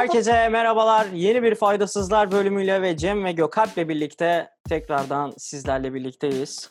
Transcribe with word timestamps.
Herkese 0.00 0.48
merhabalar. 0.48 1.06
Yeni 1.06 1.42
bir 1.42 1.54
Faydasızlar 1.54 2.32
bölümüyle 2.32 2.82
ve 2.82 2.96
Cem 2.96 3.24
ve 3.24 3.32
Gökalp'le 3.32 3.88
birlikte 3.88 4.50
tekrardan 4.68 5.32
sizlerle 5.38 5.94
birlikteyiz. 5.94 6.70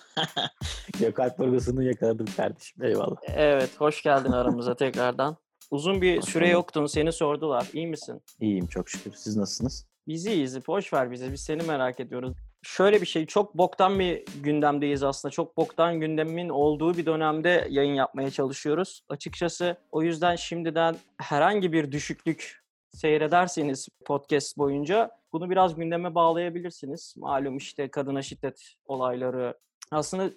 Gökalp 0.99 1.39
vurgusunu 1.39 1.83
yakaladım 1.83 2.25
kardeşim. 2.37 2.83
Eyvallah. 2.83 3.15
Evet, 3.27 3.69
hoş 3.77 4.03
geldin 4.03 4.31
aramıza 4.31 4.75
tekrardan. 4.75 5.37
Uzun 5.71 6.01
bir 6.01 6.21
süre 6.21 6.49
yoktun, 6.49 6.85
seni 6.85 7.11
sordular. 7.11 7.67
İyi 7.73 7.87
misin? 7.87 8.21
İyiyim 8.39 8.67
çok 8.67 8.89
şükür. 8.89 9.13
Siz 9.15 9.37
nasılsınız? 9.37 9.85
Biz 10.07 10.25
iyiyiz, 10.25 10.67
boş 10.67 10.93
ver 10.93 11.11
bizi. 11.11 11.31
Biz 11.31 11.41
seni 11.41 11.63
merak 11.63 11.99
ediyoruz. 11.99 12.37
Şöyle 12.61 13.01
bir 13.01 13.07
şey, 13.07 13.25
çok 13.25 13.57
boktan 13.57 13.99
bir 13.99 14.25
gündemdeyiz 14.43 15.03
aslında. 15.03 15.31
Çok 15.31 15.57
boktan 15.57 15.99
gündemin 15.99 16.49
olduğu 16.49 16.97
bir 16.97 17.05
dönemde 17.05 17.67
yayın 17.69 17.93
yapmaya 17.93 18.31
çalışıyoruz. 18.31 19.03
Açıkçası 19.09 19.77
o 19.91 20.03
yüzden 20.03 20.35
şimdiden 20.35 20.95
herhangi 21.17 21.73
bir 21.73 21.91
düşüklük 21.91 22.59
seyrederseniz 22.91 23.87
podcast 24.05 24.57
boyunca 24.57 25.11
bunu 25.33 25.49
biraz 25.49 25.75
gündeme 25.75 26.15
bağlayabilirsiniz. 26.15 27.13
Malum 27.17 27.57
işte 27.57 27.87
kadına 27.87 28.21
şiddet 28.21 28.75
olayları, 28.85 29.57
aslında 29.91 30.29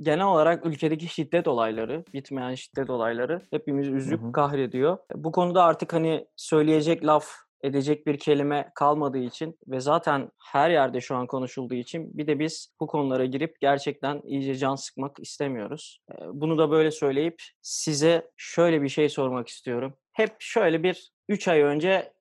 genel 0.00 0.26
olarak 0.26 0.66
ülkedeki 0.66 1.06
şiddet 1.06 1.48
olayları, 1.48 2.04
bitmeyen 2.14 2.54
şiddet 2.54 2.90
olayları 2.90 3.42
hepimiz 3.50 3.88
üzüp 3.88 4.22
hı 4.22 4.26
hı. 4.26 4.32
kahrediyor. 4.32 4.98
Bu 5.14 5.32
konuda 5.32 5.64
artık 5.64 5.92
hani 5.92 6.26
söyleyecek 6.36 7.04
laf 7.04 7.26
edecek 7.62 8.06
bir 8.06 8.18
kelime 8.18 8.70
kalmadığı 8.74 9.18
için 9.18 9.58
ve 9.68 9.80
zaten 9.80 10.30
her 10.52 10.70
yerde 10.70 11.00
şu 11.00 11.16
an 11.16 11.26
konuşulduğu 11.26 11.74
için 11.74 12.18
bir 12.18 12.26
de 12.26 12.38
biz 12.38 12.74
bu 12.80 12.86
konulara 12.86 13.24
girip 13.24 13.60
gerçekten 13.60 14.20
iyice 14.24 14.54
can 14.54 14.74
sıkmak 14.74 15.20
istemiyoruz. 15.20 16.00
Bunu 16.32 16.58
da 16.58 16.70
böyle 16.70 16.90
söyleyip 16.90 17.42
size 17.62 18.30
şöyle 18.36 18.82
bir 18.82 18.88
şey 18.88 19.08
sormak 19.08 19.48
istiyorum. 19.48 19.94
Hep 20.12 20.36
şöyle 20.38 20.82
bir 20.82 21.12
3 21.28 21.48
ay 21.48 21.60
önce 21.62 22.12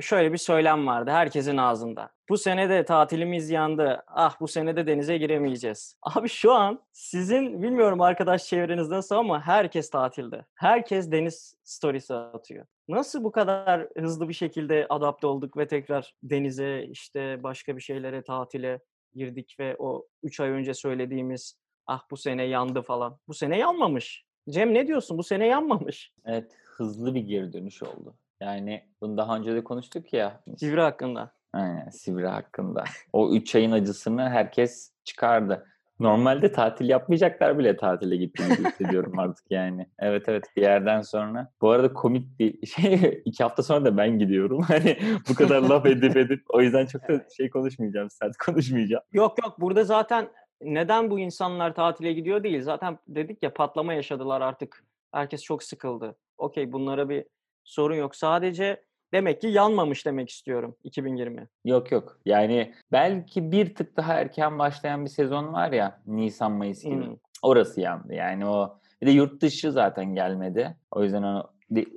şöyle 0.00 0.32
bir 0.32 0.38
söylem 0.38 0.86
vardı 0.86 1.10
herkesin 1.10 1.56
ağzında. 1.56 2.10
Bu 2.28 2.38
sene 2.38 2.68
de 2.68 2.84
tatilimiz 2.84 3.50
yandı. 3.50 4.02
Ah 4.06 4.40
bu 4.40 4.48
sene 4.48 4.76
de 4.76 4.86
denize 4.86 5.18
giremeyeceğiz. 5.18 5.98
Abi 6.02 6.28
şu 6.28 6.52
an 6.52 6.82
sizin 6.92 7.62
bilmiyorum 7.62 8.00
arkadaş 8.00 8.44
çevreniz 8.44 8.88
nasıl 8.88 9.14
ama 9.14 9.40
herkes 9.46 9.90
tatilde. 9.90 10.44
Herkes 10.54 11.10
deniz 11.10 11.56
storiesi 11.64 12.14
atıyor. 12.14 12.66
Nasıl 12.88 13.24
bu 13.24 13.32
kadar 13.32 13.88
hızlı 13.98 14.28
bir 14.28 14.34
şekilde 14.34 14.86
adapte 14.88 15.26
olduk 15.26 15.56
ve 15.56 15.66
tekrar 15.66 16.14
denize 16.22 16.82
işte 16.82 17.42
başka 17.42 17.76
bir 17.76 17.82
şeylere 17.82 18.22
tatile 18.22 18.80
girdik 19.14 19.56
ve 19.60 19.76
o 19.78 20.06
3 20.22 20.40
ay 20.40 20.50
önce 20.50 20.74
söylediğimiz 20.74 21.58
ah 21.86 22.02
bu 22.10 22.16
sene 22.16 22.44
yandı 22.44 22.82
falan. 22.82 23.18
Bu 23.28 23.34
sene 23.34 23.58
yanmamış. 23.58 24.24
Cem 24.50 24.74
ne 24.74 24.86
diyorsun? 24.86 25.18
Bu 25.18 25.22
sene 25.22 25.46
yanmamış. 25.46 26.12
Evet 26.24 26.56
hızlı 26.64 27.14
bir 27.14 27.20
geri 27.20 27.52
dönüş 27.52 27.82
oldu. 27.82 28.14
Yani 28.40 28.88
bunu 29.00 29.16
daha 29.16 29.36
önce 29.36 29.54
de 29.54 29.64
konuştuk 29.64 30.12
ya. 30.12 30.40
Sivri 30.56 30.80
hakkında. 30.80 31.34
Aynen 31.52 31.88
Sivri 31.88 32.26
hakkında. 32.26 32.84
O 33.12 33.34
üç 33.34 33.54
ayın 33.54 33.72
acısını 33.72 34.28
herkes 34.28 34.92
çıkardı. 35.04 35.66
Normalde 36.00 36.52
tatil 36.52 36.88
yapmayacaklar 36.88 37.58
bile 37.58 37.76
tatile 37.76 38.16
gittiğini 38.16 38.54
hissediyorum 38.54 39.18
artık 39.18 39.44
yani. 39.50 39.86
Evet 39.98 40.28
evet 40.28 40.44
bir 40.56 40.62
yerden 40.62 41.00
sonra. 41.00 41.52
Bu 41.60 41.70
arada 41.70 41.92
komik 41.92 42.38
bir 42.38 42.66
şey 42.66 43.22
iki 43.24 43.42
hafta 43.42 43.62
sonra 43.62 43.84
da 43.84 43.96
ben 43.96 44.18
gidiyorum. 44.18 44.60
Hani 44.68 44.98
bu 45.28 45.34
kadar 45.34 45.62
laf 45.62 45.86
edip 45.86 46.16
edip 46.16 46.44
o 46.48 46.60
yüzden 46.60 46.86
çok 46.86 47.08
da 47.08 47.24
şey 47.36 47.50
konuşmayacağım. 47.50 48.10
Sert 48.10 48.36
konuşmayacağım. 48.36 49.04
Yok 49.12 49.42
yok 49.42 49.60
burada 49.60 49.84
zaten 49.84 50.28
neden 50.60 51.10
bu 51.10 51.18
insanlar 51.18 51.74
tatile 51.74 52.12
gidiyor 52.12 52.42
değil. 52.42 52.62
Zaten 52.62 52.98
dedik 53.08 53.42
ya 53.42 53.54
patlama 53.54 53.94
yaşadılar 53.94 54.40
artık. 54.40 54.84
Herkes 55.12 55.42
çok 55.42 55.62
sıkıldı. 55.62 56.16
Okey 56.38 56.72
bunlara 56.72 57.08
bir 57.08 57.24
sorun 57.64 57.94
yok. 57.94 58.16
Sadece 58.16 58.84
demek 59.14 59.40
ki 59.40 59.46
yanmamış 59.46 60.06
demek 60.06 60.30
istiyorum 60.30 60.76
2020. 60.84 61.48
Yok 61.64 61.92
yok. 61.92 62.18
Yani 62.26 62.74
belki 62.92 63.52
bir 63.52 63.74
tık 63.74 63.96
daha 63.96 64.14
erken 64.14 64.58
başlayan 64.58 65.04
bir 65.04 65.10
sezon 65.10 65.52
var 65.52 65.72
ya 65.72 66.00
Nisan 66.06 66.52
Mayıs 66.52 66.84
gibi. 66.84 67.06
Hmm. 67.06 67.16
Orası 67.42 67.80
yandı. 67.80 68.14
Yani 68.14 68.46
o 68.46 68.78
bir 69.02 69.06
de 69.06 69.10
yurt 69.10 69.42
dışı 69.42 69.72
zaten 69.72 70.14
gelmedi. 70.14 70.76
O 70.90 71.02
yüzden 71.02 71.42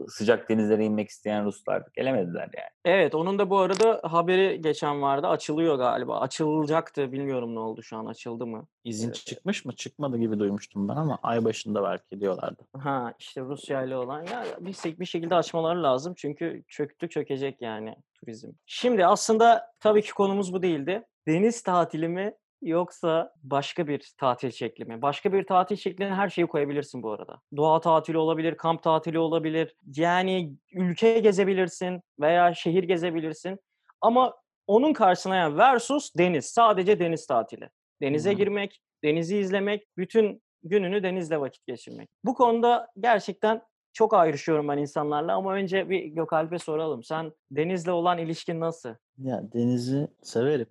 sıcak 0.07 0.49
denizlere 0.49 0.85
inmek 0.85 1.09
isteyen 1.09 1.45
Ruslar 1.45 1.83
gelemediler 1.93 2.49
yani. 2.57 2.69
Evet 2.85 3.15
onun 3.15 3.39
da 3.39 3.49
bu 3.49 3.57
arada 3.57 4.01
haberi 4.03 4.61
geçen 4.61 5.01
vardı. 5.01 5.27
Açılıyor 5.27 5.77
galiba. 5.77 6.19
Açılacaktı. 6.19 7.11
Bilmiyorum 7.11 7.55
ne 7.55 7.59
oldu 7.59 7.83
şu 7.83 7.97
an. 7.97 8.05
Açıldı 8.05 8.47
mı? 8.47 8.67
İzin 8.83 9.07
evet. 9.07 9.15
çıkmış 9.15 9.65
mı? 9.65 9.75
Çıkmadı 9.75 10.17
gibi 10.17 10.39
duymuştum 10.39 10.89
ben 10.89 10.95
ama 10.95 11.19
ay 11.23 11.45
başında 11.45 11.83
belki 11.83 12.21
diyorlardı. 12.21 12.63
Ha 12.77 13.13
işte 13.19 13.41
Rusya 13.41 13.83
ile 13.83 13.97
olan. 13.97 14.23
Ya 14.23 14.45
bir, 14.59 14.99
bir 14.99 15.05
şekilde 15.05 15.35
açmaları 15.35 15.83
lazım. 15.83 16.13
Çünkü 16.17 16.63
çöktü 16.67 17.09
çökecek 17.09 17.61
yani 17.61 17.95
turizm. 18.13 18.51
Şimdi 18.65 19.05
aslında 19.05 19.71
tabii 19.79 20.01
ki 20.01 20.13
konumuz 20.13 20.53
bu 20.53 20.61
değildi. 20.61 21.03
Deniz 21.27 21.63
tatili 21.63 22.07
mi 22.07 22.33
yoksa 22.61 23.33
başka 23.43 23.87
bir 23.87 24.13
tatil 24.17 24.51
şekli 24.51 24.85
mi? 24.85 25.01
Başka 25.01 25.33
bir 25.33 25.45
tatil 25.45 25.75
şekline 25.75 26.13
her 26.13 26.29
şeyi 26.29 26.47
koyabilirsin 26.47 27.03
bu 27.03 27.11
arada. 27.11 27.41
Doğa 27.57 27.81
tatili 27.81 28.17
olabilir, 28.17 28.57
kamp 28.57 28.83
tatili 28.83 29.19
olabilir. 29.19 29.75
Yani 29.95 30.53
ülke 30.73 31.19
gezebilirsin 31.19 32.01
veya 32.19 32.53
şehir 32.53 32.83
gezebilirsin. 32.83 33.59
Ama 34.01 34.33
onun 34.67 34.93
karşısına 34.93 35.35
yani 35.35 35.57
versus 35.57 36.11
deniz. 36.17 36.45
Sadece 36.45 36.99
deniz 36.99 37.27
tatili. 37.27 37.69
Denize 38.01 38.31
hmm. 38.31 38.37
girmek, 38.37 38.81
denizi 39.03 39.37
izlemek, 39.37 39.87
bütün 39.97 40.41
gününü 40.63 41.03
denizle 41.03 41.39
vakit 41.39 41.67
geçirmek. 41.67 42.09
Bu 42.23 42.33
konuda 42.33 42.87
gerçekten 42.99 43.61
çok 43.97 44.13
ayrışıyorum 44.13 44.67
ben 44.67 44.77
insanlarla 44.77 45.35
ama 45.35 45.53
önce 45.53 45.89
bir 45.89 46.03
Gökalp'e 46.05 46.59
soralım. 46.59 47.03
Sen 47.03 47.31
denizle 47.51 47.91
olan 47.91 48.17
ilişkin 48.17 48.59
nasıl? 48.59 48.89
Ya 49.17 49.43
denizi 49.53 50.07
severim. 50.23 50.67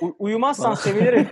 U- 0.00 0.16
uyumazsan 0.18 0.74
sevinirim. 0.74 1.28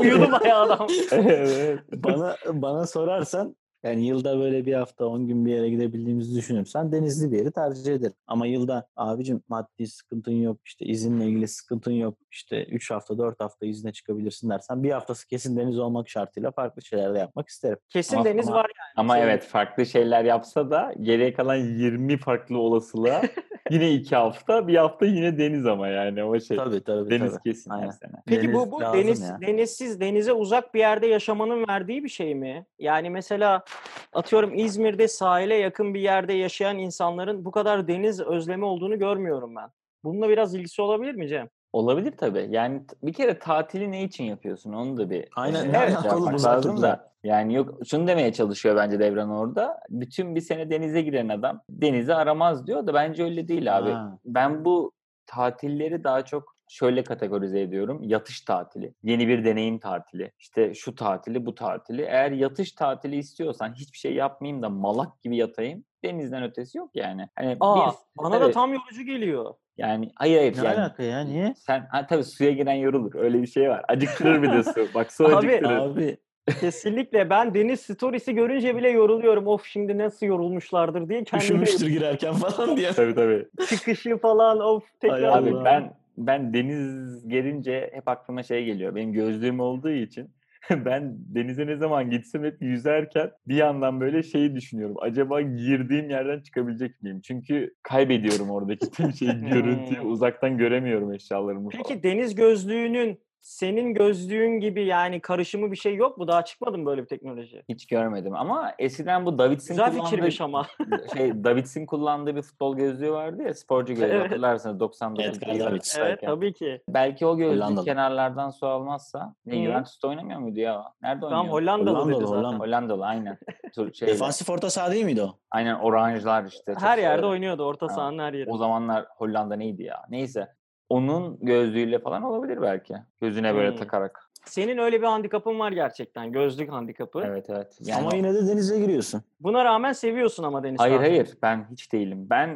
Uyudu 0.00 0.32
bayağı 0.40 0.62
adam. 0.62 0.86
evet. 1.12 1.80
Bana 1.92 2.36
bana 2.52 2.86
sorarsan 2.86 3.56
yani 3.82 4.06
yılda 4.06 4.38
böyle 4.38 4.66
bir 4.66 4.74
hafta 4.74 5.06
10 5.06 5.26
gün 5.26 5.46
bir 5.46 5.52
yere 5.52 5.70
gidebildiğimizi 5.70 6.36
düşünürsen 6.36 6.92
denizli 6.92 7.32
bir 7.32 7.38
yeri 7.38 7.52
tercih 7.52 7.94
ederim. 7.94 8.14
Ama 8.26 8.46
yılda 8.46 8.86
abicim 8.96 9.42
maddi 9.48 9.86
sıkıntın 9.86 10.32
yok, 10.32 10.58
işte 10.64 10.86
izinle 10.86 11.24
ilgili 11.24 11.48
sıkıntın 11.48 11.92
yok, 11.92 12.18
işte 12.30 12.64
3 12.64 12.90
hafta 12.90 13.18
4 13.18 13.40
hafta 13.40 13.66
izne 13.66 13.92
çıkabilirsin 13.92 14.50
dersen 14.50 14.82
bir 14.82 14.90
haftası 14.90 15.28
kesin 15.28 15.56
deniz 15.56 15.78
olmak 15.78 16.08
şartıyla 16.08 16.50
farklı 16.50 16.82
şeyler 16.82 17.14
de 17.14 17.18
yapmak 17.18 17.48
isterim. 17.48 17.78
Kesin 17.88 18.16
ama, 18.16 18.24
deniz 18.24 18.48
ama, 18.48 18.56
var 18.56 18.66
yani. 18.78 18.92
Ama 18.96 19.14
şey. 19.14 19.24
evet 19.24 19.44
farklı 19.44 19.86
şeyler 19.86 20.24
yapsa 20.24 20.70
da 20.70 20.94
geriye 21.00 21.32
kalan 21.32 21.56
20 21.56 22.16
farklı 22.16 22.58
olasılığa 22.58 23.22
yine 23.70 23.92
2 23.92 24.16
hafta 24.16 24.68
bir 24.68 24.76
hafta 24.76 25.06
yine 25.06 25.38
deniz 25.38 25.66
ama 25.66 25.88
yani 25.88 26.24
o 26.24 26.40
şey. 26.40 26.56
Tabii 26.56 26.84
tabii. 26.84 27.10
Deniz 27.10 27.32
tabii. 27.32 27.42
kesin 27.42 27.70
Aynen. 27.70 27.86
her 27.86 27.92
sene. 27.92 28.12
Peki 28.26 28.42
deniz 28.42 28.54
bu, 28.54 28.72
bu 28.72 28.80
deniz, 28.80 29.20
ya. 29.20 29.38
denizsiz 29.40 30.00
denize 30.00 30.32
uzak 30.32 30.74
bir 30.74 30.78
yerde 30.78 31.06
yaşamanın 31.06 31.68
verdiği 31.68 32.04
bir 32.04 32.08
şey 32.08 32.34
mi? 32.34 32.66
Yani 32.78 33.10
mesela 33.10 33.64
atıyorum 34.12 34.54
İzmir'de 34.54 35.08
sahile 35.08 35.54
yakın 35.54 35.94
bir 35.94 36.00
yerde 36.00 36.32
yaşayan 36.32 36.78
insanların 36.78 37.44
bu 37.44 37.50
kadar 37.50 37.88
deniz 37.88 38.20
özlemi 38.20 38.64
olduğunu 38.64 38.98
görmüyorum 38.98 39.56
ben. 39.56 39.70
Bununla 40.04 40.28
biraz 40.28 40.54
ilgisi 40.54 40.82
olabilir 40.82 41.14
mi 41.14 41.28
Cem? 41.28 41.48
Olabilir 41.72 42.12
tabii. 42.16 42.46
Yani 42.50 42.82
bir 43.02 43.12
kere 43.12 43.38
tatili 43.38 43.92
ne 43.92 44.04
için 44.04 44.24
yapıyorsun? 44.24 44.72
Onu 44.72 44.96
da 44.96 45.10
bir 45.10 45.28
Aynen. 45.36 45.74
E, 45.74 45.78
evet, 45.78 46.04
yapmak 46.04 46.44
lazım 46.44 46.82
da. 46.82 47.08
Yani 47.24 47.54
yok 47.54 47.78
şunu 47.86 48.06
demeye 48.06 48.32
çalışıyor 48.32 48.76
bence 48.76 49.00
Devran 49.00 49.30
orada. 49.30 49.80
Bütün 49.90 50.34
bir 50.34 50.40
sene 50.40 50.70
denize 50.70 51.02
giren 51.02 51.28
adam 51.28 51.62
denizi 51.70 52.14
aramaz 52.14 52.66
diyor 52.66 52.86
da 52.86 52.94
bence 52.94 53.24
öyle 53.24 53.48
değil 53.48 53.78
abi. 53.78 53.90
Ha. 53.90 54.18
Ben 54.24 54.64
bu 54.64 54.92
tatilleri 55.26 56.04
daha 56.04 56.24
çok 56.24 56.57
şöyle 56.68 57.04
kategorize 57.04 57.60
ediyorum. 57.60 58.02
Yatış 58.02 58.40
tatili, 58.40 58.94
yeni 59.02 59.28
bir 59.28 59.44
deneyim 59.44 59.78
tatili, 59.78 60.32
işte 60.38 60.74
şu 60.74 60.94
tatili, 60.94 61.46
bu 61.46 61.54
tatili. 61.54 62.02
Eğer 62.02 62.30
yatış 62.30 62.72
tatili 62.72 63.16
istiyorsan 63.16 63.74
hiçbir 63.74 63.98
şey 63.98 64.14
yapmayayım 64.14 64.62
da 64.62 64.68
malak 64.68 65.22
gibi 65.22 65.36
yatayım. 65.36 65.84
Denizden 66.04 66.42
ötesi 66.42 66.78
yok 66.78 66.90
yani. 66.94 67.28
Hani 67.36 67.56
Aa, 67.60 67.90
bir, 67.90 67.94
bana 68.18 68.36
evet, 68.36 68.48
da 68.48 68.52
tam 68.52 68.72
yorucu 68.72 69.02
geliyor. 69.02 69.54
Yani 69.76 70.12
hayır 70.16 70.38
hayır. 70.38 70.62
Ne 70.62 70.66
yani, 70.66 70.80
alaka 70.80 71.02
ya 71.02 71.20
niye? 71.20 71.54
Sen 71.56 71.86
ha, 71.90 72.06
tabii 72.06 72.24
suya 72.24 72.50
giren 72.50 72.74
yorulur. 72.74 73.14
Öyle 73.14 73.42
bir 73.42 73.46
şey 73.46 73.70
var. 73.70 73.84
Acıktırır 73.88 74.42
bir 74.42 74.52
de 74.52 74.62
su. 74.62 74.88
Bak 74.94 75.12
su 75.12 75.24
acıktırır. 75.24 75.76
Abi 75.76 76.18
Kesinlikle 76.60 77.30
ben 77.30 77.54
deniz 77.54 77.80
storiesi 77.80 78.34
görünce 78.34 78.76
bile 78.76 78.88
yoruluyorum. 78.88 79.46
Of 79.46 79.66
şimdi 79.66 79.98
nasıl 79.98 80.26
yorulmuşlardır 80.26 81.08
diye 81.08 81.24
kendimi... 81.24 81.44
Üşümüştür 81.44 81.86
girerken 81.86 82.34
falan 82.34 82.76
diye. 82.76 82.92
tabii 82.92 83.14
tabii. 83.14 83.48
Çıkışı 83.68 84.16
falan 84.16 84.60
of 84.60 85.00
tekrar. 85.00 85.38
Abi 85.38 85.64
ben 85.64 85.94
ben 86.26 86.54
deniz 86.54 87.28
gelince 87.28 87.90
hep 87.92 88.08
aklıma 88.08 88.42
şey 88.42 88.64
geliyor. 88.64 88.94
Benim 88.94 89.12
gözlüğüm 89.12 89.60
olduğu 89.60 89.90
için 89.90 90.30
ben 90.70 91.16
denize 91.18 91.66
ne 91.66 91.76
zaman 91.76 92.10
gitsem 92.10 92.44
hep 92.44 92.62
yüzerken 92.62 93.30
bir 93.48 93.56
yandan 93.56 94.00
böyle 94.00 94.22
şeyi 94.22 94.54
düşünüyorum. 94.54 94.96
Acaba 95.00 95.40
girdiğim 95.40 96.10
yerden 96.10 96.40
çıkabilecek 96.40 97.02
miyim? 97.02 97.20
Çünkü 97.20 97.74
kaybediyorum 97.82 98.50
oradaki 98.50 98.90
tüm 98.90 99.12
şeyi, 99.12 99.40
görüntüyü. 99.50 100.00
Uzaktan 100.00 100.58
göremiyorum 100.58 101.12
eşyalarımı 101.12 101.68
Peki 101.68 101.88
falan. 101.88 102.02
deniz 102.02 102.34
gözlüğünün 102.34 103.20
senin 103.40 103.94
gözlüğün 103.94 104.60
gibi 104.60 104.84
yani 104.84 105.20
karışımı 105.20 105.72
bir 105.72 105.76
şey 105.76 105.94
yok 105.94 106.18
mu? 106.18 106.28
Daha 106.28 106.44
çıkmadı 106.44 106.78
mı 106.78 106.86
böyle 106.86 107.02
bir 107.02 107.06
teknoloji? 107.06 107.62
Hiç 107.68 107.86
görmedim 107.86 108.34
ama 108.36 108.72
eskiden 108.78 109.26
bu 109.26 109.38
Davids'in 109.38 109.74
Güzel 109.74 109.90
kullandığı 109.90 110.04
fikirmiş 110.10 110.40
ama. 110.40 110.66
şey 111.16 111.44
Davids'in 111.44 111.86
kullandığı 111.86 112.36
bir 112.36 112.42
futbol 112.42 112.76
gözlüğü 112.76 113.12
vardı 113.12 113.42
ya 113.42 113.54
sporcu 113.54 113.94
gözlüğü 113.94 114.06
Evet. 114.14 114.24
hatırlarsınız 114.26 114.80
99 114.80 115.26
Edgar 115.36 115.46
yılında 115.52 115.70
Davids. 115.70 115.98
evet 115.98 116.20
tabii 116.22 116.52
ki. 116.52 116.80
Belki 116.88 117.26
o 117.26 117.36
gözlük 117.36 117.56
Hollandalı. 117.62 117.84
kenarlardan 117.84 118.50
su 118.50 118.66
almazsa. 118.66 119.34
Ne. 119.46 119.64
Juventus'ta 119.64 120.08
oynamıyor 120.08 120.40
muydu 120.40 120.60
ya? 120.60 120.84
Nerede 121.02 121.24
oynuyor? 121.26 121.42
Tam 121.42 121.48
Hollandalı 121.52 121.90
Hollandalı, 121.96 122.16
dedi 122.20 122.26
zaten. 122.26 122.38
Hollanda. 122.42 122.58
Hollandalı 122.64 123.06
aynen. 123.06 123.38
Tur, 123.74 123.92
şeyle, 123.92 124.12
Defansif 124.12 124.50
orta 124.50 124.70
saha 124.70 124.90
değil 124.90 125.04
miydi 125.04 125.22
o? 125.22 125.38
aynen 125.50 125.74
oranjlar 125.74 126.44
işte. 126.44 126.74
Her 126.80 126.98
yerde 126.98 127.26
oynuyordu 127.26 127.62
orta 127.64 127.86
Ha, 127.86 127.90
sahanın 127.94 128.18
her 128.18 128.32
yeri. 128.32 128.50
O 128.50 128.56
zamanlar 128.56 129.06
Hollanda 129.16 129.56
neydi 129.56 129.82
ya? 129.82 130.02
Neyse. 130.10 130.48
Onun 130.88 131.38
gözlüğüyle 131.42 131.98
falan 131.98 132.22
olabilir 132.22 132.62
belki. 132.62 132.94
Gözüne 133.20 133.54
böyle 133.54 133.70
Hmm. 133.70 133.76
takarak. 133.76 134.24
Senin 134.44 134.78
öyle 134.78 135.00
bir 135.00 135.06
handikapın 135.06 135.58
var 135.58 135.72
gerçekten. 135.72 136.32
Gözlük 136.32 136.72
handikapı. 136.72 137.22
Evet 137.26 137.46
evet. 137.50 137.78
Yani 137.80 138.00
Ama 138.06 138.16
yine 138.16 138.34
de 138.34 138.46
denize 138.46 138.78
giriyorsun. 138.78 139.22
Buna 139.40 139.64
rağmen 139.64 139.92
seviyorsun 139.92 140.42
ama 140.42 140.62
deniz 140.62 140.80
Hayır 140.80 140.96
tatilini. 140.96 141.14
hayır 141.16 141.36
ben 141.42 141.66
hiç 141.70 141.92
değilim. 141.92 142.26
Ben 142.30 142.48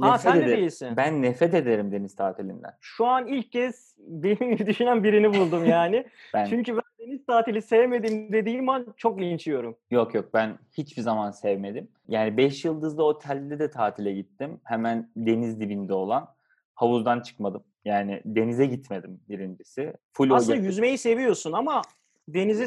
Ha, 0.00 0.12
nefret 0.12 0.20
sen 0.20 0.34
de 0.40 0.44
ederim. 0.44 0.58
değilsin. 0.58 0.88
Ben 0.96 1.22
nefret 1.22 1.54
ederim 1.54 1.92
deniz 1.92 2.14
tatilinden. 2.16 2.72
Şu 2.80 3.06
an 3.06 3.26
ilk 3.26 3.52
kez 3.52 3.96
benim 3.98 4.58
düşünen 4.66 5.04
birini 5.04 5.34
buldum 5.34 5.64
yani. 5.66 6.06
Ben 6.34 6.44
Çünkü 6.46 6.74
ben 6.76 6.82
deniz 7.06 7.26
tatili 7.26 7.62
sevmedim 7.62 8.32
dediğim 8.32 8.68
an 8.68 8.86
çok 8.96 9.20
linç 9.20 9.46
yiyorum. 9.46 9.76
yok 9.90 10.14
yok 10.14 10.34
ben 10.34 10.58
hiçbir 10.72 11.02
zaman 11.02 11.30
sevmedim. 11.30 11.88
Yani 12.08 12.36
5 12.36 12.64
yıldızlı 12.64 13.04
otelde 13.04 13.58
de 13.58 13.70
tatile 13.70 14.12
gittim. 14.12 14.60
Hemen 14.64 15.10
deniz 15.16 15.60
dibinde 15.60 15.94
olan. 15.94 16.28
Havuzdan 16.74 17.20
çıkmadım. 17.20 17.62
Yani 17.84 18.22
denize 18.24 18.66
gitmedim 18.66 19.20
birincisi. 19.28 19.92
Full 20.12 20.30
o 20.30 20.34
Aslında 20.34 20.56
yakıt- 20.56 20.64
yüzmeyi 20.66 20.98
seviyorsun 20.98 21.52
ama 21.52 21.82
denizi 22.28 22.66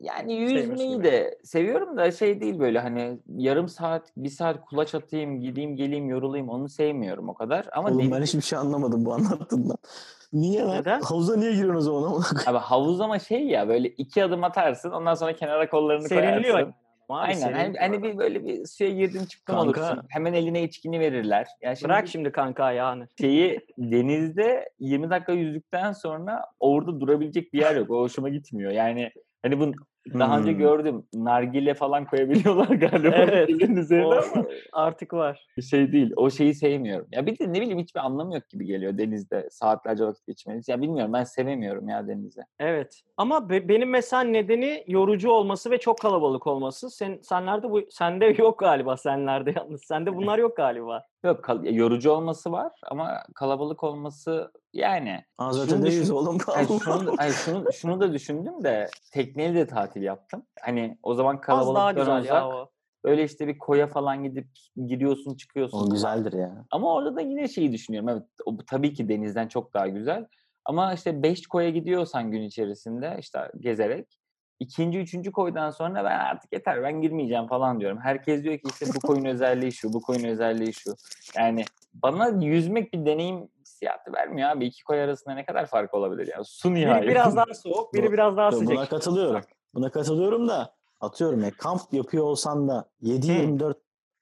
Yani 0.00 0.34
yüzmeyi 0.34 1.02
de 1.04 1.38
seviyorum 1.44 1.96
da 1.96 2.10
şey 2.12 2.40
değil 2.40 2.58
böyle 2.58 2.78
hani 2.78 3.18
yarım 3.36 3.68
saat, 3.68 4.12
bir 4.16 4.28
saat 4.28 4.64
kulaç 4.64 4.94
atayım, 4.94 5.40
gideyim 5.40 5.76
geleyim 5.76 6.08
yorulayım 6.08 6.48
onu 6.48 6.68
sevmiyorum 6.68 7.28
o 7.28 7.34
kadar. 7.34 7.66
Ama 7.72 7.88
Oğlum 7.88 7.98
deniz- 7.98 8.12
ben 8.12 8.22
hiçbir 8.22 8.40
şey 8.40 8.58
anlamadım 8.58 9.04
bu 9.04 9.12
anlattığından. 9.14 9.76
Niye 10.32 10.62
lan? 10.62 10.76
Neden? 10.80 11.00
Havuza 11.00 11.36
niye 11.36 11.52
giriyorsun 11.52 11.76
o 11.76 12.00
zaman? 12.00 12.22
Abi 12.46 12.58
havuz 12.58 13.00
ama 13.00 13.18
şey 13.18 13.46
ya 13.46 13.68
böyle 13.68 13.88
iki 13.88 14.24
adım 14.24 14.44
atarsın 14.44 14.90
ondan 14.90 15.14
sonra 15.14 15.32
kenara 15.36 15.70
kollarını 15.70 16.08
serinliyor. 16.08 16.54
koyarsın. 16.54 16.74
Yani. 17.10 17.44
Aynen. 17.44 17.52
Hani, 17.52 17.78
hani 17.78 18.02
bir 18.02 18.18
böyle 18.18 18.44
bir 18.44 18.66
suya 18.66 18.90
girdin 18.90 19.24
çıktın 19.24 19.54
Kanka. 19.54 19.80
olursun. 19.80 20.02
Hemen 20.08 20.32
eline 20.32 20.62
içkini 20.62 21.00
verirler. 21.00 21.46
Yani 21.62 21.76
şimdi 21.76 21.88
Bırak 21.88 22.08
şimdi 22.08 22.32
kanka 22.32 22.64
ayağını. 22.64 23.08
şeyi 23.20 23.60
denizde 23.78 24.68
20 24.78 25.10
dakika 25.10 25.32
yüzdükten 25.32 25.92
sonra 25.92 26.44
orada 26.60 27.00
durabilecek 27.00 27.52
bir 27.52 27.58
yer 27.60 27.76
yok. 27.76 27.90
O 27.90 28.00
hoşuma 28.00 28.28
gitmiyor. 28.28 28.72
Yani 28.72 29.10
hani 29.42 29.60
bu 29.60 29.72
daha 30.14 30.38
önce 30.38 30.50
Hmm. 30.52 30.58
gördüm. 30.58 31.04
Nargile 31.14 31.74
falan 31.74 32.04
koyabiliyorlar 32.04 32.66
galiba. 32.76 33.16
Evet. 33.16 33.50
üzerine 33.50 34.06
O 34.06 34.10
ama 34.12 34.46
artık 34.72 35.12
var. 35.12 35.46
şey 35.70 35.92
değil. 35.92 36.12
O 36.16 36.30
şeyi 36.30 36.54
sevmiyorum. 36.54 37.06
Ya 37.12 37.26
bir 37.26 37.38
de 37.38 37.52
ne 37.52 37.60
bileyim 37.60 37.78
hiçbir 37.78 38.00
anlamı 38.00 38.34
yok 38.34 38.48
gibi 38.50 38.66
geliyor 38.66 38.98
denizde 38.98 39.48
saatlerce 39.50 40.04
vakit 40.04 40.26
geçmeniz. 40.26 40.68
Ya 40.68 40.82
bilmiyorum 40.82 41.12
ben 41.12 41.24
sevemiyorum 41.24 41.88
ya 41.88 42.08
denizi. 42.08 42.40
Evet. 42.58 43.00
Ama 43.16 43.48
be- 43.50 43.68
benim 43.68 43.90
mesela 43.90 44.22
nedeni 44.22 44.84
yorucu 44.86 45.30
olması 45.30 45.70
ve 45.70 45.78
çok 45.78 45.98
kalabalık 45.98 46.46
olması. 46.46 46.90
Sen 46.90 47.18
senlerde 47.22 47.70
bu 47.70 47.80
sende 47.90 48.24
yok 48.38 48.58
galiba 48.58 48.96
senlerde 48.96 49.52
yalnız. 49.56 49.82
Sende 49.84 50.16
bunlar 50.16 50.38
yok 50.38 50.56
galiba. 50.56 51.02
Yok 51.24 51.44
kal- 51.44 51.64
yorucu 51.64 52.10
olması 52.10 52.52
var 52.52 52.72
ama 52.90 53.22
kalabalık 53.34 53.84
olması 53.84 54.50
yani. 54.76 55.24
Az 55.38 55.56
Şunu 55.56 55.64
ötedeyiz 55.64 56.02
düşün- 56.02 56.14
oğlum 56.14 56.38
Ay, 56.48 56.66
şunu, 56.66 57.14
ay, 57.18 57.32
şunu, 57.32 57.72
şunu 57.72 58.00
da 58.00 58.12
düşündüm 58.12 58.64
de 58.64 58.88
tekneyle 59.12 59.54
de 59.58 59.66
tatil 59.66 60.02
yaptım. 60.02 60.42
Hani 60.60 60.98
o 61.02 61.14
zaman 61.14 61.40
kalabalıktan 61.40 62.20
uzak. 62.20 62.68
Böyle 63.04 63.24
işte 63.24 63.48
bir 63.48 63.58
koya 63.58 63.86
falan 63.86 64.24
gidip 64.24 64.46
giriyorsun 64.86 65.34
çıkıyorsun. 65.34 65.86
O 65.86 65.90
güzeldir 65.90 66.32
ya. 66.32 66.64
Ama 66.70 66.94
orada 66.94 67.16
da 67.16 67.20
yine 67.20 67.48
şeyi 67.48 67.72
düşünüyorum. 67.72 68.08
Evet 68.08 68.22
o 68.44 68.56
tabii 68.56 68.94
ki 68.94 69.08
denizden 69.08 69.48
çok 69.48 69.74
daha 69.74 69.88
güzel. 69.88 70.26
Ama 70.64 70.94
işte 70.94 71.22
5 71.22 71.46
koya 71.46 71.70
gidiyorsan 71.70 72.30
gün 72.30 72.42
içerisinde 72.42 73.16
işte 73.20 73.38
gezerek 73.60 74.18
ikinci, 74.60 74.98
üçüncü 74.98 75.32
koydan 75.32 75.70
sonra 75.70 76.04
ben 76.04 76.18
artık 76.18 76.52
yeter 76.52 76.82
ben 76.82 77.00
girmeyeceğim 77.00 77.46
falan 77.46 77.80
diyorum. 77.80 77.98
Herkes 78.02 78.42
diyor 78.42 78.54
ki 78.54 78.62
işte 78.70 78.86
bu 78.94 79.06
koyun 79.06 79.24
özelliği 79.34 79.72
şu, 79.72 79.92
bu 79.92 80.00
koyun 80.00 80.24
özelliği 80.24 80.72
şu. 80.72 80.94
Yani 81.36 81.64
bana 81.94 82.28
yüzmek 82.28 82.92
bir 82.94 83.06
deneyim 83.06 83.48
hissiyatı 83.76 84.12
vermiyor 84.12 84.50
abi. 84.50 84.66
İki 84.66 84.84
koy 84.84 85.02
arasında 85.02 85.34
ne 85.34 85.44
kadar 85.44 85.66
fark 85.66 85.94
olabilir 85.94 86.26
ya? 86.36 86.44
Su 86.44 86.70
Biri 86.70 86.80
nihayet. 86.80 87.08
biraz 87.08 87.36
daha 87.36 87.54
soğuk, 87.54 87.94
biri 87.94 88.12
biraz 88.12 88.36
daha 88.36 88.52
Buna 88.52 88.58
sıcak. 88.58 88.90
katılıyorum. 88.90 89.40
Buna 89.74 89.90
katılıyorum 89.90 90.48
da 90.48 90.74
atıyorum 91.00 91.44
ya 91.44 91.50
kamp 91.58 91.80
yapıyor 91.92 92.24
olsan 92.24 92.68
da 92.68 92.84
7-24 93.02 93.74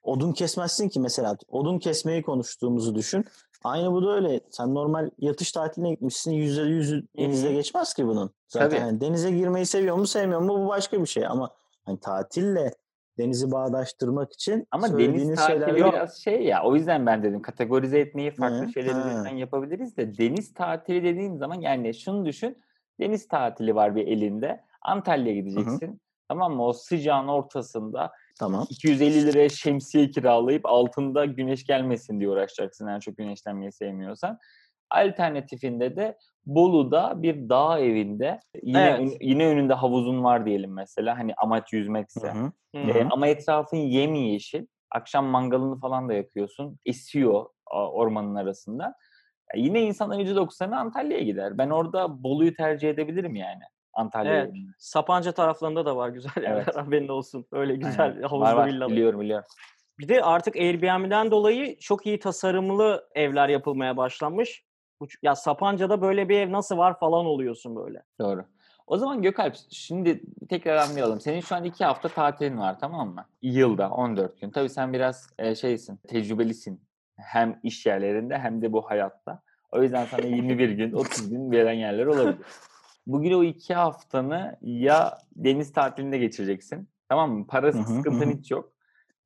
odun 0.03 0.33
kesmezsin 0.33 0.89
ki 0.89 1.01
mesela. 1.01 1.37
Odun 1.49 1.79
kesmeyi 1.79 2.23
konuştuğumuzu 2.23 2.95
düşün. 2.95 3.25
Aynı 3.65 3.93
bu 3.93 4.07
da 4.07 4.11
öyle. 4.15 4.41
Sen 4.51 4.75
normal 4.75 5.11
yatış 5.19 5.53
tatiline 5.53 5.91
gitmişsin. 5.91 6.33
Yüzde 6.33 6.63
yüzü 6.63 7.03
denizde 7.19 7.53
geçmez 7.53 7.95
ki 7.95 8.07
bunun. 8.07 8.31
Zaten 8.49 8.69
Tabii. 8.71 8.81
hani 8.81 9.01
denize 9.01 9.31
girmeyi 9.31 9.67
seviyor 9.67 9.97
mu 9.97 10.07
sevmiyor 10.07 10.41
mu 10.41 10.65
bu 10.65 10.69
başka 10.69 11.01
bir 11.01 11.07
şey. 11.07 11.27
Ama 11.27 11.51
hani 11.87 12.01
tatille 12.01 12.75
denizi 13.19 13.51
bağdaştırmak 13.51 14.33
için 14.33 14.67
Ama 14.71 14.99
deniz 14.99 15.35
tatili 15.35 15.47
şeyler 15.47 15.77
biraz 15.77 16.17
şey 16.17 16.43
ya. 16.43 16.63
O 16.63 16.75
yüzden 16.75 17.07
ben 17.07 17.23
dedim 17.23 17.43
kategorize 17.43 17.99
etmeyi 17.99 18.31
farklı 18.31 18.67
Hı, 18.67 18.73
şeyler 18.73 18.93
ha. 18.93 19.01
üzerinden 19.01 19.37
yapabiliriz 19.37 19.97
de 19.97 20.19
deniz 20.19 20.55
tatili 20.55 21.05
dediğin 21.05 21.37
zaman 21.37 21.61
yani 21.61 21.95
şunu 21.95 22.25
düşün. 22.25 22.59
Deniz 23.01 23.29
tatili 23.29 23.75
var 23.75 23.97
bir 23.97 24.07
elinde. 24.07 24.65
Antalya'ya 24.83 25.41
gideceksin. 25.41 26.01
Tamam 26.29 26.55
mı? 26.57 26.67
O 26.67 26.73
sıcağın 26.73 27.29
ortasında 27.29 28.13
Tamam. 28.39 28.67
250 28.71 29.27
liraya 29.27 29.49
şemsiye 29.49 30.11
kiralayıp 30.11 30.67
altında 30.67 31.25
güneş 31.25 31.67
gelmesin 31.67 32.21
diye 32.21 32.31
uğraşacaksın. 32.31 32.87
eğer 32.87 33.01
çok 33.01 33.17
güneşlenmeyi 33.17 33.73
sevmiyorsan. 33.73 34.39
Alternatifinde 34.91 35.97
de 35.97 36.19
Bolu'da 36.47 37.23
bir 37.23 37.49
dağ 37.49 37.79
evinde 37.81 38.41
yine 38.63 38.81
Evet. 38.89 39.01
ön- 39.01 39.17
yine 39.21 39.47
önünde 39.47 39.75
havuzun 39.75 40.25
var 40.25 40.47
diyelim 40.47 40.73
mesela. 40.73 41.19
Hani 41.19 41.35
amaç 41.37 41.73
yüzmekse. 41.73 42.29
Hı 42.29 42.33
hı. 42.33 42.45
Hı. 42.75 42.79
Ee, 42.79 43.03
hı. 43.05 43.09
ama 43.11 43.27
etrafın 43.27 43.77
yemyeşil. 43.77 44.67
Akşam 44.91 45.27
mangalını 45.27 45.81
falan 45.81 46.09
da 46.09 46.15
yakıyorsun. 46.15 46.79
Esiyor 46.87 47.47
a, 47.71 47.91
ormanın 47.91 48.35
arasında. 48.35 48.85
Ya 49.55 49.63
yine 49.63 49.81
insanların 49.83 50.21
%90'ı 50.21 50.77
Antalya'ya 50.77 51.23
gider. 51.25 51.59
Ben 51.59 51.71
orada 51.71 52.23
Bolu'yu 52.25 52.55
tercih 52.55 52.91
edebilirim 52.91 53.35
yani. 53.37 53.63
Antalya'ya. 53.93 54.41
Evet. 54.41 54.55
Sapanca 54.79 55.33
taraflarında 55.33 55.87
da 55.87 55.97
var 55.97 56.09
güzel 56.09 56.31
yerler 56.43 56.63
Evet. 56.65 56.77
haberin 56.77 57.09
olsun. 57.09 57.47
Öyle 57.53 57.73
Aynen. 57.73 57.87
güzel 57.87 58.23
Var 58.23 58.31
havuzlu 58.31 58.57
var 58.57 58.67
villalar. 58.67 58.91
biliyorum 58.91 59.21
biliyorum. 59.21 59.45
Bir 59.99 60.09
de 60.09 60.23
artık 60.23 60.57
Airbnb'den 60.57 61.31
dolayı 61.31 61.77
çok 61.79 62.07
iyi 62.07 62.19
tasarımlı 62.19 63.09
evler 63.15 63.49
yapılmaya 63.49 63.97
başlanmış. 63.97 64.64
Ya 65.23 65.35
Sapanca'da 65.35 66.01
böyle 66.03 66.29
bir 66.29 66.39
ev 66.39 66.53
nasıl 66.53 66.77
var 66.77 66.99
falan 66.99 67.27
oluyorsun 67.27 67.77
böyle. 67.77 68.03
Doğru. 68.19 68.45
O 68.87 68.97
zaman 68.99 69.23
Gökalp 69.23 69.57
şimdi 69.71 70.23
tekrar 70.49 70.77
anlayalım. 70.77 71.21
Senin 71.21 71.41
şu 71.41 71.55
an 71.55 71.65
iki 71.65 71.85
hafta 71.85 72.09
tatilin 72.09 72.59
var 72.59 72.79
tamam 72.79 73.15
mı? 73.15 73.27
Yılda 73.43 73.91
14 73.91 74.41
gün. 74.41 74.51
Tabii 74.51 74.69
sen 74.69 74.93
biraz 74.93 75.31
e, 75.39 75.55
şeysin, 75.55 75.97
tecrübelisin. 75.97 76.81
Hem 77.17 77.61
iş 77.63 77.87
yerlerinde 77.87 78.39
hem 78.39 78.63
de 78.63 78.73
bu 78.73 78.91
hayatta. 78.91 79.43
O 79.73 79.83
yüzden 79.83 80.05
sana 80.05 80.27
21 80.27 80.69
gün, 80.71 80.93
30 80.97 81.31
gün 81.31 81.51
veren 81.51 81.73
yerler 81.73 82.07
olabilir. 82.07 82.47
Bugün 83.07 83.33
o 83.33 83.43
iki 83.43 83.75
haftanı 83.75 84.59
ya 84.63 85.19
deniz 85.37 85.73
tatilinde 85.73 86.19
geçireceksin. 86.19 86.89
Tamam 87.09 87.33
mı? 87.33 87.47
Parası 87.47 87.79
sıkıntın 87.85 88.39
hiç 88.39 88.51
yok. 88.51 88.73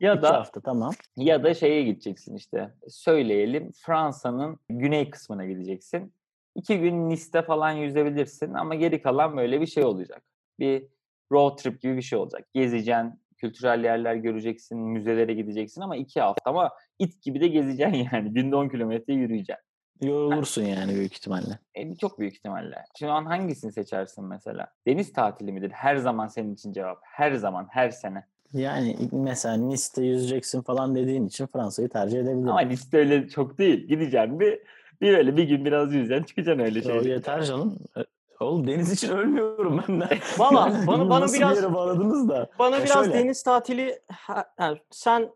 Ya 0.00 0.12
İki 0.14 0.22
da 0.22 0.34
hafta 0.34 0.60
tamam. 0.60 0.92
ya 1.16 1.44
da 1.44 1.54
şeye 1.54 1.82
gideceksin 1.82 2.36
işte. 2.36 2.70
Söyleyelim 2.88 3.72
Fransa'nın 3.72 4.58
güney 4.68 5.10
kısmına 5.10 5.46
gideceksin. 5.46 6.12
İki 6.54 6.80
gün 6.80 7.08
Nice'te 7.08 7.42
falan 7.42 7.70
yüzebilirsin 7.72 8.54
ama 8.54 8.74
geri 8.74 9.02
kalan 9.02 9.36
böyle 9.36 9.60
bir 9.60 9.66
şey 9.66 9.84
olacak. 9.84 10.22
Bir 10.58 10.86
road 11.32 11.56
trip 11.58 11.80
gibi 11.82 11.96
bir 11.96 12.02
şey 12.02 12.18
olacak. 12.18 12.48
Gezeceksin, 12.54 13.20
kültürel 13.36 13.84
yerler 13.84 14.14
göreceksin, 14.14 14.78
müzelere 14.78 15.34
gideceksin 15.34 15.80
ama 15.80 15.96
iki 15.96 16.20
hafta 16.20 16.50
ama 16.50 16.70
it 16.98 17.22
gibi 17.22 17.40
de 17.40 17.48
gezeceksin 17.48 18.08
yani. 18.12 18.32
Günde 18.34 18.56
10 18.56 18.68
kilometre 18.68 19.14
yürüyeceksin. 19.14 19.64
Yorulursun 20.02 20.62
yani 20.62 20.94
büyük 20.94 21.12
ihtimalle. 21.12 21.58
E, 21.74 21.96
çok 21.96 22.18
büyük 22.18 22.34
ihtimalle. 22.34 22.84
Şu 22.98 23.10
an 23.10 23.24
hangisini 23.24 23.72
seçersin 23.72 24.24
mesela? 24.24 24.66
Deniz 24.86 25.12
tatili 25.12 25.52
midir? 25.52 25.70
Her 25.70 25.96
zaman 25.96 26.26
senin 26.26 26.54
için 26.54 26.72
cevap. 26.72 26.98
Her 27.04 27.32
zaman, 27.32 27.66
her 27.70 27.90
sene. 27.90 28.24
Yani 28.52 28.96
mesela 29.12 29.54
Nice'te 29.56 30.04
yüzeceksin 30.04 30.62
falan 30.62 30.94
dediğin 30.94 31.26
için 31.26 31.46
Fransa'yı 31.46 31.88
tercih 31.88 32.18
edebilirim. 32.18 32.48
Ama 32.48 32.58
liste 32.58 32.98
öyle 32.98 33.28
çok 33.28 33.58
değil. 33.58 33.88
Gideceksin 33.88 34.40
bir, 34.40 34.60
bir 35.00 35.18
öyle 35.18 35.36
bir 35.36 35.44
gün 35.44 35.64
biraz 35.64 35.94
yüzeceksin 35.94 36.24
çıkacaksın 36.24 36.64
öyle 36.64 36.82
şey. 36.82 37.12
yeter 37.12 37.42
canım. 37.42 37.78
E, 37.96 38.00
Oğlum 38.40 38.66
deniz 38.66 38.92
için 38.92 39.08
ölmüyorum 39.12 39.84
ben 39.88 40.00
de. 40.00 40.18
Valla 40.38 40.82
bana, 40.86 41.10
bana 41.10 41.26
biraz 41.26 41.34
bir 41.34 41.56
yere 41.56 41.74
bağladınız 41.74 42.28
da. 42.28 42.50
bana 42.58 42.76
Ya 42.76 42.84
biraz 42.84 43.04
şöyle. 43.04 43.18
deniz 43.18 43.42
tatili 43.42 43.98
ha, 44.12 44.44
sen 44.90 45.30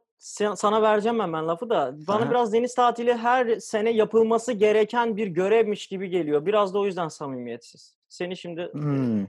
sana 0.54 0.82
vereceğim 0.82 1.20
hemen 1.20 1.48
lafı 1.48 1.70
da. 1.70 1.94
Bana 2.08 2.22
Aha. 2.22 2.30
biraz 2.30 2.52
deniz 2.52 2.74
tatili 2.74 3.14
her 3.14 3.58
sene 3.58 3.90
yapılması 3.90 4.52
gereken 4.52 5.16
bir 5.16 5.26
görevmiş 5.26 5.86
gibi 5.86 6.08
geliyor. 6.08 6.46
Biraz 6.46 6.74
da 6.74 6.78
o 6.78 6.86
yüzden 6.86 7.08
samimiyetsiz. 7.08 7.96
Seni 8.08 8.36
şimdi 8.36 8.68
Hmm. 8.72 9.26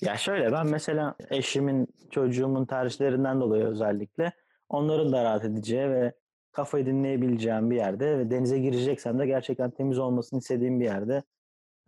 Ya 0.00 0.16
şöyle 0.16 0.52
ben 0.52 0.66
mesela 0.66 1.14
eşimin, 1.30 1.88
çocuğumun 2.10 2.66
tercihlerinden 2.66 3.40
dolayı 3.40 3.64
özellikle 3.64 4.32
onların 4.68 5.12
da 5.12 5.24
rahat 5.24 5.44
edeceği 5.44 5.90
ve 5.90 6.12
kafayı 6.52 6.86
dinleyebileceğim 6.86 7.70
bir 7.70 7.76
yerde 7.76 8.18
ve 8.18 8.30
denize 8.30 8.58
gireceksem 8.58 9.18
de 9.18 9.26
gerçekten 9.26 9.70
temiz 9.70 9.98
olmasını 9.98 10.38
istediğim 10.38 10.80
bir 10.80 10.84
yerde 10.84 11.22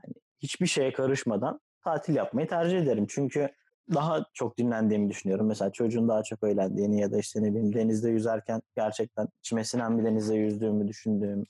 hani 0.03 0.15
hiçbir 0.39 0.67
şeye 0.67 0.93
karışmadan 0.93 1.61
tatil 1.85 2.15
yapmayı 2.15 2.49
tercih 2.49 2.79
ederim. 2.79 3.07
Çünkü 3.09 3.49
daha 3.95 4.25
çok 4.35 4.59
dinlendiğimi 4.59 5.11
düşünüyorum. 5.11 5.47
Mesela 5.47 5.73
çocuğun 5.73 6.09
daha 6.09 6.23
çok 6.23 6.45
eğlendiğini 6.45 7.01
ya 7.01 7.13
da 7.13 7.19
işte 7.19 7.43
ne 7.43 7.51
bileyim 7.51 7.75
denizde 7.75 8.11
yüzerken 8.11 8.63
gerçekten 8.77 9.29
içime 9.39 9.65
sinen 9.65 9.99
bir 9.99 10.05
denizde 10.05 10.35
yüzdüğümü 10.35 10.89
düşündüğüm. 10.89 11.47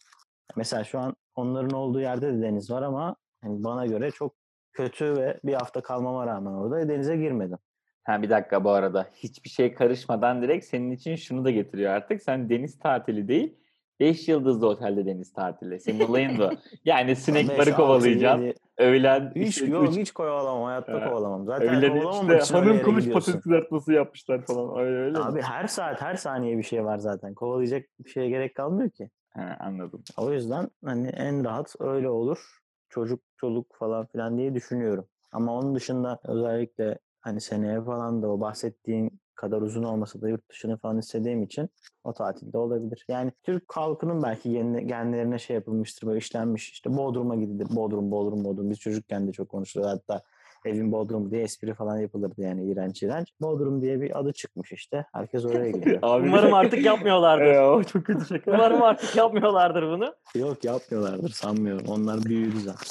Mesela 0.57 0.85
şu 0.85 0.99
an 0.99 1.17
onların 1.35 1.71
olduğu 1.71 2.01
yerde 2.01 2.33
de 2.35 2.43
deniz 2.43 2.71
var 2.71 2.83
ama 2.83 3.17
hani 3.43 3.65
bana 3.65 3.87
göre 3.87 4.11
çok 4.11 4.40
kötü 4.73 5.17
ve 5.17 5.41
bir 5.45 5.55
hafta 5.55 5.81
kalmama 5.81 6.27
rağmen 6.27 6.53
orada 6.53 6.89
denize 6.89 7.17
girmedim. 7.17 7.59
Ha 8.05 8.23
bir 8.23 8.31
dakika 8.31 8.65
bu 8.65 8.71
arada. 8.71 9.07
Hiçbir 9.15 9.51
şey 9.51 9.75
karışmadan 9.75 10.43
direkt 10.43 10.65
senin 10.65 10.91
için 10.91 11.17
şunu 11.17 11.45
da 11.45 11.51
getiriyor 11.51 11.93
artık. 11.93 12.23
Sen 12.23 12.49
deniz 12.51 12.79
tatili 12.79 13.29
değil, 13.29 13.57
5 14.01 14.29
yıldızlı 14.29 14.69
otelde 14.69 15.07
deniz 15.07 15.33
tatili. 15.33 15.81
Senin 15.81 16.01
olayın 16.01 16.39
bu. 16.39 16.49
Yani 16.85 17.17
sinekleri 17.17 17.73
kovalayacaksın. 17.75 18.55
Öğlen 18.79 19.33
Hiç 19.37 19.49
işte 19.49 19.67
yok 19.67 19.89
üç- 19.89 19.97
hiç 19.97 20.13
kovalamam. 20.13 20.63
Hayatta 20.65 21.01
Ha. 21.01 21.09
kovalamam. 21.09 21.47
Zaten 21.47 21.69
öğlen 21.69 21.89
kovalamamak 21.93 22.43
işte 22.43 22.55
hanım 22.55 22.77
gidiyorsun. 22.77 23.13
patates 23.13 23.41
kızartması 23.43 23.93
yapmışlar 23.93 24.43
falan. 24.47 24.79
Öyle 24.81 24.97
öyle 24.97 25.19
mi? 25.19 25.25
Abi 25.25 25.43
her 25.43 25.67
saat 25.67 26.03
her 26.03 26.15
saniye 26.15 26.59
bir 26.59 26.63
şey 26.63 26.85
var 26.85 26.99
zaten. 26.99 27.35
Kovalayacak 27.35 27.87
bir 28.05 28.11
şeye 28.11 28.29
gerek 28.29 28.55
kalmıyor 28.55 28.91
ki. 28.91 29.11
Ha, 29.31 29.57
anladım. 29.61 30.03
O 30.17 30.33
yüzden 30.33 30.69
hani 30.85 31.09
en 31.09 31.45
rahat 31.45 31.75
öyle 31.81 32.09
olur. 32.11 32.60
Çocuk 32.91 33.21
çoluk 33.37 33.75
falan 33.75 34.07
filan 34.07 34.39
diye 34.39 34.55
düşünüyorum. 34.55 35.07
Ama 35.33 35.59
onun 35.59 35.75
dışında 35.75 36.19
özellikle 36.25 36.99
hani 37.21 37.41
seneye 37.41 37.85
falan 37.85 38.23
da 38.23 38.29
o 38.29 38.41
bahsettiğin 38.41 39.21
kadar 39.35 39.63
uzun 39.63 39.83
olmasa 39.83 40.21
da 40.21 40.29
yurt 40.29 40.51
dışını 40.51 40.77
falan 40.77 40.99
istediğim 40.99 41.43
için 41.43 41.69
o 42.05 42.13
tatilde 42.13 42.59
olabilir. 42.59 43.05
Yani 43.09 43.33
Türk 43.43 43.65
halkının 43.69 44.23
belki 44.23 44.51
gen- 44.51 44.87
genlerine 44.87 45.39
şey 45.39 45.55
yapılmıştır 45.55 46.07
böyle 46.07 46.19
işlenmiş 46.19 46.71
işte 46.71 46.97
Bodrum'a 46.97 47.37
gidilir. 47.37 47.67
Bodrum, 47.77 48.11
Bodrum, 48.11 48.45
Bodrum. 48.45 48.71
Biz 48.71 48.81
çocukken 48.81 49.29
de 49.29 49.33
çok 49.33 49.49
konuşulur. 49.49 49.85
Hatta 49.85 50.23
evin 50.67 50.93
Bodrum 50.93 51.31
diye 51.31 51.43
espri 51.43 51.75
falan 51.75 51.99
yapılırdı 51.99 52.43
yani 52.43 52.65
iğrenç 52.65 53.03
iğrenç. 53.03 53.29
Bodrum 53.41 53.83
diye 53.83 54.01
bir 54.01 54.19
adı 54.21 54.33
çıkmış 54.33 54.73
işte. 54.73 55.07
Herkes 55.13 55.45
oraya 55.45 55.71
gidiyor. 55.71 55.99
Abi 56.03 56.29
Umarım 56.29 56.55
artık 56.55 56.85
yapmıyorlardır. 56.85 57.45
Ya, 57.47 57.85
çok 57.85 58.07
kötü 58.07 58.27
şaka. 58.27 58.51
Umarım 58.51 58.83
artık 58.83 59.17
yapmıyorlardır 59.17 59.83
bunu. 59.83 60.15
Yok 60.35 60.65
yapmıyorlardır 60.65 61.29
sanmıyorum. 61.31 61.87
Onlar 61.89 62.25
büyüdü 62.25 62.61
zaten. 62.61 62.89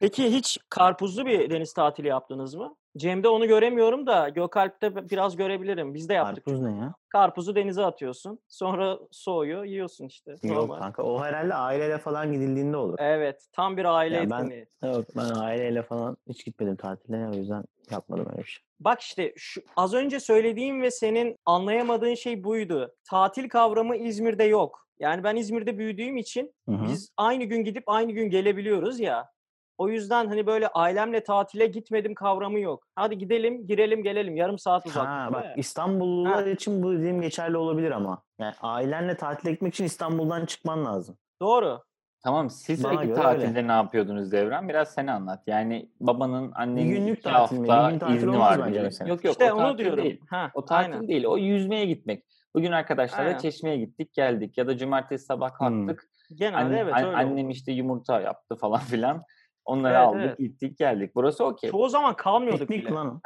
Peki 0.00 0.32
hiç 0.32 0.58
karpuzlu 0.70 1.26
bir 1.26 1.50
deniz 1.50 1.72
tatili 1.72 2.08
yaptınız 2.08 2.54
mı? 2.54 2.74
Cem'de 2.96 3.28
onu 3.28 3.46
göremiyorum 3.48 4.06
da 4.06 4.28
Gökalp'te 4.28 5.10
biraz 5.10 5.36
görebilirim. 5.36 5.94
Biz 5.94 6.08
de 6.08 6.14
yaptık. 6.14 6.44
Karpuz 6.44 6.62
ne 6.62 6.70
ya? 6.76 6.94
Karpuzu 7.08 7.54
denize 7.56 7.84
atıyorsun. 7.84 8.38
Sonra 8.48 8.98
soğuyor, 9.10 9.64
yiyorsun 9.64 10.06
işte. 10.06 10.30
Yok 10.42 10.56
Normal. 10.56 10.78
kanka 10.78 11.02
o 11.02 11.20
herhalde 11.22 11.54
aileyle 11.54 11.98
falan 11.98 12.32
gidildiğinde 12.32 12.76
olur. 12.76 12.96
Evet, 12.98 13.46
tam 13.52 13.76
bir 13.76 13.84
aile 13.84 14.16
Ya 14.16 14.30
ben- 14.30 14.36
etkinliği. 14.36 14.66
Yok 14.84 15.04
ben 15.16 15.40
aileyle 15.40 15.82
falan 15.82 16.16
hiç 16.28 16.44
gitmedim 16.44 16.76
tatile 16.76 17.28
o 17.28 17.36
yüzden 17.36 17.64
yapmadım 17.90 18.26
öyle 18.30 18.38
bir 18.42 18.48
şey. 18.48 18.62
Bak 18.80 19.00
işte 19.00 19.32
şu 19.36 19.62
az 19.76 19.94
önce 19.94 20.20
söylediğim 20.20 20.82
ve 20.82 20.90
senin 20.90 21.36
anlayamadığın 21.46 22.14
şey 22.14 22.44
buydu. 22.44 22.94
Tatil 23.10 23.48
kavramı 23.48 23.96
İzmir'de 23.96 24.44
yok. 24.44 24.86
Yani 24.98 25.24
ben 25.24 25.36
İzmir'de 25.36 25.78
büyüdüğüm 25.78 26.16
için 26.16 26.54
Hı 26.68 26.74
hı. 26.74 26.84
biz 26.90 27.10
aynı 27.16 27.44
gün 27.44 27.64
gidip 27.64 27.84
aynı 27.86 28.12
gün 28.12 28.30
gelebiliyoruz 28.30 29.00
ya. 29.00 29.28
O 29.78 29.88
yüzden 29.88 30.26
hani 30.28 30.46
böyle 30.46 30.68
ailemle 30.68 31.24
tatile 31.24 31.66
gitmedim 31.66 32.14
kavramı 32.14 32.60
yok. 32.60 32.86
Hadi 32.94 33.18
gidelim, 33.18 33.66
girelim, 33.66 34.02
gelelim. 34.02 34.36
Yarım 34.36 34.58
saat 34.58 34.86
uzak. 34.86 35.06
Ha, 35.06 35.28
bak 35.32 35.44
İstanbullular 35.56 36.46
için 36.46 36.82
bu 36.82 36.92
dediğim 36.92 37.20
geçerli 37.20 37.56
olabilir 37.56 37.90
ama. 37.90 38.22
Yani 38.38 38.54
ailenle 38.62 39.16
tatile 39.16 39.50
gitmek 39.52 39.74
için 39.74 39.84
İstanbul'dan 39.84 40.46
çıkman 40.46 40.84
lazım. 40.84 41.16
Doğru. 41.42 41.80
Tamam 42.24 42.50
siz 42.50 42.84
Bana 42.84 43.00
peki 43.00 43.14
tatilde 43.14 43.68
ne 43.68 43.72
yapıyordunuz 43.72 44.32
Devran? 44.32 44.68
Biraz 44.68 44.94
sen 44.94 45.06
anlat. 45.06 45.42
Yani 45.46 45.90
babanın 46.00 46.52
annenin 46.54 46.90
günlük 46.90 47.18
iki 47.18 47.22
tatil 47.22 47.58
mi? 47.58 47.64
Bir 47.64 47.68
hafta 47.68 47.90
gün 47.90 47.98
tatil 47.98 48.14
izni 48.16 48.38
var 48.38 48.58
bence 48.60 48.72
diye. 48.72 48.82
mesela. 48.82 49.08
Yok 49.10 49.24
yok 49.24 49.32
işte 49.32 49.52
o 49.52 49.56
onu 49.56 49.78
diyorum. 49.78 50.04
değil. 50.04 50.20
Ha, 50.30 50.50
O 50.54 50.64
tatil 50.64 50.92
aynen. 50.94 51.08
değil. 51.08 51.24
O 51.26 51.36
yüzmeye 51.38 51.84
gitmek. 51.86 52.24
Bugün 52.54 52.72
arkadaşlarla 52.72 53.26
Aynen. 53.28 53.38
çeşmeye 53.38 53.76
gittik 53.76 54.14
geldik. 54.14 54.58
Ya 54.58 54.66
da 54.66 54.76
cumartesi 54.78 55.24
sabah 55.24 55.50
Hmm. 55.60 55.86
kalktık. 55.86 56.08
Genelde 56.34 56.56
Anne- 56.56 56.78
evet 56.78 56.94
öyle. 56.96 57.16
annem 57.16 57.50
işte 57.50 57.72
yumurta 57.72 58.20
yaptı 58.20 58.56
falan 58.56 58.80
filan. 59.04 59.22
Onları 59.66 59.94
Evet, 59.94 60.06
aldık 60.06 60.20
evet. 60.24 60.38
gittik 60.38 60.78
geldik. 60.78 61.12
Burası 61.14 61.44
okey. 61.44 61.70
Çoğu 61.70 61.88
zaman 61.88 62.16
kalmıyorduk 62.16 62.68
Piknik 62.68 62.86
bile. 62.86 62.94
lan 62.94 63.06
o. 63.14 63.20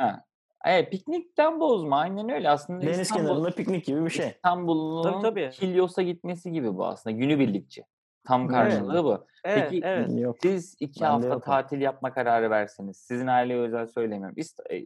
Evet, 0.64 0.90
piknikten 0.90 1.60
bozma 1.60 1.98
aynen 1.98 2.28
öyle. 2.28 2.50
Aslında 2.50 2.82
Deniz 2.82 2.98
İstanbul, 3.00 3.24
kenarında 3.26 3.50
piknik 3.50 3.84
gibi 3.84 4.04
bir 4.04 4.10
şey. 4.10 4.26
İstanbul'un 4.28 5.02
Tabii, 5.02 5.22
tabii. 5.22 5.50
Kilyos'a 5.52 6.02
gitmesi 6.02 6.52
gibi 6.52 6.76
bu 6.76 6.86
aslında. 6.86 7.16
Günübirlikçi. 7.16 7.84
Tam 8.24 8.40
Evet. 8.40 8.50
karşılığı 8.50 9.04
bu. 9.04 9.26
Evet, 9.44 9.66
Peki 9.70 9.80
evet. 9.84 10.08
Yok. 10.20 10.36
Siz 10.42 10.76
iki 10.80 11.00
Bende 11.00 11.28
hafta 11.28 11.40
tatil 11.40 11.80
yapma 11.80 12.12
kararı 12.14 12.50
verseniz, 12.50 12.96
sizin 12.96 13.26
aileye 13.26 13.60
özel 13.60 13.86
söylemiyorum. 13.86 14.34
İst- 14.38 14.60
e, 14.70 14.78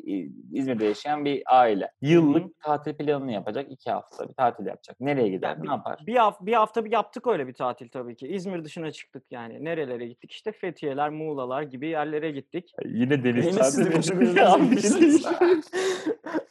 İzmir'de 0.53 0.85
yaşayan 0.85 1.25
bir 1.25 1.43
aile. 1.47 1.91
Yıllık 2.03 2.61
tatil 2.61 2.95
planını 2.95 3.33
yapacak 3.33 3.67
iki 3.71 3.91
hafta 3.91 4.29
bir 4.29 4.35
tatil 4.35 4.67
yapacak. 4.67 5.01
Nereye 5.01 5.29
gider, 5.29 5.49
Yani 5.49 5.67
ne 5.67 5.71
yapar? 5.71 5.99
Bir 6.07 6.17
hafta, 6.17 6.47
bir 6.47 6.53
hafta 6.53 6.85
bir 6.85 6.93
yaptık 6.93 7.27
öyle 7.27 7.47
bir 7.47 7.55
tatil 7.55 7.89
tabii 7.89 8.17
ki. 8.17 8.29
İzmir 8.29 8.65
dışına 8.65 8.91
çıktık 8.91 9.25
yani. 9.31 9.65
Nerelere 9.65 10.07
gittik? 10.07 10.33
İşte 10.33 10.53
Fethiye'ler, 10.53 11.11
Muğla'lar 11.11 11.63
gibi 11.63 11.89
yerlere 11.89 12.31
gittik. 12.31 12.75
Yine 12.85 13.15
Yine 13.15 13.43
siz 13.53 13.79
de 13.91 13.97
boşa 13.97 14.15
gözünüzü 14.15 14.41
Abi, 14.41 14.77
seveyim. 14.81 15.21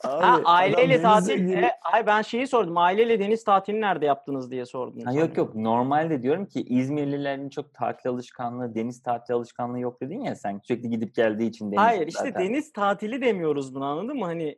ha 0.03 0.41
aileyle 0.45 1.01
tatil. 1.01 1.53
E, 1.53 1.71
ay 1.93 2.07
ben 2.07 2.21
şeyi 2.21 2.47
sordum. 2.47 2.77
Aileyle 2.77 3.19
deniz 3.19 3.43
tatilini 3.43 3.81
nerede 3.81 4.05
yaptınız 4.05 4.51
diye 4.51 4.65
sordum. 4.65 5.01
Ha, 5.05 5.13
yok 5.13 5.37
yok 5.37 5.55
normalde 5.55 6.23
diyorum 6.23 6.45
ki 6.45 6.61
İzmirlilerin 6.83 7.49
çok 7.49 7.73
tatil 7.73 8.09
alışkanlığı, 8.09 8.75
deniz 8.75 9.03
tatil 9.03 9.35
alışkanlığı 9.35 9.79
yok 9.79 10.01
dedin 10.01 10.19
ya 10.21 10.35
sen 10.35 10.59
sürekli 10.63 10.89
gidip 10.89 11.15
geldiği 11.15 11.49
için 11.49 11.71
deniz 11.71 11.79
Hayır 11.79 12.07
işte 12.07 12.23
zaten. 12.23 12.43
deniz 12.43 12.71
tatili 12.73 13.21
demiyoruz 13.21 13.75
buna 13.75 13.85
anladın 13.87 14.17
mı? 14.17 14.25
Hani 14.25 14.57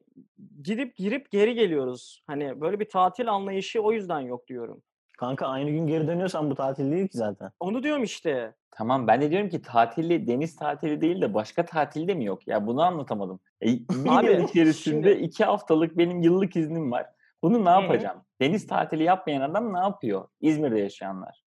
gidip 0.64 0.96
girip 0.96 1.32
geri 1.32 1.54
geliyoruz. 1.56 2.24
Hani 2.28 2.62
böyle 2.62 2.80
bir 2.80 2.90
tatil 2.90 3.32
anlayışı 3.32 3.82
o 3.82 3.92
yüzden 3.92 4.20
yok 4.20 4.48
diyorum. 4.48 4.82
Kanka 5.18 5.48
aynı 5.48 5.70
gün 5.70 5.88
geri 5.88 6.08
dönüyorsan 6.08 6.50
bu 6.50 6.56
tatil 6.56 6.92
değil 6.92 7.08
ki 7.08 7.18
zaten. 7.18 7.52
Onu 7.60 7.84
diyorum 7.84 8.04
işte. 8.04 8.54
Tamam 8.72 9.08
ben 9.08 9.22
de 9.22 9.32
diyorum 9.32 9.50
ki 9.50 9.62
tatili 9.62 10.28
deniz 10.28 10.56
tatili 10.56 11.02
değil 11.02 11.22
de 11.22 11.34
başka 11.34 11.66
tatil 11.66 12.08
de 12.08 12.14
mi 12.14 12.26
yok? 12.26 12.48
Ya 12.48 12.68
bunu 12.68 12.82
anlatamadım. 12.82 13.40
E, 13.62 13.68
bir 14.06 14.20
Abi, 14.20 14.26
yıl 14.26 14.44
içerisinde 14.50 15.14
şimdi- 15.14 15.26
iki 15.26 15.46
haftalık 15.46 15.98
benim 15.98 16.22
yıllık 16.22 16.56
iznim 16.56 16.92
var. 16.92 17.06
Bunu 17.44 17.66
ne 17.66 17.70
yapacağım? 17.70 18.18
Deniz 18.42 18.68
tatili 18.68 19.04
yapmayan 19.04 19.42
adam 19.42 19.74
ne 19.74 19.80
yapıyor? 19.80 20.28
İzmir'de 20.42 20.80
yaşayanlar. 20.80 21.45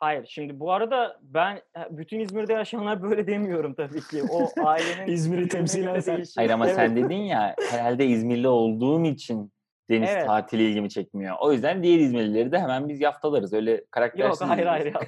Hayır 0.00 0.26
şimdi 0.28 0.60
bu 0.60 0.72
arada 0.72 1.18
ben 1.22 1.56
e, 1.56 1.80
bütün 1.90 2.20
İzmir'de 2.20 2.52
yaşayanlar 2.52 3.02
böyle 3.02 3.26
demiyorum 3.26 3.74
tabii 3.74 4.00
ki. 4.00 4.22
O 4.30 4.48
ailenin 4.66 5.12
İzmir'i 5.12 5.48
temsilen 5.48 6.00
sen. 6.00 6.16
değişir. 6.16 6.32
Hayır 6.36 6.50
ama 6.50 6.66
Evet. 6.66 6.76
sen 6.76 6.96
dedin 6.96 7.16
ya 7.16 7.54
herhalde 7.70 8.06
İzmirli 8.06 8.48
olduğum 8.48 9.04
için 9.04 9.52
deniz 9.90 10.10
Evet. 10.12 10.26
tatili 10.26 10.62
ilgimi 10.62 10.90
çekmiyor. 10.90 11.36
O 11.40 11.52
yüzden 11.52 11.82
diğer 11.82 11.98
İzmirlileri 11.98 12.52
de 12.52 12.58
hemen 12.58 12.88
biz 12.88 13.00
yaftalarız. 13.00 13.52
Öyle 13.52 13.70
Yok 13.70 13.92
karaktersiz. 13.92 14.48
hayır 14.48 14.66
hayır 14.66 14.86
ya. 14.94 15.00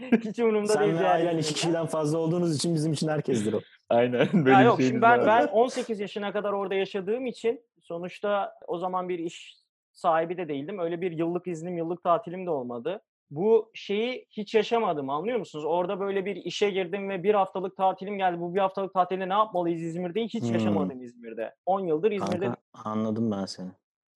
Hiç 0.24 0.38
umurumda 0.38 0.80
değil. 0.80 0.92
Sen 0.94 1.04
ve 1.04 1.08
ailen 1.08 1.38
iki 1.38 1.54
kişiden 1.54 1.86
fazla 1.86 2.18
olduğunuz 2.18 2.56
için 2.56 2.74
bizim 2.74 2.92
için 2.92 3.08
herkesdir 3.08 3.52
o. 3.52 3.60
Aynen. 3.88 4.28
Böyle 4.32 4.50
Ya 4.50 4.62
yok 4.62 4.80
şimdi 4.82 5.02
ben 5.02 5.18
var. 5.18 5.26
ben 5.26 5.46
18 5.46 6.00
yaşına 6.00 6.32
kadar 6.32 6.52
orada 6.52 6.74
yaşadığım 6.74 7.26
için 7.26 7.60
sonuçta 7.80 8.52
o 8.66 8.78
zaman 8.78 9.08
bir 9.08 9.18
iş 9.18 9.56
sahibi 9.92 10.36
de 10.36 10.48
değildim. 10.48 10.78
Öyle 10.78 11.00
bir 11.00 11.12
yıllık 11.12 11.46
iznim, 11.46 11.76
yıllık 11.76 12.02
tatilim 12.04 12.46
de 12.46 12.50
olmadı. 12.50 13.00
Bu 13.30 13.70
şeyi 13.74 14.26
hiç 14.30 14.54
yaşamadım 14.54 15.10
anlıyor 15.10 15.38
musunuz? 15.38 15.64
Orada 15.64 16.00
böyle 16.00 16.24
bir 16.24 16.36
işe 16.36 16.70
girdim 16.70 17.08
ve 17.08 17.22
bir 17.22 17.34
haftalık 17.34 17.76
tatilim 17.76 18.18
geldi. 18.18 18.40
Bu 18.40 18.54
bir 18.54 18.60
haftalık 18.60 18.94
tatilde 18.94 19.28
ne 19.28 19.32
yapmalıyız 19.32 19.82
İzmir'de? 19.82 20.22
Hiç 20.24 20.42
Hmm. 20.44 20.52
yaşamadım 20.52 21.02
İzmir'de. 21.02 21.54
10 21.66 21.80
yıldır 21.80 22.10
İzmir'de. 22.12 22.44
Kanka 22.44 22.60
anladım 22.84 23.30
ben 23.30 23.44
seni. 23.44 23.68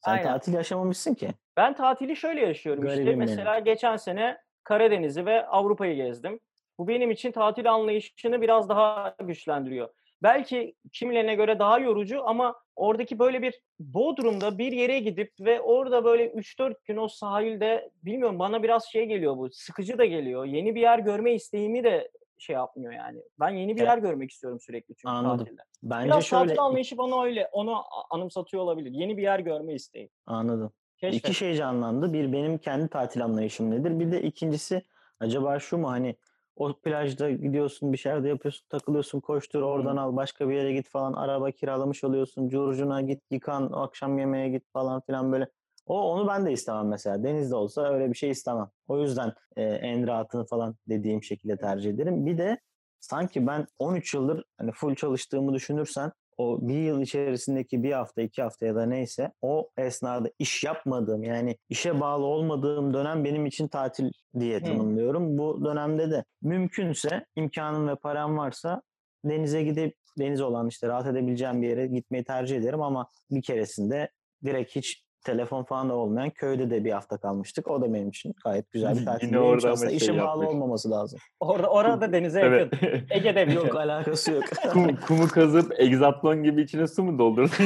Sen 0.04 0.12
Aynen. 0.12 0.24
tatil 0.24 0.52
yaşamamışsın 0.54 1.14
ki. 1.14 1.28
Ben 1.56 1.74
tatili 1.74 2.16
şöyle 2.16 2.40
yaşıyorum 2.40 2.84
işte. 2.86 2.94
Garibim 2.96 3.20
benim. 3.20 3.28
Mesela 3.28 3.58
geçen 3.58 3.96
sene 3.96 4.38
Karadeniz'i 4.64 5.26
ve 5.26 5.46
Avrupa'yı 5.46 5.96
gezdim. 5.96 6.40
Bu 6.78 6.88
benim 6.88 7.10
için 7.10 7.32
tatil 7.32 7.72
anlayışını 7.72 8.40
biraz 8.40 8.68
daha 8.68 9.16
güçlendiriyor. 9.20 9.88
Belki 10.24 10.74
kimilerine 10.92 11.34
göre 11.34 11.58
daha 11.58 11.78
yorucu 11.78 12.28
ama 12.28 12.54
oradaki 12.76 13.18
böyle 13.18 13.42
bir 13.42 13.60
Bodrum'da 13.78 14.58
bir 14.58 14.72
yere 14.72 14.98
gidip 14.98 15.32
ve 15.40 15.60
orada 15.60 16.04
böyle 16.04 16.26
3-4 16.32 16.74
gün 16.84 16.96
o 16.96 17.08
sahilde 17.08 17.90
bilmiyorum 18.02 18.38
bana 18.38 18.62
biraz 18.62 18.84
şey 18.84 19.06
geliyor 19.06 19.36
bu. 19.36 19.48
Sıkıcı 19.52 19.98
da 19.98 20.04
geliyor. 20.04 20.44
Yeni 20.44 20.74
bir 20.74 20.80
yer 20.80 20.98
görme 20.98 21.34
isteğimi 21.34 21.84
de 21.84 22.10
şey 22.38 22.54
yapmıyor 22.54 22.92
yani. 22.92 23.22
Ben 23.40 23.48
yeni 23.50 23.76
bir 23.76 23.80
Ya- 23.80 23.86
yer 23.86 23.98
görmek 23.98 24.30
istiyorum 24.30 24.60
sürekli 24.60 24.94
çünkü 24.94 25.08
Anladım. 25.08 25.38
tatilde. 25.38 25.62
Bence 25.82 26.06
Biraz 26.06 26.24
şöyle 26.24 26.46
tatil 26.46 26.62
anlayışı 26.62 26.98
bana 26.98 27.24
öyle 27.24 27.48
onu 27.52 27.82
anımsatıyor 28.10 28.62
olabilir. 28.62 28.90
Yeni 28.92 29.16
bir 29.16 29.22
yer 29.22 29.38
görme 29.38 29.74
isteği. 29.74 30.10
anladım. 30.26 30.72
Keşfet. 30.98 31.20
İki 31.24 31.34
şey 31.34 31.54
canlandı. 31.54 32.12
Bir 32.12 32.32
benim 32.32 32.58
kendi 32.58 32.88
tatil 32.88 33.24
anlayışım 33.24 33.70
nedir? 33.70 34.00
Bir 34.00 34.12
de 34.12 34.22
ikincisi 34.22 34.82
acaba 35.20 35.58
şu 35.58 35.78
mu 35.78 35.90
hani 35.90 36.16
o 36.56 36.72
plajda 36.72 37.30
gidiyorsun 37.30 37.92
bir 37.92 37.98
şeyler 37.98 38.24
de 38.24 38.28
yapıyorsun 38.28 38.66
takılıyorsun 38.68 39.20
koştur 39.20 39.62
oradan 39.62 39.96
al 39.96 40.16
başka 40.16 40.48
bir 40.48 40.54
yere 40.54 40.72
git 40.72 40.88
falan 40.88 41.12
araba 41.12 41.50
kiralamış 41.50 42.04
oluyorsun 42.04 42.48
curcuna 42.48 43.00
git 43.00 43.22
yıkan 43.30 43.70
akşam 43.72 44.18
yemeğe 44.18 44.48
git 44.48 44.72
falan 44.72 45.00
filan 45.00 45.32
böyle. 45.32 45.48
O 45.86 46.12
onu 46.12 46.28
ben 46.28 46.46
de 46.46 46.52
istemem 46.52 46.88
mesela. 46.88 47.24
Denizde 47.24 47.54
olsa 47.54 47.94
öyle 47.94 48.10
bir 48.10 48.14
şey 48.14 48.30
istemem. 48.30 48.70
O 48.88 49.00
yüzden 49.00 49.32
e, 49.56 49.62
en 49.62 50.06
rahatını 50.06 50.46
falan 50.46 50.76
dediğim 50.88 51.22
şekilde 51.22 51.56
tercih 51.56 51.90
ederim. 51.90 52.26
Bir 52.26 52.38
de 52.38 52.60
sanki 53.00 53.46
ben 53.46 53.66
13 53.78 54.14
yıldır 54.14 54.44
hani 54.58 54.72
full 54.72 54.94
çalıştığımı 54.94 55.54
düşünürsen 55.54 56.12
o 56.38 56.68
bir 56.68 56.78
yıl 56.78 57.00
içerisindeki 57.00 57.82
bir 57.82 57.92
hafta, 57.92 58.22
iki 58.22 58.42
hafta 58.42 58.66
ya 58.66 58.74
da 58.74 58.86
neyse 58.86 59.32
o 59.42 59.70
esnada 59.76 60.30
iş 60.38 60.64
yapmadığım 60.64 61.22
yani 61.22 61.56
işe 61.68 62.00
bağlı 62.00 62.24
olmadığım 62.24 62.94
dönem 62.94 63.24
benim 63.24 63.46
için 63.46 63.68
tatil 63.68 64.10
diye 64.40 64.62
tanımlıyorum. 64.62 65.38
Bu 65.38 65.64
dönemde 65.64 66.10
de 66.10 66.24
mümkünse 66.42 67.26
imkanım 67.36 67.88
ve 67.88 67.94
param 67.94 68.36
varsa 68.36 68.82
denize 69.24 69.62
gidip 69.62 69.96
deniz 70.18 70.40
olan 70.40 70.68
işte 70.68 70.88
rahat 70.88 71.06
edebileceğim 71.06 71.62
bir 71.62 71.68
yere 71.68 71.86
gitmeyi 71.86 72.24
tercih 72.24 72.56
ederim 72.56 72.82
ama 72.82 73.08
bir 73.30 73.42
keresinde 73.42 74.10
direkt 74.44 74.76
hiç 74.76 75.03
telefon 75.24 75.62
falan 75.64 75.88
da 75.88 75.94
olmayan 75.94 76.30
köyde 76.30 76.70
de 76.70 76.84
bir 76.84 76.92
hafta 76.92 77.16
kalmıştık. 77.16 77.68
O 77.70 77.80
da 77.82 77.94
benim 77.94 78.08
için 78.08 78.34
gayet 78.44 78.72
güzel 78.72 78.96
bir 78.98 79.04
tatil. 79.04 79.26
Yine 79.26 79.38
orada 79.38 79.70
aslında 79.70 79.98
şey 79.98 80.18
bağlı 80.18 80.48
olmaması 80.48 80.90
lazım. 80.90 81.18
Orada, 81.40 81.68
orada 81.68 82.12
denize 82.12 82.40
Evet. 82.40 82.72
yakın. 82.72 83.00
Ege'de 83.10 83.46
bir 83.48 83.52
Yok 83.52 83.76
alakası 83.76 84.32
yok. 84.32 84.44
Kum, 84.72 84.96
kumu 84.96 85.28
kazıp 85.28 85.80
egzatlon 85.80 86.42
gibi 86.42 86.62
içine 86.62 86.86
su 86.86 87.02
mu 87.02 87.18
doldurdun 87.18 87.64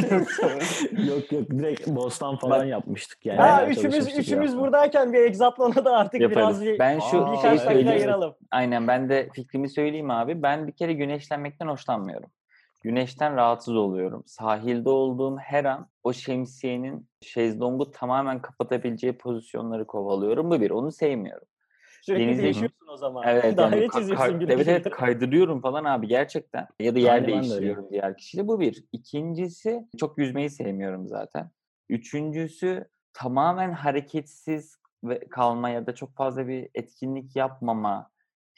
yok 1.07 1.33
yok 1.33 1.51
direkt 1.51 1.87
bostan 1.89 2.37
falan 2.37 2.65
yapmıştık 2.65 3.27
yani. 3.27 3.41
Ha, 3.41 3.67
üçümüz 3.67 4.19
üçümüz 4.19 4.51
hafta. 4.51 4.61
buradayken 4.63 5.13
bir 5.13 5.19
egzatlona 5.19 5.85
da 5.85 5.97
artık 5.97 6.21
Yaparız. 6.21 6.61
biraz 6.61 6.63
bir, 6.63 6.79
Ben 6.79 6.99
şu 7.01 7.25
Aa, 7.25 7.33
birkaç 7.33 7.61
evet, 7.61 7.67
dakika 7.75 7.91
ayıralım. 7.91 8.35
Aynen 8.51 8.89
ben 8.89 9.09
de 9.09 9.29
fikrimi 9.35 9.69
söyleyeyim 9.69 10.11
abi. 10.11 10.43
Ben 10.43 10.67
bir 10.67 10.73
kere 10.73 10.93
güneşlenmekten 10.93 11.67
hoşlanmıyorum. 11.67 12.31
Güneşten 12.89 13.37
rahatsız 13.37 13.77
oluyorum. 13.77 14.23
Sahilde 14.27 14.89
olduğum 14.89 15.37
her 15.39 15.65
an 15.65 15.89
o 16.05 16.13
şemsiyenin 16.13 17.09
şezlongu 17.21 17.91
tamamen 17.91 18.43
kapatabileceği 18.43 19.19
pozisyonları 19.19 19.87
kovalıyorum. 19.87 20.51
Bu 20.51 20.61
bir. 20.61 20.71
Onu 20.71 20.93
sevmiyorum. 20.93 21.47
Sürekli 22.03 22.25
Denize- 22.25 22.43
değişiyorsun 22.43 22.87
o 22.89 22.97
zaman. 22.97 23.25
Evet, 23.27 23.57
Daha 23.57 23.77
yani 23.77 23.91
çiziyorsun 23.91 24.41
ka- 24.41 24.53
evet, 24.53 24.69
evet 24.69 24.91
kaydırıyorum 24.91 25.61
falan 25.61 25.85
abi 25.85 26.09
gerçekten. 26.09 26.69
Ya 26.81 26.95
da 26.95 26.99
yer 26.99 27.13
Aynen, 27.13 27.27
ben 27.29 27.33
de 27.33 27.41
değiştiriyorum 27.41 27.91
diğer 27.91 28.17
kişiyle. 28.17 28.49
Bu 28.49 28.61
bir. 28.61 28.85
İkincisi 28.93 29.89
çok 29.99 30.19
yüzmeyi 30.19 30.51
sevmiyorum 30.51 31.09
zaten. 31.09 31.51
Üçüncüsü 31.89 32.89
tamamen 33.13 33.73
hareketsiz 33.73 34.79
kalma 35.31 35.69
ya 35.69 35.87
da 35.87 35.95
çok 35.95 36.15
fazla 36.17 36.49
bir 36.49 36.69
etkinlik 36.75 37.37
yapmama 37.37 38.11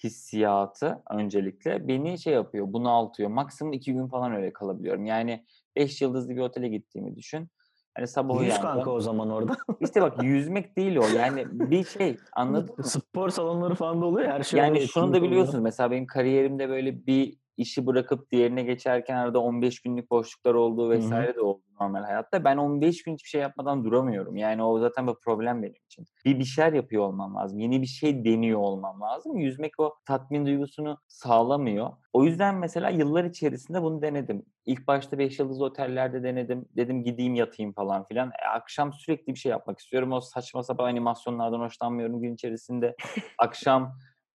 hissiyatı 0.04 1.02
öncelikle 1.10 1.88
beni 1.88 2.18
şey 2.18 2.32
yapıyor, 2.34 2.72
bunaltıyor. 2.72 3.30
Maksimum 3.30 3.72
iki 3.72 3.92
gün 3.92 4.06
falan 4.06 4.32
öyle 4.34 4.52
kalabiliyorum. 4.52 5.04
Yani 5.06 5.44
beş 5.76 6.02
yıldızlı 6.02 6.36
bir 6.36 6.40
otele 6.40 6.68
gittiğimi 6.68 7.16
düşün. 7.16 7.48
Hani 7.94 8.06
sabah 8.06 8.34
Yüz 8.34 8.42
uyandım. 8.42 8.62
kanka 8.62 8.90
o 8.90 9.00
zaman 9.00 9.30
orada. 9.30 9.56
İşte 9.80 10.02
bak 10.02 10.22
yüzmek 10.22 10.76
değil 10.76 10.96
o. 10.96 11.04
Yani 11.16 11.44
bir 11.50 11.84
şey 11.84 12.16
anladın 12.32 12.74
mı? 12.78 12.84
Spor 12.84 13.28
salonları 13.28 13.74
falan 13.74 14.00
da 14.02 14.06
oluyor 14.06 14.28
her 14.28 14.42
şey 14.42 14.60
Yani 14.60 14.88
şunu 14.88 15.04
da 15.04 15.08
oluyor. 15.08 15.22
biliyorsunuz 15.22 15.62
mesela 15.64 15.90
benim 15.90 16.06
kariyerimde 16.06 16.68
böyle 16.68 17.06
bir 17.06 17.36
işi 17.60 17.86
bırakıp 17.86 18.30
diğerine 18.30 18.62
geçerken 18.62 19.16
arada 19.16 19.40
15 19.40 19.80
günlük 19.80 20.10
boşluklar 20.10 20.54
olduğu 20.54 20.90
vesaire 20.90 21.34
de 21.34 21.40
oldu 21.40 21.62
normal 21.80 22.02
hayatta. 22.02 22.44
Ben 22.44 22.56
15 22.56 23.02
gün 23.02 23.14
hiçbir 23.14 23.28
şey 23.28 23.40
yapmadan 23.40 23.84
duramıyorum. 23.84 24.36
Yani 24.36 24.62
o 24.62 24.78
zaten 24.78 25.06
bir 25.06 25.14
problem 25.24 25.62
benim 25.62 25.82
için. 25.86 26.06
Bir 26.24 26.38
bir 26.38 26.44
şeyler 26.44 26.72
yapıyor 26.72 27.02
olmam 27.02 27.34
lazım. 27.34 27.58
Yeni 27.58 27.82
bir 27.82 27.86
şey 27.86 28.24
deniyor 28.24 28.60
olmam 28.60 29.00
lazım. 29.00 29.36
Yüzmek 29.36 29.80
o 29.80 29.94
tatmin 30.06 30.46
duygusunu 30.46 30.98
sağlamıyor. 31.08 31.90
O 32.12 32.24
yüzden 32.24 32.54
mesela 32.54 32.90
yıllar 32.90 33.24
içerisinde 33.24 33.82
bunu 33.82 34.02
denedim. 34.02 34.42
İlk 34.66 34.86
başta 34.86 35.18
5 35.18 35.38
yıldızlı 35.38 35.64
otellerde 35.64 36.22
denedim. 36.22 36.68
Dedim 36.76 37.04
gideyim 37.04 37.34
yatayım 37.34 37.72
falan 37.72 38.04
filan. 38.04 38.28
E, 38.28 38.48
akşam 38.54 38.92
sürekli 38.92 39.34
bir 39.34 39.38
şey 39.38 39.50
yapmak 39.50 39.78
istiyorum. 39.78 40.12
O 40.12 40.20
saçma 40.20 40.62
sapan 40.62 40.84
animasyonlardan 40.84 41.60
hoşlanmıyorum 41.60 42.20
gün 42.20 42.34
içerisinde. 42.34 42.96
akşam 43.38 43.96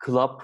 club 0.07 0.41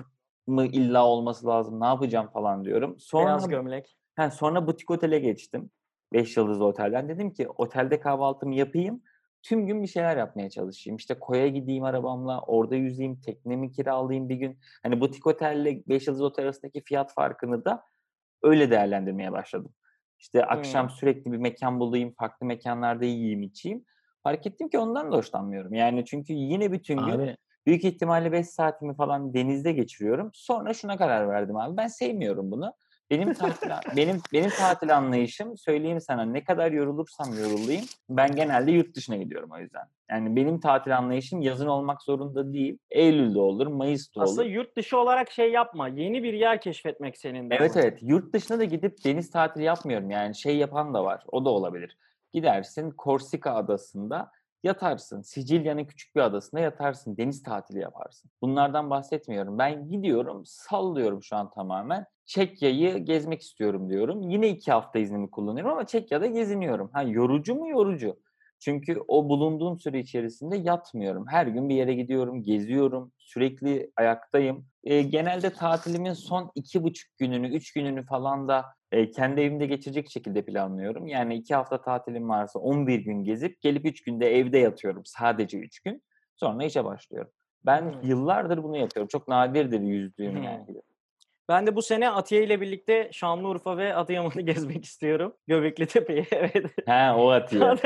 mı 0.47 0.67
illa 0.67 1.07
olması 1.07 1.47
lazım 1.47 1.81
ne 1.81 1.87
yapacağım 1.87 2.29
falan 2.33 2.65
diyorum. 2.65 2.97
Sonra, 2.99 3.27
Beyaz 3.27 3.49
gömlek. 3.49 3.97
he, 4.17 4.31
sonra 4.31 4.67
butik 4.67 4.91
otele 4.91 5.19
geçtim. 5.19 5.71
5 6.13 6.37
yıldızlı 6.37 6.65
otelden. 6.65 7.09
Dedim 7.09 7.33
ki 7.33 7.49
otelde 7.49 8.01
kahvaltımı 8.01 8.55
yapayım. 8.55 9.03
Tüm 9.43 9.67
gün 9.67 9.83
bir 9.83 9.87
şeyler 9.87 10.17
yapmaya 10.17 10.51
çalışayım. 10.51 10.97
İşte 10.97 11.19
koya 11.19 11.49
gideyim 11.49 11.85
arabamla, 11.85 12.41
orada 12.41 12.77
yüzeyim, 12.77 13.21
teknemi 13.21 13.73
kiralayayım 13.73 14.29
bir 14.29 14.35
gün. 14.37 14.59
Hani 14.83 15.01
butik 15.01 15.27
otelle 15.27 15.83
5 15.89 16.07
yıldızlı 16.07 16.27
otel 16.27 16.45
arasındaki 16.45 16.81
fiyat 16.85 17.15
farkını 17.15 17.65
da 17.65 17.83
öyle 18.43 18.71
değerlendirmeye 18.71 19.33
başladım. 19.33 19.75
İşte 20.19 20.45
akşam 20.45 20.83
Hmm. 20.89 20.91
sürekli 20.91 21.33
bir 21.33 21.39
mekan 21.39 21.81
bulayım, 21.81 22.15
farklı 22.19 22.47
mekanlarda 22.47 23.05
yiyeyim, 23.05 23.43
içeyim. 23.43 23.85
Fark 24.23 24.47
ettim 24.47 24.69
ki 24.69 24.79
ondan 24.79 25.13
da 25.13 25.17
hoşlanmıyorum. 25.17 25.75
Yani 25.75 26.05
çünkü 26.05 26.33
yine 26.33 26.73
bütün 26.73 26.97
gün 26.97 27.05
Abi 27.19 27.37
Büyük 27.66 27.85
ihtimalle 27.85 28.33
5 28.33 28.46
saatimi 28.48 28.96
falan 28.96 29.35
denizde 29.35 29.72
geçiriyorum. 29.72 30.31
Sonra 30.35 30.74
şuna 30.74 30.96
karar 30.96 31.29
verdim 31.29 31.57
abi. 31.57 31.76
Ben 31.76 31.87
sevmiyorum 31.87 32.50
bunu. 32.50 32.74
Benim 33.11 33.35
tatil 33.35 33.70
benim 33.96 34.20
benim 34.33 34.50
tatil 34.50 34.96
anlayışım 34.96 35.57
söyleyeyim 35.57 36.00
sana 36.00 36.24
ne 36.24 36.44
kadar 36.44 36.72
yorulursam 36.72 37.38
yorulayım 37.38 37.85
ben 38.11 38.37
genelde 38.37 38.70
yurt 38.72 38.96
dışına 38.96 39.16
gidiyorum 39.16 39.50
o 39.52 39.59
yüzden. 39.59 39.85
Yani 40.11 40.37
benim 40.37 40.61
tatil 40.61 40.96
anlayışım 40.98 41.40
yazın 41.40 41.66
olmak 41.66 42.02
zorunda 42.02 42.52
değil. 42.52 42.79
Eylül'de 42.90 43.38
olur, 43.38 43.66
Mayıs'ta 43.66 44.20
olur. 44.20 44.29
Aslında 44.29 44.44
yurt 44.44 44.76
dışı 44.76 44.98
olarak 44.98 45.31
şey 45.31 45.52
yapma. 45.52 45.88
Yeni 45.88 46.22
bir 46.22 46.33
yer 46.35 46.61
keşfetmek 46.61 47.18
senin 47.18 47.50
de. 47.50 47.55
Evet 47.55 47.76
ama. 47.76 47.85
evet. 47.85 47.98
Yurt 48.02 48.33
dışına 48.33 48.59
da 48.59 48.64
gidip 48.64 49.05
deniz 49.05 49.31
tatili 49.31 49.64
yapmıyorum. 49.64 50.11
Yani 50.11 50.35
şey 50.35 50.57
yapan 50.57 50.94
da 50.94 51.05
var. 51.05 51.24
O 51.33 51.44
da 51.44 51.50
olabilir. 51.50 51.96
Gidersin 52.33 52.90
Korsika 52.90 53.55
adasında 53.55 54.31
yatarsın. 54.62 55.23
Sicilya'nın 55.23 55.85
küçük 55.85 56.16
bir 56.16 56.21
adasında 56.21 56.61
yatarsın. 56.61 57.16
Deniz 57.16 57.42
tatili 57.42 57.79
yaparsın. 57.79 58.31
Bunlardan 58.42 58.90
bahsetmiyorum. 58.90 59.59
Ben 59.59 59.88
gidiyorum 59.88 60.42
sallıyorum 60.47 61.23
şu 61.23 61.37
an 61.37 61.51
tamamen. 61.51 62.07
Çekya'yı 62.27 62.99
gezmek 62.99 63.42
istiyorum 63.42 63.90
diyorum. 63.90 64.23
Yine 64.23 64.49
iki 64.49 64.73
hafta 64.73 64.99
iznimi 64.99 65.31
kullanıyorum 65.31 65.73
ama 65.73 65.87
Çekya'da 65.87 66.27
geziniyorum. 66.27 66.90
Ha 66.92 67.03
yorucu 67.03 67.55
mu 67.55 67.69
yorucu. 67.69 68.16
Çünkü 68.61 69.01
o 69.09 69.29
bulunduğum 69.29 69.79
süre 69.79 69.99
içerisinde 69.99 70.57
yatmıyorum. 70.57 71.27
Her 71.29 71.47
gün 71.47 71.69
bir 71.69 71.75
yere 71.75 71.95
gidiyorum, 71.95 72.42
geziyorum, 72.42 73.12
sürekli 73.19 73.90
ayaktayım. 73.97 74.66
E, 74.85 75.03
genelde 75.03 75.51
tatilimin 75.51 76.12
son 76.12 76.51
iki 76.55 76.83
buçuk 76.83 77.19
gününü, 77.19 77.57
üç 77.57 77.73
gününü 77.73 78.05
falan 78.05 78.49
da 78.49 78.64
e, 78.92 79.11
kendi 79.11 79.40
evimde 79.40 79.66
geçirecek 79.66 80.11
şekilde 80.11 80.42
planlıyorum. 80.45 81.07
Yani 81.07 81.35
iki 81.35 81.55
hafta 81.55 81.81
tatilim 81.83 82.29
varsa 82.29 82.59
11 82.59 82.99
gün 82.99 83.25
gezip 83.25 83.61
gelip 83.61 83.87
üç 83.87 84.03
günde 84.05 84.37
evde 84.38 84.59
yatıyorum. 84.59 85.03
Sadece 85.05 85.59
üç 85.59 85.81
gün. 85.81 86.03
Sonra 86.37 86.64
işe 86.64 86.85
başlıyorum. 86.85 87.31
Ben 87.66 87.83
Hmm. 87.83 88.09
yıllardır 88.09 88.62
bunu 88.62 88.77
yapıyorum. 88.77 89.09
Çok 89.09 89.29
nadirdir 89.29 89.81
yüzdüğüm 89.81 90.37
Hmm. 90.37 90.42
yani. 90.42 90.66
Ben 91.49 91.66
de 91.66 91.77
bu 91.77 91.83
sene 91.83 92.11
Atiye 92.11 92.45
ile 92.45 92.61
birlikte 92.61 93.09
Şanlıurfa 93.12 93.77
ve 93.77 93.95
Adıyaman'ı 93.95 94.40
gezmek 94.42 94.85
istiyorum. 94.85 95.35
Göbekli 95.47 95.87
Tepe'yi 95.87 96.27
evet. 96.33 96.66
He 96.87 97.12
o 97.12 97.31
atıyor. 97.31 97.79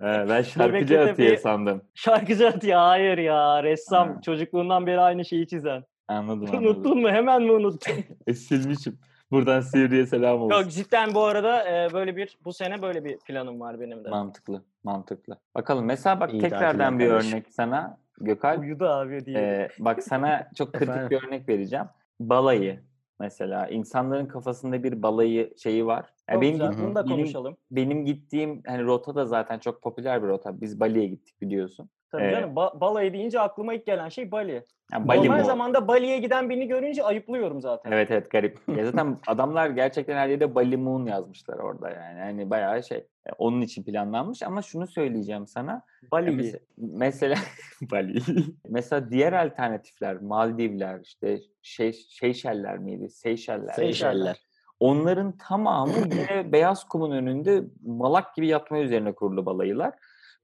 He, 0.00 0.28
ben 0.28 0.42
şarkıcı 0.42 1.00
atıyor 1.00 1.36
sandım. 1.36 1.82
Şarkıcı 1.94 2.48
Atiye 2.48 2.76
hayır 2.76 3.18
ya 3.18 3.62
ressam. 3.62 4.08
Ha. 4.08 4.20
Çocukluğundan 4.22 4.86
beri 4.86 5.00
aynı 5.00 5.24
şeyi 5.24 5.46
çizen. 5.46 5.84
Anladım 6.08 6.42
anladım. 6.50 6.64
Unuttun 6.66 7.00
mu? 7.00 7.08
Hemen 7.08 7.42
mi 7.42 7.52
unuttun? 7.52 7.94
E, 8.26 8.34
silmişim. 8.34 8.98
Buradan 9.30 9.60
Sivri'ye 9.60 10.06
selam 10.06 10.40
olsun. 10.42 10.56
Yok 10.56 10.70
cidden 10.70 11.14
bu 11.14 11.24
arada 11.24 11.68
e, 11.68 11.92
böyle 11.92 12.16
bir 12.16 12.38
bu 12.44 12.52
sene 12.52 12.82
böyle 12.82 13.04
bir 13.04 13.18
planım 13.18 13.60
var 13.60 13.80
benim 13.80 14.04
de. 14.04 14.08
Mantıklı, 14.08 14.62
mantıklı. 14.84 15.38
Bakalım 15.54 15.84
mesela 15.84 16.20
bak 16.20 16.32
İyi 16.32 16.40
tekrardan 16.42 16.98
bir 16.98 17.08
kardeşim. 17.08 17.32
örnek 17.32 17.46
sana 17.50 17.98
Gökalp. 18.20 18.60
Uyudu 18.60 18.88
abi 18.88 19.26
diye. 19.26 19.38
Ee, 19.38 19.68
bak 19.78 20.02
sana 20.02 20.48
çok 20.54 20.72
kritik 20.72 21.10
bir 21.10 21.22
örnek 21.26 21.48
vereceğim. 21.48 21.86
Balayı 22.20 22.80
mesela. 23.20 23.68
insanların 23.68 24.26
kafasında 24.26 24.82
bir 24.82 25.02
balayı 25.02 25.54
şeyi 25.62 25.86
var. 25.86 26.06
Ya 26.28 26.34
Çok 26.34 26.42
benim, 26.42 26.52
güzel. 26.52 26.72
Bunu 26.78 26.94
da 26.94 27.04
benim, 27.04 27.16
konuşalım. 27.16 27.56
benim 27.70 28.04
gittiğim 28.04 28.62
hani 28.66 28.84
rota 28.84 29.14
da 29.14 29.26
zaten 29.26 29.58
çok 29.58 29.82
popüler 29.82 30.22
bir 30.22 30.28
rota. 30.28 30.60
Biz 30.60 30.80
Bali'ye 30.80 31.06
gittik 31.06 31.40
biliyorsun. 31.40 31.90
Tabii 32.12 32.22
Ee, 32.22 32.30
canım. 32.30 32.50
Ba- 32.54 32.80
balayı 32.80 33.12
deyince 33.12 33.40
aklıma 33.40 33.74
ilk 33.74 33.86
gelen 33.86 34.08
şey 34.08 34.30
Bali. 34.30 34.62
Yani 34.92 35.08
Bali 35.08 35.18
Normal 35.28 35.40
o? 35.40 35.44
zamanda 35.44 35.88
Bali'ye 35.88 36.18
giden 36.18 36.50
birini 36.50 36.68
görünce 36.68 37.02
ayıplıyorum 37.04 37.60
zaten. 37.60 37.92
Evet 37.92 38.10
evet 38.10 38.30
garip. 38.30 38.58
Ya 38.76 38.84
zaten 38.90 39.18
adamlar 39.26 39.70
gerçekten 39.70 40.16
her 40.16 40.28
yere 40.28 40.54
Bali 40.54 40.76
Moon 40.76 41.06
yazmışlar 41.06 41.58
orada 41.58 41.90
yani. 41.90 42.20
Hani 42.20 42.50
bayağı 42.50 42.82
şey. 42.82 42.98
e, 42.98 43.30
Onun 43.38 43.60
için 43.60 43.82
planlanmış 43.84 44.42
ama 44.42 44.62
şunu 44.62 44.86
söyleyeceğim 44.86 45.46
sana. 45.46 45.72
Ya 45.72 46.08
Bali'yi. 46.12 46.38
mes- 46.38 46.60
mesela 46.78 47.36
Bali. 47.92 48.20
mesela 48.68 49.10
diğer 49.10 49.32
alternatifler 49.32 50.20
Maldivler 50.20 51.00
işte 51.04 51.38
şey 51.62 51.92
Seyşeller 51.92 52.78
miydi? 52.78 53.08
Seyşeller. 53.10 53.72
Seyşeller. 53.72 54.47
Onların 54.80 55.36
tamamı 55.38 55.92
yine 56.04 56.52
beyaz 56.52 56.84
kumun 56.84 57.10
önünde 57.10 57.64
malak 57.86 58.34
gibi 58.34 58.46
yatma 58.46 58.78
üzerine 58.78 59.14
kurulu 59.14 59.46
balayılar. 59.46 59.94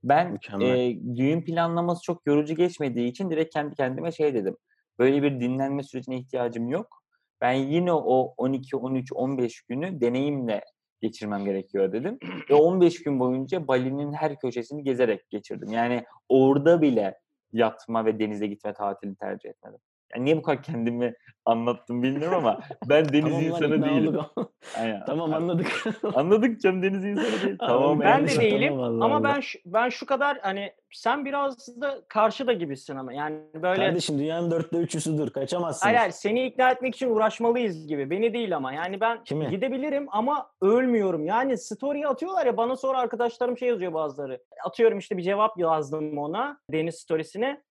Ben 0.04 0.32
Mükemmel. 0.32 0.78
e, 0.78 1.16
düğün 1.16 1.42
planlaması 1.42 2.02
çok 2.02 2.26
yorucu 2.26 2.54
geçmediği 2.54 3.08
için 3.08 3.30
direkt 3.30 3.54
kendi 3.54 3.74
kendime 3.74 4.12
şey 4.12 4.34
dedim. 4.34 4.56
Böyle 4.98 5.22
bir 5.22 5.40
dinlenme 5.40 5.82
sürecine 5.82 6.16
ihtiyacım 6.16 6.68
yok. 6.68 7.02
Ben 7.40 7.52
yine 7.52 7.92
o 7.92 8.34
12, 8.36 8.76
13, 8.76 9.12
15 9.12 9.62
günü 9.62 10.00
deneyimle 10.00 10.64
geçirmem 11.00 11.44
gerekiyor 11.44 11.92
dedim. 11.92 12.18
Ve 12.50 12.54
15 12.54 13.02
gün 13.02 13.20
boyunca 13.20 13.68
Bali'nin 13.68 14.12
her 14.12 14.38
köşesini 14.38 14.84
gezerek 14.84 15.30
geçirdim. 15.30 15.72
Yani 15.72 16.04
orada 16.28 16.82
bile 16.82 17.18
yatma 17.52 18.04
ve 18.04 18.18
denize 18.18 18.46
gitme 18.46 18.72
tatilini 18.72 19.16
tercih 19.16 19.50
etmedim. 19.50 19.80
Yani 20.14 20.24
niye 20.24 20.36
bu 20.36 20.42
kadar 20.42 20.62
kendimi 20.62 21.14
anlattım 21.44 22.02
bilmiyorum 22.02 22.38
ama 22.38 22.60
ben 22.88 23.08
deniz 23.12 23.24
Tamam 23.32 23.42
insanı 23.42 23.84
değilim. 23.84 24.16
Aynen. 24.78 25.04
tamam 25.06 25.34
anladık. 25.34 25.84
Anladık 26.14 26.60
canım 26.60 26.82
deniz 26.82 27.04
insanı 27.04 27.42
değil. 27.42 27.56
Tamam 27.58 28.00
ben 28.00 28.08
yani. 28.08 28.28
de 28.28 28.34
Tamam, 28.34 28.50
değilim 28.50 28.80
Allah 28.80 29.04
ama 29.04 29.16
Allah. 29.16 29.24
ben 29.24 29.40
şu, 29.40 29.58
ben 29.66 29.88
şu 29.88 30.06
kadar 30.06 30.38
hani 30.42 30.72
sen 30.92 31.24
biraz 31.24 31.80
da 31.80 32.00
karşı 32.08 32.46
da 32.46 32.52
gibisin 32.52 32.96
ama 32.96 33.12
yani 33.12 33.38
böyle 33.54 33.86
Kardeşim 33.86 34.18
dünyanın 34.18 34.50
dörtte 34.50 34.76
üçüsüdür. 34.76 35.30
Kaçamazsınız. 35.30 35.84
Hayır, 35.84 35.98
hayır 35.98 36.12
seni 36.12 36.46
ikna 36.46 36.70
etmek 36.70 36.94
için 36.94 37.10
uğraşmalıyız 37.10 37.86
gibi. 37.86 38.10
Beni 38.10 38.32
değil 38.32 38.56
ama. 38.56 38.72
Yani 38.72 39.00
ben 39.00 39.24
Kimi? 39.24 39.50
gidebilirim 39.50 40.06
ama 40.10 40.50
ölmüyorum. 40.62 41.26
Yani 41.26 41.58
story 41.58 42.06
atıyorlar 42.06 42.46
ya 42.46 42.56
bana 42.56 42.76
sonra 42.76 42.98
arkadaşlarım 42.98 43.58
şey 43.58 43.68
yazıyor 43.68 43.92
bazıları. 43.92 44.42
Atıyorum 44.64 44.98
işte 44.98 45.16
bir 45.16 45.22
cevap 45.22 45.58
yazdım 45.58 46.18
ona 46.18 46.58
Deniz 46.72 46.94
storiesine. 46.94 47.62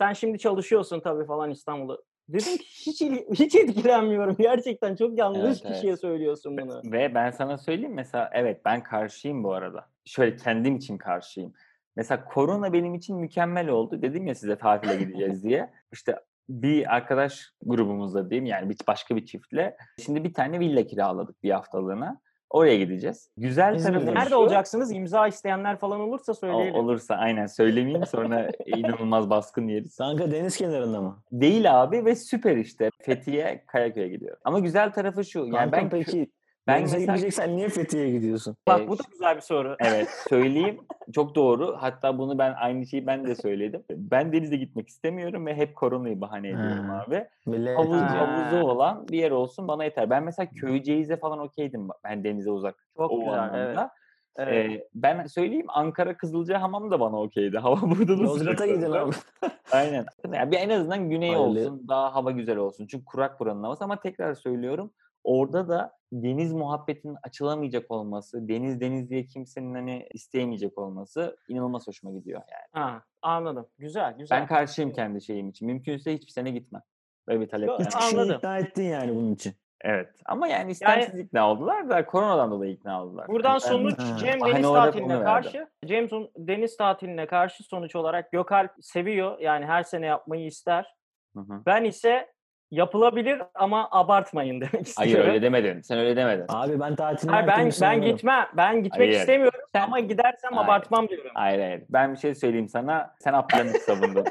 Sen 0.00 0.12
şimdi 0.12 0.38
çalışıyorsun 0.38 1.00
tabii 1.00 1.26
falan 1.26 1.50
İstanbul'da. 1.50 1.98
Dedim 2.28 2.56
ki 2.56 2.64
hiç 2.64 3.02
hiç 3.40 3.54
etkilenmiyorum. 3.54 4.36
Gerçekten 4.38 4.96
çok 4.96 5.18
yanlış 5.18 5.42
Evet, 5.62 5.74
kişiye 5.74 5.90
evet. 5.92 6.00
söylüyorsun 6.00 6.58
bunu. 6.58 6.82
Ve 6.84 7.14
ben 7.14 7.30
sana 7.30 7.58
söyleyeyim 7.58 7.94
mesela 7.94 8.30
evet 8.32 8.64
ben 8.64 8.82
karşıyım 8.82 9.44
bu 9.44 9.52
arada. 9.52 9.88
Şöyle 10.04 10.36
kendim 10.36 10.76
için 10.76 10.98
karşıyım. 10.98 11.52
Mesela 11.96 12.24
korona 12.24 12.72
benim 12.72 12.94
için 12.94 13.16
mükemmel 13.16 13.68
oldu. 13.68 14.02
Dedim 14.02 14.26
ya 14.26 14.34
size 14.34 14.58
tatile 14.58 14.96
gideceğiz 14.96 15.42
diye. 15.44 15.70
İşte 15.92 16.16
bir 16.48 16.94
arkadaş 16.94 17.52
grubumuzla 17.62 18.30
diyeyim 18.30 18.46
yani 18.46 18.70
bir 18.70 18.76
başka 18.86 19.16
bir 19.16 19.26
çiftle. 19.26 19.76
Şimdi 20.04 20.24
bir 20.24 20.34
tane 20.34 20.60
villa 20.60 20.86
kiraladık 20.86 21.42
bir 21.42 21.50
haftalığına. 21.50 22.20
Oraya 22.50 22.76
gideceğiz. 22.76 23.30
Güzel 23.36 23.74
İzmir'de 23.74 23.98
tarafı? 23.98 24.14
Nerede 24.18 24.30
şu, 24.30 24.36
olacaksınız? 24.36 24.92
İmza 24.92 25.26
isteyenler 25.26 25.76
falan 25.76 26.00
olursa 26.00 26.32
o- 26.32 26.34
söyleyelim. 26.34 26.74
olursa 26.74 27.14
aynen 27.14 27.46
söylemeyeyim 27.46 28.06
sonra 28.06 28.50
inanılmaz 28.66 29.30
baskın 29.30 29.68
yeriz. 29.68 29.96
Kanka 29.96 30.30
deniz 30.30 30.56
kenarında 30.56 31.00
mı? 31.00 31.22
Değil 31.32 31.82
abi 31.82 32.04
ve 32.04 32.14
süper 32.16 32.56
işte. 32.56 32.90
Fethiye 33.02 33.64
Kayaköy'e 33.66 34.08
gidiyor. 34.08 34.36
Ama 34.44 34.58
güzel 34.58 34.92
tarafı 34.92 35.24
şu. 35.24 35.38
Yani 35.38 35.52
Kanka 35.70 35.76
ben 35.76 35.88
peki 35.90 36.30
ben 36.70 36.80
denize 36.80 36.98
mesela- 36.98 37.16
gideceksen 37.16 37.56
niye 37.56 37.68
Fethiye'ye 37.68 38.10
gidiyorsun? 38.10 38.56
Bak 38.68 38.80
Ee, 38.80 38.88
bu 38.88 38.98
da 38.98 39.02
güzel 39.12 39.36
bir 39.36 39.40
soru. 39.40 39.76
Evet 39.80 40.08
söyleyeyim. 40.28 40.80
Çok 41.14 41.34
doğru. 41.34 41.76
Hatta 41.80 42.18
bunu 42.18 42.38
ben 42.38 42.54
aynı 42.60 42.86
şeyi 42.86 43.06
ben 43.06 43.26
de 43.26 43.34
söyledim. 43.34 43.84
Ben 43.90 44.32
denize 44.32 44.56
gitmek 44.56 44.88
istemiyorum 44.88 45.46
ve 45.46 45.54
hep 45.54 45.76
koronayı 45.76 46.20
bahane 46.20 46.48
ediyorum 46.48 46.88
Ha. 46.88 47.04
abi. 47.08 47.26
Millet 47.46 47.78
Havuz, 47.78 48.00
Ha. 48.00 48.18
havuzu 48.18 48.66
olan 48.66 49.08
bir 49.08 49.18
yer 49.18 49.30
olsun 49.30 49.68
bana 49.68 49.84
yeter. 49.84 50.10
Ben 50.10 50.22
mesela 50.24 50.48
Köyceğiz'e 50.60 51.16
falan 51.16 51.38
okeydim. 51.38 51.88
Ben 52.04 52.24
denize 52.24 52.50
uzak. 52.50 52.74
Çok 52.96 53.10
o 53.12 53.18
güzel. 53.18 53.32
Evet. 53.32 53.68
anlamda. 53.68 53.90
evet. 54.36 54.70
Ee, 54.70 54.88
ben 54.94 55.26
söyleyeyim 55.26 55.66
Ankara 55.68 56.16
Kızılcahamam 56.16 56.90
da 56.90 57.00
bana 57.00 57.20
okeydi. 57.20 57.58
Hava 57.62 57.80
burada 57.82 58.18
da 58.18 58.22
Yozgat'a 58.22 58.66
gidin 58.66 58.90
abi. 58.92 59.10
Aynen. 59.72 60.04
Yani 60.34 60.50
bir 60.50 60.56
en 60.56 60.70
azından 60.70 61.10
güney 61.10 61.34
Hayırlı. 61.34 61.60
olsun, 61.60 61.88
daha 61.88 62.14
hava 62.14 62.30
güzel 62.30 62.56
olsun. 62.56 62.86
Çünkü 62.86 63.04
kurak 63.04 63.40
buranın 63.40 63.62
havası 63.62 63.84
ama 63.84 64.00
tekrar 64.00 64.34
söylüyorum. 64.34 64.90
Orada 65.24 65.68
da 65.68 65.92
deniz 66.12 66.52
muhabbetinin 66.52 67.16
açılamayacak 67.22 67.90
olması, 67.90 68.48
deniz 68.48 68.80
deniz 68.80 69.10
diye 69.10 69.26
kimsenin 69.26 69.74
hani 69.74 70.08
isteyemeyecek 70.14 70.78
olması 70.78 71.36
inanılmaz 71.48 71.88
hoşuma 71.88 72.12
gidiyor 72.12 72.40
yani. 72.50 72.84
Ha, 72.84 73.02
anladım. 73.22 73.66
Güzel, 73.78 74.14
güzel. 74.18 74.40
Ben 74.40 74.46
karşıyım 74.46 74.92
kendi 74.92 75.22
şeyim 75.22 75.48
için. 75.48 75.66
Mümkünse 75.66 76.14
hiçbir 76.14 76.32
sene 76.32 76.50
gitmem. 76.50 76.82
Böyle 77.28 77.40
bir 77.40 77.48
talep. 77.48 77.68
Yok, 77.68 77.80
yani. 77.80 77.88
Kişiyi 77.88 78.18
Anladım. 78.20 78.36
ikna 78.36 78.58
ettin 78.58 78.82
yani 78.82 79.14
bunun 79.16 79.34
için. 79.34 79.54
Evet. 79.80 80.08
Ama 80.26 80.48
yani 80.48 80.70
istemsiz 80.70 81.20
ikna 81.20 81.50
oldular 81.50 81.90
da 81.90 82.06
koronadan 82.06 82.50
dolayı 82.50 82.72
ikna 82.72 83.02
oldular. 83.04 83.28
Buradan 83.28 83.50
Yani 83.50 83.60
ben- 83.64 83.68
sonuç 83.68 83.98
Ha. 83.98 84.16
Cem 84.18 84.40
deniz 84.40 84.62
tatiline 84.62 85.22
karşı, 85.22 85.68
Cem 85.86 86.08
deniz 86.36 86.76
tatiline 86.76 87.26
karşı 87.26 87.62
sonuç 87.62 87.96
olarak 87.96 88.32
Gökalp 88.32 88.70
seviyor. 88.80 89.38
Yani 89.38 89.66
her 89.66 89.82
sene 89.82 90.06
yapmayı 90.06 90.46
ister. 90.46 90.94
Hı 91.36 91.40
hı. 91.40 91.62
Ben 91.66 91.84
ise 91.84 92.32
yapılabilir 92.70 93.42
ama 93.54 93.88
abartmayın 93.90 94.60
demek 94.60 94.86
istiyorum. 94.88 95.14
Hayır 95.14 95.18
öyle 95.18 95.42
demedin. 95.42 95.80
Sen 95.80 95.98
öyle 95.98 96.16
demedin. 96.16 96.44
Abi 96.48 96.80
ben 96.80 96.96
tatilin 96.96 97.32
Hayır, 97.32 97.46
ben 97.46 97.70
ben 97.80 98.02
gitmem. 98.02 98.46
Ben 98.56 98.82
gitmek 98.82 99.00
Hayır. 99.08 99.20
istemiyorum 99.20 99.60
Sen- 99.74 99.80
ama 99.82 100.00
gidersem 100.00 100.52
Hayır. 100.52 100.64
abartmam 100.68 101.08
diyorum. 101.08 101.30
Hayır 101.34 101.60
hayır. 101.60 101.82
Ben 101.90 102.12
bir 102.12 102.18
şey 102.18 102.34
söyleyeyim 102.34 102.68
sana. 102.68 103.14
Sen 103.18 103.32
Abdülhamit 103.32 103.82
savundun. 103.82 104.24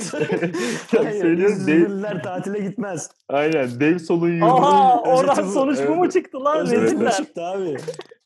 Söylüyorum, 0.00 1.38
dev- 1.42 1.44
İzmirliler 1.48 2.22
tatile 2.22 2.58
gitmez. 2.58 3.10
Aynen. 3.28 3.68
Dev 3.80 3.98
solun 3.98 4.28
yumruğu. 4.32 4.66
Aa, 4.66 5.02
oradan 5.02 5.34
sonuç 5.34 5.78
bu 5.88 5.94
mu 5.94 6.10
çıktı 6.10 6.44
lan? 6.44 6.60
Reziller. 6.60 7.12
çıktı 7.12 7.42
abi. 7.44 7.76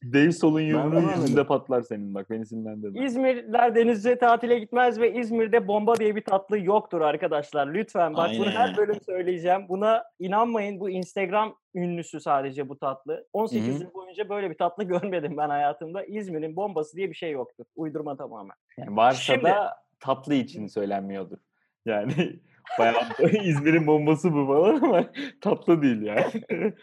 Dev 0.03 0.31
solun 0.31 0.61
yumruğu 0.61 1.01
yüzünde 1.01 1.47
patlar 1.47 1.83
senin 1.83 2.15
bak. 2.15 2.31
Beni 2.31 2.47
sinirlendirme. 2.47 3.05
İzmirliler 3.05 3.75
denize 3.75 4.19
tatile 4.19 4.59
gitmez 4.59 5.01
ve 5.01 5.15
İzmir'de 5.15 5.69
bomba 5.69 5.97
diye 5.97 6.17
bir 6.17 6.25
tatlı 6.25 6.59
yoktur 6.59 7.01
arkadaşlar. 7.01 7.67
Lütfen 7.75 8.15
bak 8.15 8.31
bunu 8.39 8.51
her 8.51 8.65
Aynen. 8.65 8.77
bölüm 8.77 9.01
söyleyeceğim. 9.07 9.69
Buna 9.69 10.05
inanmayın. 10.19 10.81
Bu 10.81 10.91
Instagram 10.91 11.55
ünlüsü 11.75 12.21
sadece 12.21 12.69
bu 12.69 12.79
tatlı. 12.79 13.27
18 13.33 13.69
Hı 13.69 13.79
hı. 13.79 13.83
yıl 13.83 13.95
boyunca 13.95 14.29
böyle 14.29 14.51
bir 14.51 14.59
tatlı 14.59 14.85
görmedim 15.03 15.37
ben 15.37 15.49
hayatımda. 15.49 16.05
İzmir'in 16.05 16.57
bombası 16.57 16.97
diye 16.97 17.09
bir 17.11 17.15
şey 17.15 17.31
yoktur. 17.31 17.65
Uydurma 17.77 18.17
tamamen. 18.17 18.57
Yani 18.79 18.97
varsa 18.97 19.21
Şimdi- 19.35 19.45
da 19.45 19.77
tatlı 20.01 20.35
için 20.35 20.67
söylenmiyordur. 20.67 21.39
Yani 21.87 22.13
bayağı 22.79 22.95
İzmir'in 23.45 23.87
bombası 23.87 24.33
bu 24.35 24.47
falan 24.47 24.81
ama 24.81 25.05
tatlı 25.41 25.83
değil 25.83 26.03
yani. 26.03 26.25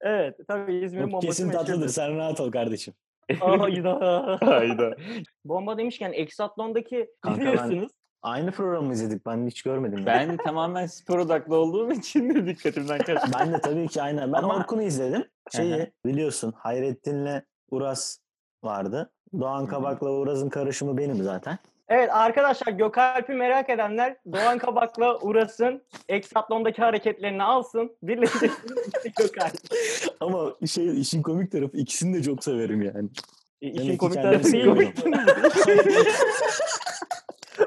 Evet 0.00 0.36
tabii 0.48 0.74
İzmir'in 0.74 1.06
bombası 1.06 1.26
kesin 1.26 1.50
tatlıdır. 1.50 1.88
Sen 1.88 2.16
rahat 2.16 2.40
ol 2.40 2.50
kardeşim. 2.52 2.94
Hayda. 3.40 4.38
Hayda. 4.44 4.96
Bomba 5.44 5.78
demişken 5.78 6.12
Exatlon'daki 6.12 7.10
Kanka 7.20 7.40
ben- 7.40 7.46
biliyorsunuz. 7.46 7.92
Aynı 8.22 8.50
programı 8.52 8.92
izledik. 8.92 9.26
Ben 9.26 9.46
hiç 9.46 9.62
görmedim. 9.62 9.98
ya. 9.98 10.06
Ben 10.06 10.36
tamamen 10.36 10.86
spor 10.86 11.18
odaklı 11.18 11.56
olduğum 11.56 11.92
için 11.92 12.34
de 12.34 12.46
dikkatimden 12.46 12.98
kaçtı. 12.98 13.30
Ben 13.38 13.52
de 13.52 13.60
tabii 13.60 13.88
ki 13.88 14.02
aynen. 14.02 14.32
Ben 14.32 14.38
Ama- 14.38 14.56
Orkun'u 14.56 14.82
izledim. 14.82 15.24
Şeyi 15.56 15.92
biliyorsun 16.06 16.52
Hayrettin'le 16.56 17.42
Uras 17.70 18.18
vardı. 18.64 19.12
Doğan. 19.40 19.66
Kabak'la 19.66 20.10
Uras'ın 20.10 20.48
karışımı 20.48 20.96
benim 20.98 21.22
zaten. 21.22 21.58
Evet 21.88 22.10
arkadaşlar 22.12 22.72
Gökalp'i 22.72 23.32
merak 23.32 23.70
edenler 23.70 24.16
Doğan 24.32 24.58
Kabak'la 24.58 25.18
Uras'ın 25.18 25.82
Exatlon'daki 26.08 26.82
hareketlerini 26.82 27.42
alsın. 27.42 27.96
Birleştirsiniz 28.02 28.88
işte 28.96 29.12
Gökalp. 29.22 29.52
Ama 30.20 30.52
şey 30.66 31.00
işin 31.00 31.22
komik 31.22 31.52
tarafı 31.52 31.76
ikisini 31.76 32.16
de 32.16 32.22
çok 32.22 32.44
severim 32.44 32.82
yani. 32.82 33.08
E, 33.62 33.68
işin 33.68 33.92
ki 33.92 33.98
komik 33.98 34.22
tarafı 34.22 34.52
değil 34.52 34.66
mi? 34.66 34.92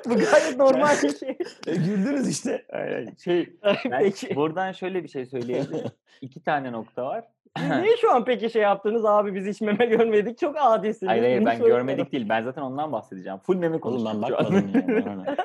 Bu 0.05 0.15
gayet 0.15 0.57
normal 0.57 0.95
bir 1.03 1.17
şey. 1.17 1.37
E, 1.67 1.75
güldünüz 1.75 2.29
işte. 2.29 2.65
Aynen. 2.69 3.15
Şey, 3.23 3.49
ben 3.63 3.99
peki. 3.99 4.35
buradan 4.35 4.71
şöyle 4.71 5.03
bir 5.03 5.09
şey 5.09 5.25
söyleyebilirim. 5.25 5.91
İki 6.21 6.43
tane 6.43 6.71
nokta 6.71 7.05
var. 7.05 7.25
Niye 7.57 7.97
şu 7.97 8.11
an 8.11 8.25
peki 8.25 8.49
şey 8.49 8.61
yaptınız 8.61 9.05
abi 9.05 9.35
biz 9.35 9.45
hiç 9.45 9.61
meme 9.61 9.85
görmedik 9.85 10.37
çok 10.37 10.55
adisiniz. 10.59 11.09
Hayır 11.09 11.23
hayır 11.23 11.39
Bunu 11.39 11.45
ben 11.45 11.59
görmedik 11.59 12.11
değil. 12.11 12.29
Ben 12.29 12.43
zaten 12.43 12.61
ondan 12.61 12.91
bahsedeceğim. 12.91 13.39
Full 13.39 13.55
meme 13.55 13.75
Oğlum 13.75 13.81
konuşuyorum 13.81 14.21
ben 14.21 14.31
bakmadım 14.31 14.95
ya. 14.97 15.05
bana 15.05 15.23
ne. 15.23 15.35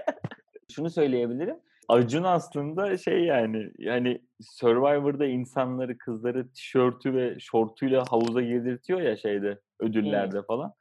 Şunu 0.75 0.90
söyleyebilirim. 0.90 1.57
Acun 1.88 2.23
aslında 2.23 2.99
şey 2.99 3.25
yani 3.25 3.71
yani 3.79 4.21
Survivor'da 4.43 5.27
insanları 5.27 5.99
kızları 5.99 6.53
tişörtü 6.53 7.14
ve 7.14 7.40
şortuyla 7.40 8.05
havuza 8.11 8.40
girdirtiyor 8.40 9.01
ya 9.01 9.17
şeyde 9.17 9.59
ödüllerde 9.81 10.43
falan. 10.43 10.75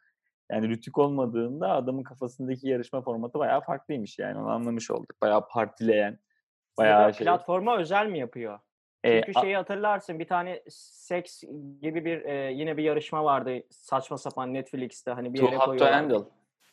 Yani 0.51 0.69
rütük 0.69 0.97
olmadığında 0.97 1.71
adamın 1.71 2.03
kafasındaki 2.03 2.67
yarışma 2.67 3.01
formatı 3.01 3.39
bayağı 3.39 3.61
farklıymış 3.61 4.19
yani 4.19 4.39
onu 4.39 4.49
anlamış 4.49 4.91
olduk. 4.91 5.21
Bayağı 5.21 5.47
partileyen, 5.47 6.11
Size 6.11 6.77
bayağı 6.77 7.03
böyle 7.03 7.13
şey. 7.13 7.25
Platforma 7.25 7.77
özel 7.77 8.07
mi 8.07 8.19
yapıyor? 8.19 8.59
Çünkü 9.03 9.33
şeyi 9.41 9.55
hatırlarsın 9.55 10.19
bir 10.19 10.27
tane 10.27 10.63
seks 10.69 11.43
gibi 11.81 12.05
bir 12.05 12.25
e, 12.25 12.51
yine 12.51 12.77
bir 12.77 12.83
yarışma 12.83 13.23
vardı 13.23 13.63
saçma 13.69 14.17
sapan 14.17 14.53
Netflix'te 14.53 15.11
hani 15.11 15.33
bir 15.33 15.41
yere 15.41 15.57
to 15.57 15.65
koyuyorlar. 15.65 15.93
Handle. 15.93 16.19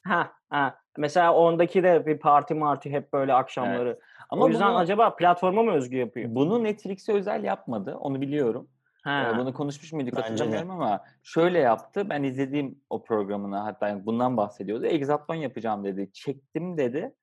Ha, 0.03 0.33
ha. 0.51 0.79
Mesela 0.99 1.35
ondaki 1.35 1.83
de 1.83 2.07
bir 2.07 2.19
parti 2.19 2.55
marti 2.55 2.91
hep 2.91 3.13
böyle 3.13 3.35
akşamları. 3.35 4.01
Ama 4.31 4.45
o 4.45 4.49
yüzden 4.49 4.69
bunu, 4.69 4.79
acaba 4.79 5.17
platforma 5.17 5.63
mı 5.63 5.73
özgü 5.73 5.97
yapıyor? 5.97 6.35
bunu 6.35 6.65
Netflix'e 6.65 7.13
özel 7.13 7.45
yapmadı. 7.45 7.97
Onu 7.97 8.21
biliyorum. 8.21 8.69
Ha. 9.03 9.33
Ee, 9.35 9.39
Bunu 9.39 9.55
konuşmuş 9.55 9.93
muyduk 9.93 10.19
hatırlamıyorum 10.19 10.71
ama 10.71 11.05
şöyle 11.23 11.59
yaptı. 11.59 12.11
Ben 12.11 12.23
izlediğim 12.23 12.81
o 12.91 13.03
programını 13.03 13.57
hatta 13.57 14.07
bundan 14.07 14.37
bahsediyordu. 14.37 14.87
Exatlon 14.87 15.35
yapacağım 15.35 15.85
dedi. 15.85 16.13
Çektim 16.13 16.79
dedi. 16.79 17.15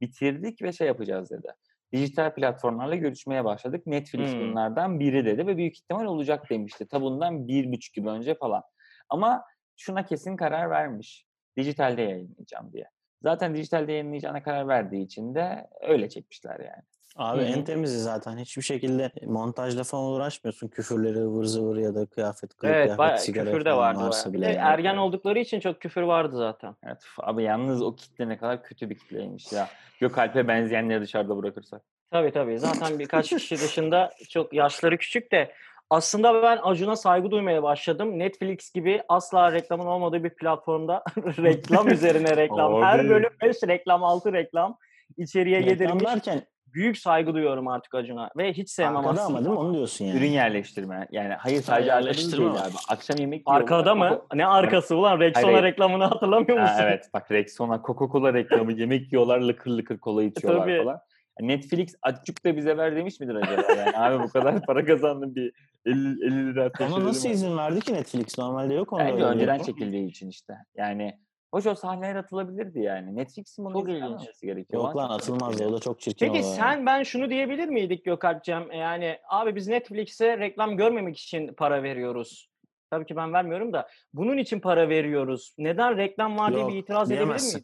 Bitirdik 0.00 0.62
ve 0.62 0.72
şey 0.72 0.86
yapacağız 0.86 1.30
dedi. 1.30 1.48
Dijital 1.92 2.34
platformlarla 2.34 2.96
görüşmeye 2.96 3.44
başladık. 3.44 3.86
Netflix 3.86 4.30
Hmm. 4.30 4.38
bunlardan 4.38 5.00
biri 5.00 5.24
dedi 5.24 5.46
ve 5.46 5.56
büyük 5.56 5.76
ihtimal 5.76 6.04
olacak 6.04 6.50
demişti. 6.50 6.88
Ta 6.88 7.00
bundan 7.02 7.48
bir 7.48 7.72
buçuk 7.72 7.96
yıl 7.96 8.06
önce 8.06 8.34
falan. 8.34 8.62
Ama 9.08 9.44
şuna 9.76 10.04
kesin 10.04 10.36
karar 10.36 10.70
vermiş. 10.70 11.26
dijitalde 11.56 12.02
yayınlayacağım 12.02 12.72
diye. 12.72 12.84
Zaten 13.22 13.54
dijitalde 13.54 13.92
yayınlayacağına 13.92 14.42
karar 14.42 14.68
verdiği 14.68 15.04
için 15.04 15.34
de 15.34 15.68
öyle 15.80 16.08
çekmişler 16.08 16.60
yani. 16.60 16.82
Abi 17.16 17.40
Hı 17.40 17.44
hı. 17.44 17.48
en 17.48 17.64
temizi 17.64 17.98
zaten. 17.98 18.38
Hiçbir 18.38 18.62
şekilde 18.62 19.10
montajla 19.26 19.84
falan 19.84 20.04
uğraşmıyorsun. 20.04 20.68
Küfürleri 20.68 21.18
ıvır 21.18 21.44
zıvır 21.44 21.76
ya 21.76 21.94
da 21.94 22.06
kıyafet, 22.06 22.54
kılık 22.54 22.74
Evet, 22.74 22.96
kıyafet, 22.96 23.20
sigara 23.20 23.44
küfür 23.50 23.64
de 23.64 23.72
vardı 23.76 24.00
varsa 24.00 24.32
bile. 24.32 24.46
de 24.46 24.50
yani. 24.50 24.58
ergen 24.62 24.96
oldukları 24.96 25.38
için 25.38 25.60
çok 25.60 25.80
küfür 25.80 26.02
vardı 26.02 26.36
zaten. 26.36 26.76
Evet 26.86 27.04
abi 27.18 27.42
yalnız 27.42 27.82
o 27.82 27.94
kitle 27.94 28.28
ne 28.28 28.38
kadar 28.38 28.62
kötü 28.62 28.90
bir 28.90 28.98
kitleymiş 28.98 29.52
ya. 29.52 29.68
Gökalp'e 30.00 30.48
benzeyenleri 30.48 31.00
dışarıda 31.02 31.36
bırakırsak. 31.36 31.82
Tabii 32.10 32.32
tabii. 32.32 32.58
Zaten 32.58 32.98
birkaç 32.98 33.28
kişi 33.38 33.54
dışında 33.58 34.12
çok 34.28 34.52
yaşları 34.52 34.98
küçük 34.98 35.32
de 35.32 35.52
aslında 35.90 36.42
ben 36.42 36.58
Acun'a 36.62 36.96
saygı 36.96 37.30
duymaya 37.30 37.62
başladım. 37.62 38.18
Netflix 38.18 38.72
gibi 38.72 39.02
asla 39.08 39.52
reklamın 39.52 39.86
olmadığı 39.86 40.24
bir 40.24 40.30
platformda 40.30 41.04
reklam 41.18 41.88
üzerine 41.88 42.36
reklam. 42.36 42.82
Her 42.82 43.08
bölüm 43.08 43.30
5 43.42 43.56
reklam, 43.62 44.04
6 44.04 44.32
reklam 44.32 44.78
içeriye 45.16 45.58
Reklam 45.58 45.70
yedirmiş. 45.70 46.04
derken 46.04 46.42
Büyük 46.74 46.98
saygı 46.98 47.34
duyuyorum 47.34 47.68
artık 47.68 47.94
Acun'a 47.94 48.30
ve 48.36 48.52
hiç 48.52 48.70
sevmem 48.70 48.96
arkada 48.96 49.10
aslında. 49.10 49.26
ama 49.26 49.38
değil 49.38 49.50
mi? 49.54 49.58
Onu 49.60 49.74
diyorsun 49.74 50.04
yani. 50.04 50.18
Ürün 50.18 50.30
yerleştirme. 50.30 51.08
Yani 51.10 51.34
hayır 51.34 51.62
sadece 51.62 51.88
yerleştirme 51.90 52.44
değil 52.54 52.62
abi. 52.64 52.72
Akşam 52.88 53.16
yemek. 53.18 53.42
Arkada 53.46 53.94
mı? 53.94 54.04
Coca- 54.04 54.36
Ne 54.36 54.46
arkası 54.46 54.96
ulan? 54.96 55.20
Rexona 55.20 55.46
Hayır. 55.52 55.62
reklamını 55.62 56.04
hatırlamıyor 56.04 56.58
Ha, 56.58 56.62
musun? 56.62 56.82
evet 56.82 57.08
bak 57.14 57.30
Rexona 57.30 57.74
Coca-Cola 57.74 58.34
reklamı 58.34 58.72
yemek 58.72 59.12
yiyorlar 59.12 59.40
lıkır 59.40 59.70
lıkır 59.70 59.98
kola 59.98 60.22
içiyorlar 60.22 60.60
Tabii. 60.62 60.78
falan. 60.84 60.98
Netflix 61.40 61.94
açık 62.02 62.44
da 62.44 62.56
bize 62.56 62.76
ver 62.76 62.96
demiş 62.96 63.20
midir 63.20 63.34
acaba? 63.34 63.62
Yani 63.72 63.98
abi 63.98 64.22
bu 64.24 64.28
kadar 64.28 64.62
para 64.66 64.84
kazandım 64.84 65.34
bir 65.34 65.52
50, 65.86 66.26
50 66.26 66.46
lira 66.54 66.70
Ama 66.80 67.04
nasıl 67.04 67.28
izin 67.28 67.56
verdi 67.58 67.80
ki 67.80 67.92
Netflix? 67.94 68.38
Normalde 68.38 68.74
yok 68.74 68.92
onda. 68.92 69.16
Bir 69.16 69.22
önceden 69.22 69.58
çekildiği 69.58 70.08
için 70.08 70.28
işte. 70.28 70.54
Yani 70.76 71.18
hoş 71.52 71.66
o 71.66 71.74
sahneler 71.74 72.16
atılabilirdi 72.16 72.80
yani. 72.80 73.16
Netflix'in 73.16 73.64
bunu 73.64 73.86
vermemesi 73.86 74.46
gerekiyor. 74.46 74.82
Yok 74.84 74.96
lan 74.96 75.10
atılmaz. 75.10 75.52
geliyor. 75.52 75.70
O 75.70 75.74
da 75.76 75.80
çok 75.80 76.00
çirkin 76.00 76.26
Peki 76.26 76.44
olay. 76.44 76.56
sen 76.56 76.86
ben 76.86 77.02
şunu 77.02 77.30
diyebilir 77.30 77.68
miydik 77.68 78.04
Gökalp'cem? 78.04 78.72
Yani 78.72 79.18
abi 79.28 79.54
biz 79.56 79.68
Netflix'e 79.68 80.38
reklam 80.38 80.76
görmemek 80.76 81.18
için 81.18 81.54
para 81.54 81.82
veriyoruz. 81.82 82.48
Tabii 82.90 83.06
ki 83.06 83.16
ben 83.16 83.32
vermiyorum 83.32 83.72
da 83.72 83.88
bunun 84.14 84.36
için 84.38 84.60
para 84.60 84.88
veriyoruz. 84.88 85.54
Neden 85.58 85.96
reklam 85.96 86.38
var 86.38 86.50
diye 86.50 86.60
Yok, 86.60 86.70
bir 86.72 86.76
itiraz 86.78 87.10
edebilir 87.10 87.24
diyemezsin. 87.26 87.62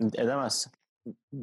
miydik? 0.00 0.18
Edemezsin. 0.18 0.72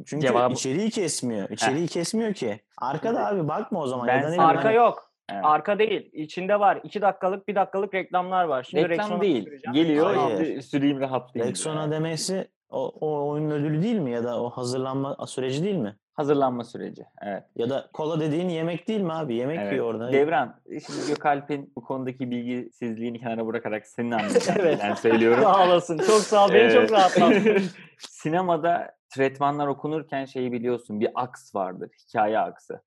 Çünkü 0.05 0.27
Cevabı- 0.27 0.53
içeriği 0.53 0.89
kesmiyor. 0.89 1.49
İçeriği 1.49 1.87
kesmiyor 1.87 2.33
ki. 2.33 2.61
Arkada 2.77 3.27
abi 3.27 3.47
bakma 3.47 3.79
o 3.79 3.87
zaman. 3.87 4.07
Ben 4.07 4.31
ya 4.31 4.43
Arka 4.43 4.63
hani- 4.63 4.75
yok. 4.75 5.12
Evet. 5.31 5.41
Arka 5.45 5.79
değil. 5.79 6.09
İçinde 6.13 6.59
var. 6.59 6.79
2 6.83 7.01
dakikalık, 7.01 7.47
1 7.47 7.55
dakikalık 7.55 7.93
reklamlar 7.93 8.43
var. 8.43 8.63
Şimdi 8.63 8.89
Reklam 8.89 9.05
Rexona 9.05 9.21
değil. 9.21 9.43
süreceğim. 9.43 9.73
Geliyor 9.73 10.15
Hayır. 10.15 10.61
süreyim 10.61 10.99
rahatlayayım. 10.99 11.49
Rexona 11.49 11.89
diyor. 11.89 11.91
demesi 11.91 12.47
o, 12.69 12.87
o 12.87 13.29
oyunun 13.29 13.51
ödülü 13.51 13.83
değil 13.83 13.99
mi? 13.99 14.11
Ya 14.11 14.23
da 14.23 14.43
o 14.43 14.49
hazırlanma 14.49 15.17
süreci 15.27 15.63
değil 15.63 15.75
mi? 15.75 15.95
Hazırlanma 16.13 16.63
süreci. 16.63 17.05
Evet. 17.21 17.43
Ya 17.55 17.69
da 17.69 17.89
kola 17.93 18.19
dediğin 18.19 18.49
yemek 18.49 18.87
değil 18.87 19.01
mi 19.01 19.13
abi? 19.13 19.35
Yemek 19.35 19.59
evet. 19.59 19.71
yiyor 19.71 19.85
orada. 19.85 20.11
Devran, 20.11 20.55
şimdi 20.69 21.07
Gökalp'in 21.07 21.73
bu 21.75 21.83
konudaki 21.83 22.31
bilgisizliğini 22.31 23.19
kenara 23.19 23.45
bırakarak 23.47 23.87
senin 23.87 24.11
anlayacağını 24.11 24.59
Evet. 24.61 24.79
ben 24.83 24.93
söylüyorum. 24.93 25.43
Sağ 25.43 25.65
olasın. 25.67 25.97
Çok 25.97 26.21
sağ 26.21 26.45
ol. 26.45 26.53
Beni 26.53 26.63
Ee, 26.63 26.71
çok 26.71 26.91
rahatlattın. 26.91 27.63
Sinemada 27.99 28.95
tretmanlar 29.09 29.67
okunurken 29.67 30.25
şeyi 30.25 30.51
biliyorsun 30.51 30.99
bir 30.99 31.09
aks 31.15 31.55
vardır. 31.55 31.89
Hikaye 32.07 32.39
aksı. 32.39 32.81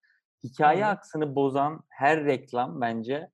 Hikaye 0.51 0.85
hı. 0.85 0.89
aksını 0.89 1.35
bozan 1.35 1.83
her 1.89 2.25
reklam 2.25 2.81
bence 2.81 3.31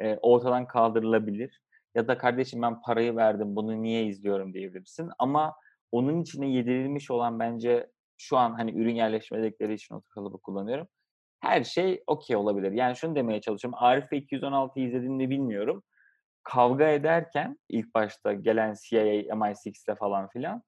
e, 0.00 0.16
ortadan 0.16 0.66
kaldırılabilir. 0.66 1.62
Ya 1.94 2.08
da 2.08 2.18
kardeşim 2.18 2.62
ben 2.62 2.82
parayı 2.82 3.16
verdim 3.16 3.56
bunu 3.56 3.82
niye 3.82 4.06
izliyorum 4.06 4.54
diyebilirsin. 4.54 5.10
Ama 5.18 5.54
onun 5.92 6.22
içine 6.22 6.48
yedirilmiş 6.48 7.10
olan 7.10 7.40
bence 7.40 7.90
şu 8.18 8.36
an 8.36 8.52
hani 8.54 8.72
ürün 8.80 8.94
yerleşmedikleri 8.94 9.74
için 9.74 9.94
o 9.94 10.00
kalıbı 10.00 10.38
kullanıyorum. 10.38 10.88
Her 11.40 11.64
şey 11.64 12.02
okey 12.06 12.36
olabilir. 12.36 12.72
Yani 12.72 12.96
şunu 12.96 13.14
demeye 13.14 13.40
çalışıyorum. 13.40 13.78
Arif 13.82 14.12
ve 14.12 14.16
216 14.16 14.80
izlediğini 14.80 15.30
bilmiyorum. 15.30 15.82
Kavga 16.42 16.88
ederken 16.88 17.58
ilk 17.68 17.94
başta 17.94 18.32
gelen 18.32 18.74
CIA, 18.88 19.34
MI6'le 19.34 19.94
falan 19.94 20.28
filan 20.28 20.62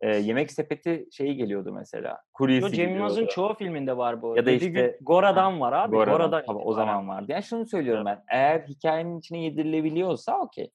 e, 0.00 0.16
yemek 0.16 0.52
sepeti 0.52 1.08
şeyi 1.12 1.36
geliyordu 1.36 1.72
mesela. 1.72 2.18
Kuryesi 2.34 2.72
Cem 2.72 2.94
Yılmaz'ın 2.94 3.26
çoğu 3.26 3.54
filminde 3.54 3.96
var 3.96 4.22
bu. 4.22 4.36
Ya 4.36 4.46
da 4.46 4.50
Yedi 4.50 4.64
işte- 4.64 4.80
gün 4.80 5.06
Gora'dan 5.06 5.60
var 5.60 5.72
abi. 5.72 5.96
Gora'dan, 5.96 6.16
Gora'dan 6.18 6.44
tabii 6.46 6.58
o 6.58 6.72
zaman 6.72 7.08
vardı. 7.08 7.26
Yani 7.28 7.42
şunu 7.42 7.66
söylüyorum 7.66 8.04
ben. 8.04 8.24
Eğer 8.28 8.60
hikayenin 8.60 9.18
içine 9.18 9.42
yedirilebiliyorsa 9.42 10.38
okey. 10.38 10.70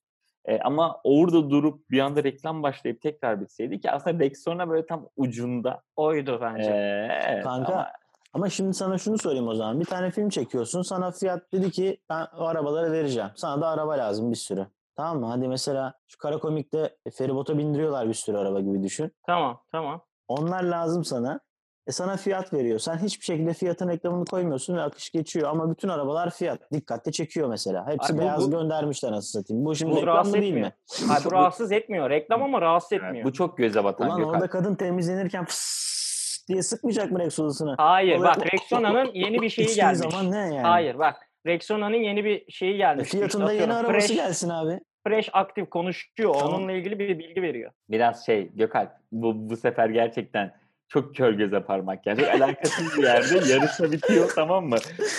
E, 0.45 0.59
ama 0.59 1.01
orada 1.03 1.49
durup 1.49 1.89
bir 1.89 1.99
anda 1.99 2.23
reklam 2.23 2.63
başlayıp 2.63 3.01
tekrar 3.01 3.41
bitseydi 3.41 3.79
ki 3.79 3.91
aslında 3.91 4.23
Rexona 4.23 4.69
böyle 4.69 4.85
tam 4.85 5.07
ucunda. 5.17 5.81
Oydu 5.95 6.39
bence. 6.41 6.71
E, 6.71 7.07
evet, 7.27 7.43
Kanka 7.43 7.73
ama 7.73 7.87
ama 8.33 8.49
şimdi 8.49 8.73
sana 8.73 8.97
şunu 8.97 9.17
sorayım 9.17 9.47
o 9.47 9.55
zaman. 9.55 9.79
Bir 9.79 9.85
tane 9.85 10.11
film 10.11 10.29
çekiyorsun. 10.29 10.81
Sana 10.81 11.11
fiyat 11.11 11.51
dedi 11.51 11.71
ki 11.71 11.97
ben 12.09 12.27
o 12.37 12.45
arabaları 12.45 12.91
vereceğim. 12.91 13.29
Sana 13.35 13.61
da 13.61 13.67
araba 13.67 13.97
lazım 13.97 14.31
bir 14.31 14.35
sürü. 14.35 14.67
Tamam 14.95 15.19
mı? 15.19 15.25
Hadi 15.27 15.47
mesela 15.47 15.93
şu 16.07 16.17
kara 16.17 16.37
komikte 16.39 16.95
feribota 17.17 17.57
bindiriyorlar 17.57 18.07
bir 18.09 18.13
sürü 18.13 18.37
araba 18.37 18.59
gibi 18.59 18.83
düşün. 18.83 19.11
Tamam 19.25 19.61
tamam. 19.71 20.01
Onlar 20.27 20.63
lazım 20.63 21.03
sana. 21.03 21.39
E 21.87 21.91
sana 21.91 22.17
fiyat 22.17 22.53
veriyor. 22.53 22.79
Sen 22.79 22.97
hiçbir 22.97 23.25
şekilde 23.25 23.53
fiyatın 23.53 23.89
reklamını 23.89 24.25
koymuyorsun 24.25 24.77
ve 24.77 24.81
akış 24.81 25.11
geçiyor. 25.11 25.49
Ama 25.49 25.71
bütün 25.71 25.89
arabalar 25.89 26.29
fiyat. 26.29 26.71
Dikkatle 26.73 27.11
çekiyor 27.11 27.49
mesela. 27.49 27.87
Hepsi 27.87 28.13
Abi 28.13 28.17
bu- 28.17 28.21
beyaz 28.21 28.47
bu- 28.47 28.51
göndermişler 28.51 29.11
nasıl 29.11 29.39
satayım. 29.39 29.65
Bu 29.65 29.75
şimdi 29.75 29.91
Bu 29.91 29.95
reklam 29.95 30.07
rahatsız 30.13 30.33
mı 30.35 30.41
değil 30.41 30.53
etmiyor. 30.53 30.67
mi? 31.01 31.07
Hayır, 31.07 31.25
bu 31.25 31.31
rahatsız 31.31 31.71
etmiyor. 31.71 32.09
Reklam 32.09 32.43
ama 32.43 32.61
rahatsız 32.61 32.93
etmiyor. 32.93 33.25
bu 33.25 33.33
çok 33.33 33.57
göze 33.57 33.83
batan 33.83 34.07
Ulan 34.07 34.17
Gökalp. 34.17 34.35
orada 34.35 34.49
kadın 34.49 34.75
temizlenirken 34.75 35.45
fıs 35.45 36.45
diye 36.47 36.63
sıkmayacak 36.63 37.11
mı 37.11 37.19
Rexona'sını? 37.19 37.75
Hayır 37.77 38.17
Olay- 38.19 38.23
bak 38.35 38.45
Rexona'nın 38.53 39.11
yeni 39.13 39.41
bir 39.41 39.49
şeyi 39.49 39.65
İçtiği 39.67 39.81
gelmiş. 39.83 39.99
zaman 39.99 40.31
ne 40.31 40.37
yani? 40.37 40.59
Hayır 40.61 40.99
bak 40.99 41.15
Rexona'nın 41.47 41.97
yeni 41.97 42.25
bir 42.25 42.51
şeyi 42.51 42.73
E, 42.73 42.77
gelmiş. 42.77 43.09
Fiyatında 43.09 43.51
İşte 43.53 43.63
yeni 43.63 43.73
arabası 43.73 44.07
Fresh, 44.07 44.15
gelsin 44.15 44.49
abi. 44.49 44.79
Fresh 45.07 45.29
aktif 45.33 45.69
konuşuyor. 45.69 46.33
Tamam. 46.33 46.53
Onunla 46.53 46.71
ilgili 46.71 46.99
bir 46.99 47.19
bilgi 47.19 47.41
veriyor. 47.41 47.71
Biraz 47.89 48.25
şey 48.25 48.49
Gökalp 48.55 48.91
bu, 49.11 49.49
bu 49.49 49.57
sefer 49.57 49.89
gerçekten 49.89 50.53
çok 50.93 51.15
kör 51.15 51.33
göze 51.33 51.59
parmak. 51.59 52.05
Yani 52.05 52.19
çok 52.19 52.29
alakasız 52.29 52.97
bir 52.97 53.03
yerde 53.03 53.51
yarışma 53.53 53.91
bitiyor 53.91 54.31
tamam 54.35 54.65
mı? 54.65 54.75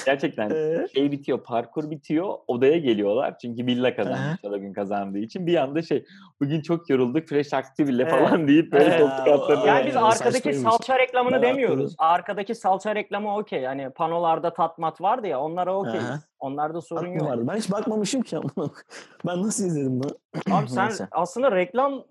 Gerçekten 0.06 0.50
Ee? 0.50 0.86
şey 0.94 1.12
bitiyor, 1.12 1.42
parkur 1.42 1.90
bitiyor, 1.90 2.34
odaya 2.46 2.78
geliyorlar. 2.78 3.38
Çünkü 3.38 3.66
villa 3.66 3.88
Aha. 3.88 3.96
kazanmış 3.96 4.44
o 4.44 4.60
gün 4.60 4.72
kazandığı 4.72 5.18
için. 5.18 5.46
Bir 5.46 5.56
anda 5.56 5.82
şey, 5.82 6.04
bugün 6.40 6.60
çok 6.62 6.90
yorulduk, 6.90 7.28
fresh 7.28 7.52
villa 7.80 8.02
Evet. 8.02 8.12
falan 8.12 8.48
deyip 8.48 8.72
böyle 8.72 8.98
koltuk 8.98 9.28
altlarına... 9.28 9.66
Yani 9.66 9.86
biz 9.86 9.96
arkadaki 9.96 10.54
salça 10.54 10.98
reklamını 10.98 11.34
Ben 11.34 11.42
demiyoruz. 11.42 11.94
Arkadaki 11.98 12.54
salça 12.54 12.94
reklamı 12.94 13.36
okey. 13.36 13.60
Yani 13.60 13.90
panolarda 13.90 14.52
tatmat 14.52 15.00
vardı 15.00 15.26
ya 15.26 15.40
onlara 15.40 15.76
okeyiz. 15.76 16.04
Aha. 16.04 16.20
Onlarda 16.38 16.80
sorun 16.80 17.00
Aklı 17.00 17.18
yok. 17.18 17.30
vardı. 17.30 17.44
Ben 17.48 17.56
hiç 17.56 17.70
bakmamışım 17.70 18.22
ki. 18.22 18.36
ben 19.26 19.42
nasıl 19.42 19.66
izledim 19.66 20.00
bunu? 20.00 20.12
Abi 20.56 20.68
sen 20.68 20.90
aslında 21.10 21.52
reklam 21.52 22.04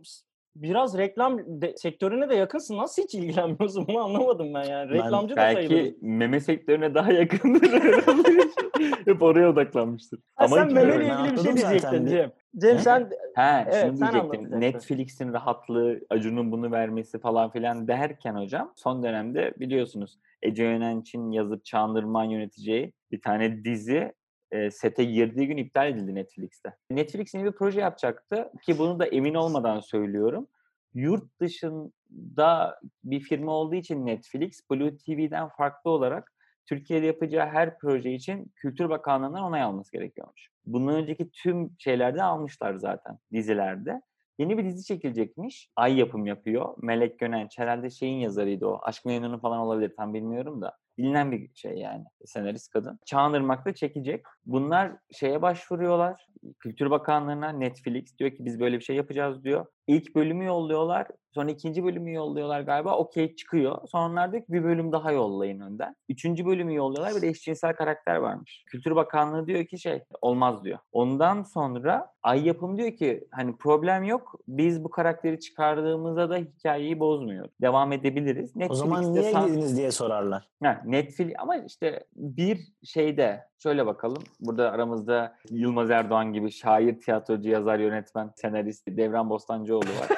biraz 0.55 0.97
reklam 0.97 1.61
de, 1.61 1.73
sektörüne 1.77 2.29
de 2.29 2.35
yakınsın. 2.35 2.77
Nasıl 2.77 3.03
hiç 3.03 3.15
ilgilenmiyorsun 3.15 3.87
bunu 3.87 3.99
anlamadım 3.99 4.53
ben 4.53 4.63
yani. 4.63 4.89
Ben 4.91 4.97
Reklamcı 4.97 5.35
da 5.35 5.41
sayılırız. 5.41 5.69
Belki 5.71 5.97
meme 6.01 6.39
sektörüne 6.39 6.93
daha 6.93 7.11
yakındır. 7.11 7.71
Hep 9.05 9.21
oraya 9.21 9.49
odaklanmıştır. 9.49 10.19
Ha, 10.35 10.47
sen 10.47 10.67
ki- 10.67 10.73
memeyle 10.73 11.09
ben 11.09 11.23
ilgili 11.23 11.37
bir 11.37 11.43
şey 11.43 11.55
diyecektin 11.55 12.05
Cem. 12.05 12.31
Cem 12.57 12.79
sen 12.79 13.09
Ha, 13.35 13.63
Evet, 13.67 13.81
şunu 13.81 13.97
sen 13.97 14.11
diyecektim. 14.11 14.61
Netflix'in 14.61 15.33
rahatlığı, 15.33 15.99
Acun'un 16.09 16.51
bunu 16.51 16.71
vermesi 16.71 17.19
falan 17.19 17.51
filan 17.51 17.87
derken 17.87 18.35
hocam 18.35 18.73
son 18.75 19.03
dönemde 19.03 19.53
biliyorsunuz 19.59 20.19
Ece 20.41 20.63
Yönenç'in 20.63 21.31
yazıp 21.31 21.65
Çağınırman 21.65 22.23
yöneteceği 22.23 22.93
bir 23.11 23.21
tane 23.21 23.63
dizi 23.65 24.13
e, 24.51 24.71
sete 24.71 25.03
girdiği 25.03 25.47
gün 25.47 25.57
iptal 25.57 25.89
edildi 25.89 26.15
Netflix'te. 26.15 26.73
Netflix 26.89 27.33
yeni 27.33 27.45
bir 27.45 27.51
proje 27.51 27.81
yapacaktı 27.81 28.51
ki 28.63 28.79
bunu 28.79 28.99
da 28.99 29.05
emin 29.05 29.33
olmadan 29.33 29.79
söylüyorum. 29.79 30.47
Yurt 30.93 31.39
dışında 31.39 32.79
bir 33.03 33.19
firma 33.19 33.51
olduğu 33.51 33.75
için 33.75 34.05
Netflix, 34.05 34.69
Blue 34.71 34.97
TV'den 34.97 35.47
farklı 35.47 35.91
olarak 35.91 36.31
Türkiye'de 36.65 37.05
yapacağı 37.05 37.47
her 37.47 37.77
proje 37.77 38.11
için 38.11 38.51
Kültür 38.55 38.89
Bakanlığı'ndan 38.89 39.43
onay 39.43 39.61
alması 39.61 39.91
gerekiyormuş. 39.91 40.49
Bundan 40.65 40.95
önceki 40.95 41.29
tüm 41.29 41.75
şeylerde 41.79 42.23
almışlar 42.23 42.73
zaten 42.73 43.17
dizilerde. 43.33 44.01
Yeni 44.39 44.57
bir 44.57 44.65
dizi 44.65 44.85
çekilecekmiş. 44.85 45.69
Ay 45.75 45.99
yapım 45.99 46.25
yapıyor. 46.25 46.73
Melek 46.77 47.19
Gönenç 47.19 47.59
herhalde 47.59 47.89
şeyin 47.89 48.19
yazarıydı 48.19 48.65
o. 48.65 48.79
Aşk 48.83 49.05
Memnun'un 49.05 49.39
falan 49.39 49.59
olabilir 49.59 49.93
tam 49.97 50.13
bilmiyorum 50.13 50.61
da. 50.61 50.77
Bilinen 50.97 51.32
bir 51.32 51.49
şey 51.56 51.73
yani. 51.73 52.04
Senarist 52.25 52.69
kadın. 52.73 52.99
Çağınırmak'ta 53.06 53.73
çekecek. 53.73 54.25
Bunlar 54.45 54.91
şeye 55.12 55.41
başvuruyorlar. 55.41 56.27
Kültür 56.60 56.89
Bakanlığı'na 56.89 57.49
Netflix 57.49 58.17
diyor 58.17 58.32
ki 58.32 58.45
biz 58.45 58.60
böyle 58.60 58.80
bir 58.80 58.84
şey 58.84 58.95
yapacağız 58.95 59.43
diyor. 59.43 59.65
İlk 59.87 60.15
bölümü 60.15 60.45
yolluyorlar. 60.45 61.07
Sonra 61.33 61.51
ikinci 61.51 61.83
bölümü 61.83 62.13
yolluyorlar 62.13 62.61
galiba. 62.61 62.97
Okey 62.97 63.35
çıkıyor. 63.35 63.87
Sonra 63.87 64.05
onlar 64.05 64.31
diyor 64.31 64.43
ki 64.43 64.53
bir 64.53 64.63
bölüm 64.63 64.91
daha 64.91 65.11
yollayın 65.11 65.59
önden. 65.59 65.95
Üçüncü 66.09 66.45
bölümü 66.45 66.75
yolluyorlar. 66.75 67.15
Bir 67.15 67.21
de 67.21 67.27
eşcinsel 67.27 67.73
karakter 67.73 68.15
varmış. 68.15 68.63
Kültür 68.67 68.95
Bakanlığı 68.95 69.47
diyor 69.47 69.65
ki 69.65 69.79
şey 69.79 70.03
olmaz 70.21 70.63
diyor. 70.63 70.79
Ondan 70.91 71.43
sonra 71.43 72.11
Ay 72.23 72.47
Yapım 72.47 72.77
diyor 72.77 72.91
ki 72.91 73.27
hani 73.31 73.57
problem 73.57 74.03
yok. 74.03 74.35
Biz 74.47 74.83
bu 74.83 74.89
karakteri 74.89 75.39
çıkardığımızda 75.39 76.29
da 76.29 76.37
hikayeyi 76.37 76.99
bozmuyor. 76.99 77.49
Devam 77.61 77.91
edebiliriz. 77.91 78.53
o 78.69 78.73
zaman 78.73 79.13
niye 79.13 79.31
san- 79.31 79.47
girdiniz 79.47 79.77
diye 79.77 79.91
sorarlar. 79.91 80.49
Ha, 80.63 80.81
Netflix 80.85 81.33
ama 81.37 81.57
işte 81.57 82.03
bir 82.15 82.59
şeyde 82.83 83.50
şöyle 83.63 83.86
bakalım. 83.86 84.24
Burada 84.39 84.71
aramızda 84.71 85.36
Yılmaz 85.50 85.89
Erdoğan 85.91 86.34
gibi 86.34 86.52
şair, 86.52 87.00
tiyatrocu, 87.00 87.50
yazar, 87.50 87.80
yönetmen, 87.80 88.32
senarist 88.36 88.88
Devran 88.88 89.30
Bostancıoğlu 89.30 89.86
var. 89.86 90.08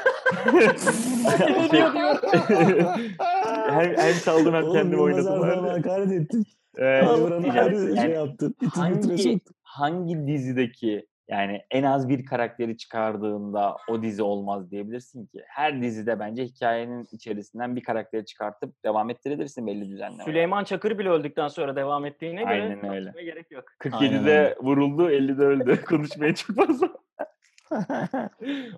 Hem, 3.70 3.98
hem 3.98 4.14
çaldım 4.26 4.54
hem 4.54 4.64
Oğlum 4.64 4.74
kendim 4.74 5.00
Yılmaz 5.00 5.28
oynadım. 5.28 5.44
Erdoğan'a 5.44 5.74
öyle. 5.74 5.90
hakaret 5.90 6.12
ettin. 6.12 6.46
Ee, 6.78 6.82
Devran'ı 6.82 7.62
ayrı 7.62 7.78
şey 7.78 7.96
yani 7.96 8.14
yaptın. 8.14 8.56
Hangi 8.70 9.40
hangi 9.64 10.28
dizideki 10.28 11.08
yani 11.28 11.62
en 11.72 11.84
az 11.84 12.10
bir 12.10 12.26
karakteri 12.26 12.78
çıkardığında 12.78 13.78
o 13.90 14.02
dizi 14.02 14.24
olmaz 14.24 14.72
diyebilirsin 14.72 15.26
ki. 15.26 15.44
Her 15.48 15.82
dizide 15.82 16.20
bence 16.20 16.44
hikayenin 16.44 17.08
içerisinden 17.12 17.76
bir 17.76 17.84
karakteri 17.84 18.26
çıkartıp 18.26 18.84
devam 18.86 19.10
ettirebilirsin 19.10 19.68
belli 19.68 19.90
düzenlemeler. 19.90 20.26
Süleyman 20.26 20.64
Çakır 20.64 20.98
bile 21.00 21.10
öldükten 21.10 21.48
sonra 21.48 21.76
devam 21.76 22.06
ettiğine 22.06 22.42
göre 22.44 22.52
Aynen 22.54 22.90
öyle. 22.90 23.06
tartışmaya 23.06 23.24
gerek 23.26 23.52
yok. 23.52 23.64
47'de 23.80 24.56
vuruldu, 24.62 25.10
50'de 25.12 25.44
öldü. 25.44 25.82
Konuşmaya 25.86 26.36
çok 26.36 26.56
fazla. 26.56 26.90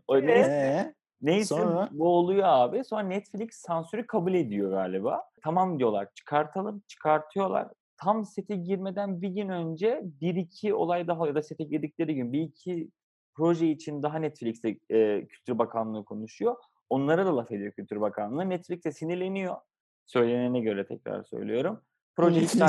o 0.07 0.21
neyse, 0.21 0.51
Ee, 0.51 0.93
neyse 1.21 1.45
sonra? 1.55 1.89
bu 1.91 2.07
oluyor 2.07 2.43
abi. 2.47 2.83
Sonra 2.83 3.01
Netflix 3.03 3.49
sansürü 3.55 4.07
kabul 4.07 4.33
ediyor 4.33 4.71
galiba. 4.71 5.23
Tamam 5.43 5.79
diyorlar 5.79 6.07
çıkartalım, 6.15 6.83
çıkartıyorlar. 6.87 7.67
Tam 7.97 8.25
sete 8.25 8.55
girmeden 8.55 9.21
bir 9.21 9.29
gün 9.29 9.49
önce 9.49 10.01
bir 10.03 10.35
iki 10.35 10.73
olay 10.73 11.07
daha 11.07 11.27
ya 11.27 11.35
da 11.35 11.41
sete 11.43 11.63
girdikleri 11.63 12.15
gün 12.15 12.33
bir 12.33 12.41
iki 12.41 12.89
proje 13.35 13.67
için 13.67 14.03
daha 14.03 14.19
Netflix'te 14.19 14.77
e, 14.89 15.27
Kültür 15.27 15.57
Bakanlığı 15.57 16.05
konuşuyor. 16.05 16.55
Onlara 16.89 17.25
da 17.25 17.37
laf 17.37 17.51
ediyor 17.51 17.71
Kültür 17.71 18.01
Bakanlığı. 18.01 18.49
Netflix 18.49 18.83
de 18.83 18.91
sinirleniyor. 18.91 19.55
Söylenene 20.05 20.59
göre 20.59 20.87
tekrar 20.87 21.23
söylüyorum. 21.23 21.81
Proje 22.15 22.41
iptal... 22.41 22.67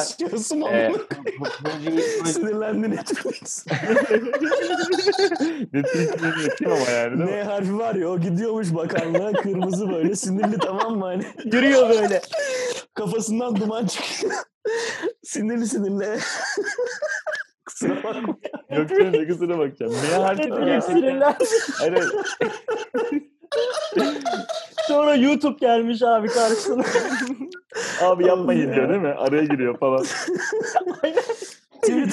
Mu? 0.56 0.68
E, 0.68 0.92
projeyi, 0.92 1.98
proje- 1.98 2.26
Sinirlendi 2.32 2.90
Netflix. 2.90 3.66
Netflix 5.72 6.22
yönetiyor 6.22 6.70
ama 6.70 6.90
yani 6.90 7.18
değil 7.18 7.30
mi? 7.30 7.36
N 7.36 7.42
harfi 7.44 7.78
var 7.78 7.94
ya 7.94 8.08
o 8.08 8.20
gidiyormuş 8.20 8.74
bakanlığa 8.74 9.32
kırmızı 9.32 9.88
böyle 9.88 10.16
sinirli 10.16 10.58
tamam 10.58 10.98
mı 10.98 11.04
hani 11.04 11.24
Yürüyor 11.44 11.88
böyle. 11.88 12.20
Kafasından 12.96 13.56
duman 13.56 13.86
çıkıyor. 13.86 14.32
sinirli 15.22 15.66
sinirli. 15.66 16.04
Kusura 17.66 17.96
bakma. 18.04 18.36
Yok 18.70 18.88
sen 18.88 19.12
de 19.12 19.28
kusura 19.28 19.58
bakacağım. 19.58 19.92
Ne 19.92 20.16
harfi 20.16 20.42
de 20.42 20.48
gerçekten. 20.48 20.80
Sinirler. 20.80 21.36
Hayır. 21.78 22.12
Sonra 24.86 25.14
YouTube 25.14 25.56
gelmiş 25.60 26.02
abi 26.02 26.28
karşısına. 26.28 26.84
Abi 28.02 28.26
yapmayın 28.26 28.74
diyor 28.74 28.88
değil 28.88 29.00
mi? 29.00 29.14
Araya 29.18 29.44
giriyor 29.44 29.78
falan. 29.78 30.04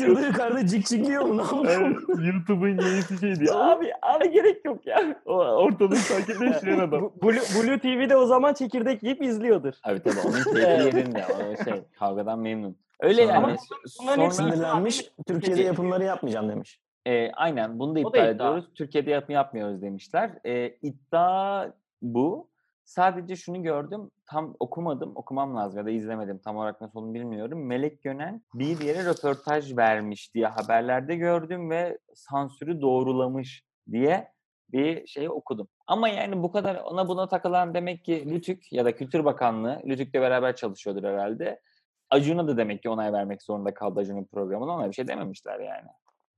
Twitter'da 0.04 0.28
yukarıda 0.28 0.68
cikcikliyor 0.68 1.22
mu? 1.24 1.38
Ne 1.38 1.42
yapıyor? 1.42 1.66
Evet, 1.68 2.34
YouTube'un 2.34 2.68
yenisi 2.70 3.18
şey 3.20 3.36
diyor. 3.36 3.56
Abi, 3.58 3.92
abi 4.02 4.32
gerek 4.32 4.66
yok 4.66 4.88
ya. 4.88 5.22
O 5.26 5.34
ortalığı 5.38 5.96
sakinleştiren 5.96 6.80
adam. 6.88 7.02
Blue, 7.24 7.40
Blue 7.64 7.80
TV'de 7.80 8.16
o 8.18 8.26
zaman 8.26 8.54
çekirdek 8.54 9.04
yiyip 9.04 9.22
izliyordur. 9.22 9.74
Abi 9.84 10.00
tabii 10.00 10.20
onun 10.26 10.44
keyfi 10.44 10.60
yerinde. 10.98 11.26
O 11.60 11.64
şey 11.64 11.82
kavgadan 12.00 12.40
memnun. 12.40 12.78
Öyle 13.00 13.22
Sonra- 13.22 13.34
yani. 13.34 13.46
Ama 13.46 13.56
bunların 14.02 14.30
Sonra, 14.30 14.52
Sinirlenmiş. 14.52 15.06
Türkiye'de 15.28 15.62
yapımları 15.64 16.04
yapmayacağım 16.04 16.50
demiş. 16.50 16.80
e, 17.06 17.32
aynen 17.32 17.80
bunu 17.80 17.92
da 17.92 17.96
da 17.96 18.00
iptal 18.00 18.20
iddia. 18.20 18.30
ediyoruz. 18.30 18.66
Türkiye'de 18.76 19.12
yap 19.12 19.30
yapmıyoruz 19.30 19.82
demişler. 19.82 20.32
E, 20.46 20.68
iddia 20.82 21.68
bu. 22.02 22.50
Sadece 22.86 23.36
şunu 23.36 23.64
gördüm. 23.64 24.12
Tam 24.34 24.56
okumadım. 24.60 25.12
Okumam 25.16 25.56
lazım 25.56 25.78
ya 25.78 25.86
da 25.86 25.90
izlemedim. 25.90 26.40
Tam 26.40 26.58
olarak 26.58 26.82
nasıl 26.82 27.00
olduğunu 27.00 27.14
bilmiyorum. 27.14 27.66
Melek 27.66 28.04
Gönen 28.04 28.42
bir 28.54 28.82
yere 28.82 29.06
röportaj 29.06 29.78
vermiş 29.78 30.34
diye 30.34 30.48
haberlerde 30.48 31.16
gördüm 31.16 31.70
ve 31.70 31.98
sansürü 32.14 32.82
doğrulamış 32.82 33.64
diye 33.92 34.32
bir 34.72 35.08
şey 35.08 35.30
okudum. 35.30 35.68
Ama 35.88 36.10
yani 36.10 36.44
bu 36.44 36.52
kadar 36.52 36.76
ona 36.76 37.08
buna 37.08 37.28
takılan 37.28 37.74
demek 37.74 38.06
ki 38.06 38.30
Lütük 38.30 38.72
ya 38.72 38.86
da 38.86 38.96
Kültür 38.96 39.26
Bakanlığı, 39.26 39.82
Lütük'le 39.86 40.14
beraber 40.14 40.56
çalışıyordur 40.56 41.04
herhalde. 41.04 41.62
Acun'a 42.10 42.48
da 42.48 42.58
demek 42.58 42.82
ki 42.82 42.90
onay 42.90 43.14
vermek 43.14 43.44
zorunda 43.44 43.74
kaldı 43.74 44.00
Acun'un 44.00 44.26
programına. 44.26 44.76
Ona 44.76 44.88
bir 44.88 44.94
şey 44.94 45.08
dememişler 45.08 45.60
yani. 45.60 45.88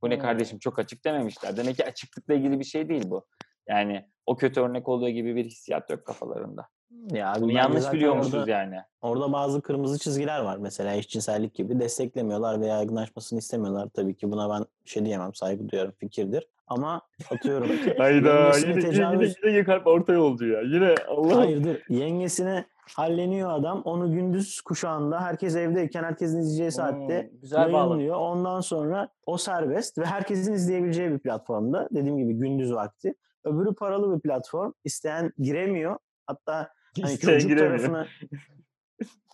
Bu 0.02 0.10
ne 0.10 0.20
kardeşim 0.20 0.60
çok 0.60 0.80
açık 0.80 1.06
dememişler. 1.06 1.58
Demek 1.58 1.76
ki 1.76 1.86
açıklıkla 1.86 2.34
ilgili 2.34 2.60
bir 2.60 2.66
şey 2.66 2.90
değil 2.90 3.10
bu. 3.10 3.26
Yani 3.70 4.10
o 4.26 4.36
kötü 4.36 4.62
örnek 4.62 4.90
olduğu 4.90 5.10
gibi 5.10 5.36
bir 5.36 5.46
hissiyat 5.46 5.90
yok 5.90 6.06
kafalarında. 6.06 6.68
Ya 7.12 7.34
bence 7.41 7.54
yanlış 7.54 7.93
biliyormuşuz 7.93 8.34
orada, 8.34 8.52
yani. 8.52 8.76
orada 9.02 9.32
bazı 9.34 9.62
kırmızı 9.62 10.00
çizgiler 10.00 10.39
var. 10.39 10.58
Mesela 10.58 10.93
eşcinsellik 10.95 11.54
gibi 11.54 11.80
desteklemiyorlar 11.80 12.62
ve 12.62 12.65
yaygınlaşmasını 12.67 13.39
istemiyorlar. 13.39 13.89
Tabii 13.93 14.15
ki 14.15 14.32
buna 14.32 14.50
ben 14.50 14.65
bir 14.86 14.89
şey 14.89 15.06
diyemem. 15.06 15.34
Saygı 15.34 15.69
duyuyorum. 15.69 15.93
Fikirdir. 16.00 16.48
Ama 16.67 17.02
atıyorum. 17.32 17.67
yengesine 18.00 18.74
tecavüz- 18.74 19.48
yine 19.48 19.63
kalp 19.63 19.88
orta 19.88 20.13
yolcu 20.13 20.48
ya. 20.48 20.62
Yine 20.62 20.95
Allah. 21.08 21.38
Hayırdır. 21.38 21.84
Yengesine 21.89 22.65
halleniyor 22.95 23.52
adam. 23.52 23.82
Onu 23.82 24.12
gündüz 24.12 24.62
kuşağında 24.62 25.21
herkes 25.21 25.56
evdeyken 25.56 26.04
herkesin 26.04 26.39
izleyeceği 26.39 26.71
saatte 26.71 27.30
Hmm, 27.32 27.39
güzel 27.41 27.74
bağlı. 27.74 27.88
yayınlıyor. 27.89 28.15
Ondan 28.15 28.62
sonra 28.62 29.10
o 29.26 29.38
serbest 29.38 29.98
ve 29.98 30.06
herkesin 30.06 30.54
izleyebileceği 30.54 31.12
bir 31.12 31.19
platformda. 31.19 31.89
Dediğim 31.91 32.17
gibi 32.17 32.34
gündüz 32.34 32.74
vakti. 32.74 33.13
Öbürü 33.43 33.76
paralı 33.76 34.15
bir 34.15 34.19
platform. 34.21 34.71
İsteyen 34.84 35.34
giremiyor. 35.38 35.98
Hatta 36.28 36.70
hani 37.02 37.12
İsteyen 37.14 37.34
çocuk 37.34 37.50
giremiyor. 37.50 37.78
tarafına 37.80 38.08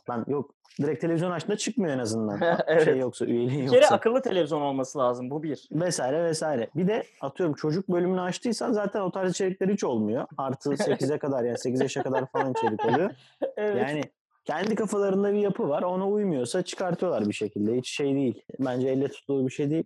ben 0.09 0.25
yok 0.31 0.55
direkt 0.81 1.01
televizyon 1.01 1.31
açtığında 1.31 1.57
çıkmıyor 1.57 1.93
en 1.95 1.99
azından. 1.99 2.39
Evet. 2.67 2.83
Şey 2.85 2.97
yoksa 2.97 3.25
üyeliğin 3.25 3.65
Bir 3.65 3.69
kere 3.69 3.79
yoksa. 3.81 3.95
akıllı 3.95 4.21
televizyon 4.21 4.61
olması 4.61 4.99
lazım 4.99 5.29
bu 5.29 5.43
bir. 5.43 5.67
Vesaire 5.71 6.23
vesaire. 6.23 6.69
Bir 6.75 6.87
de 6.87 7.03
atıyorum 7.21 7.55
çocuk 7.55 7.87
bölümünü 7.89 8.21
açtıysan 8.21 8.71
zaten 8.71 9.01
o 9.01 9.11
tarz 9.11 9.31
içerikler 9.31 9.69
hiç 9.69 9.83
olmuyor. 9.83 10.25
Artı 10.37 10.69
8'e 10.73 11.17
kadar 11.17 11.43
yani 11.43 11.57
8 11.57 11.81
yaşa 11.81 12.03
kadar 12.03 12.25
falan 12.25 12.51
içerik 12.51 12.85
oluyor. 12.85 13.11
Evet. 13.57 13.87
Yani 13.89 14.01
kendi 14.45 14.75
kafalarında 14.75 15.33
bir 15.33 15.39
yapı 15.39 15.69
var. 15.69 15.81
Ona 15.81 16.07
uymuyorsa 16.09 16.61
çıkartıyorlar 16.61 17.27
bir 17.27 17.33
şekilde. 17.33 17.77
Hiç 17.77 17.89
şey 17.89 18.15
değil. 18.15 18.41
Bence 18.59 18.89
elle 18.89 19.07
tutulur 19.07 19.45
bir 19.45 19.51
şey 19.51 19.69
değil. 19.69 19.83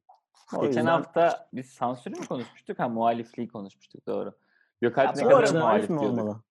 O 0.55 0.61
Geçen 0.61 0.67
yüzden- 0.67 0.85
hafta 0.85 1.47
biz 1.53 1.65
sansürü 1.69 2.15
mü 2.15 2.25
konuşmuştuk? 2.25 2.79
Ha 2.79 2.89
muhalifliği 2.89 3.47
konuşmuştuk 3.47 4.07
doğru. 4.07 4.33
Gökalp 4.81 5.15
ne 5.15 5.23
kadar 5.23 5.53
muhalif 5.53 5.89
mi 5.89 5.99
olmalı? 5.99 6.41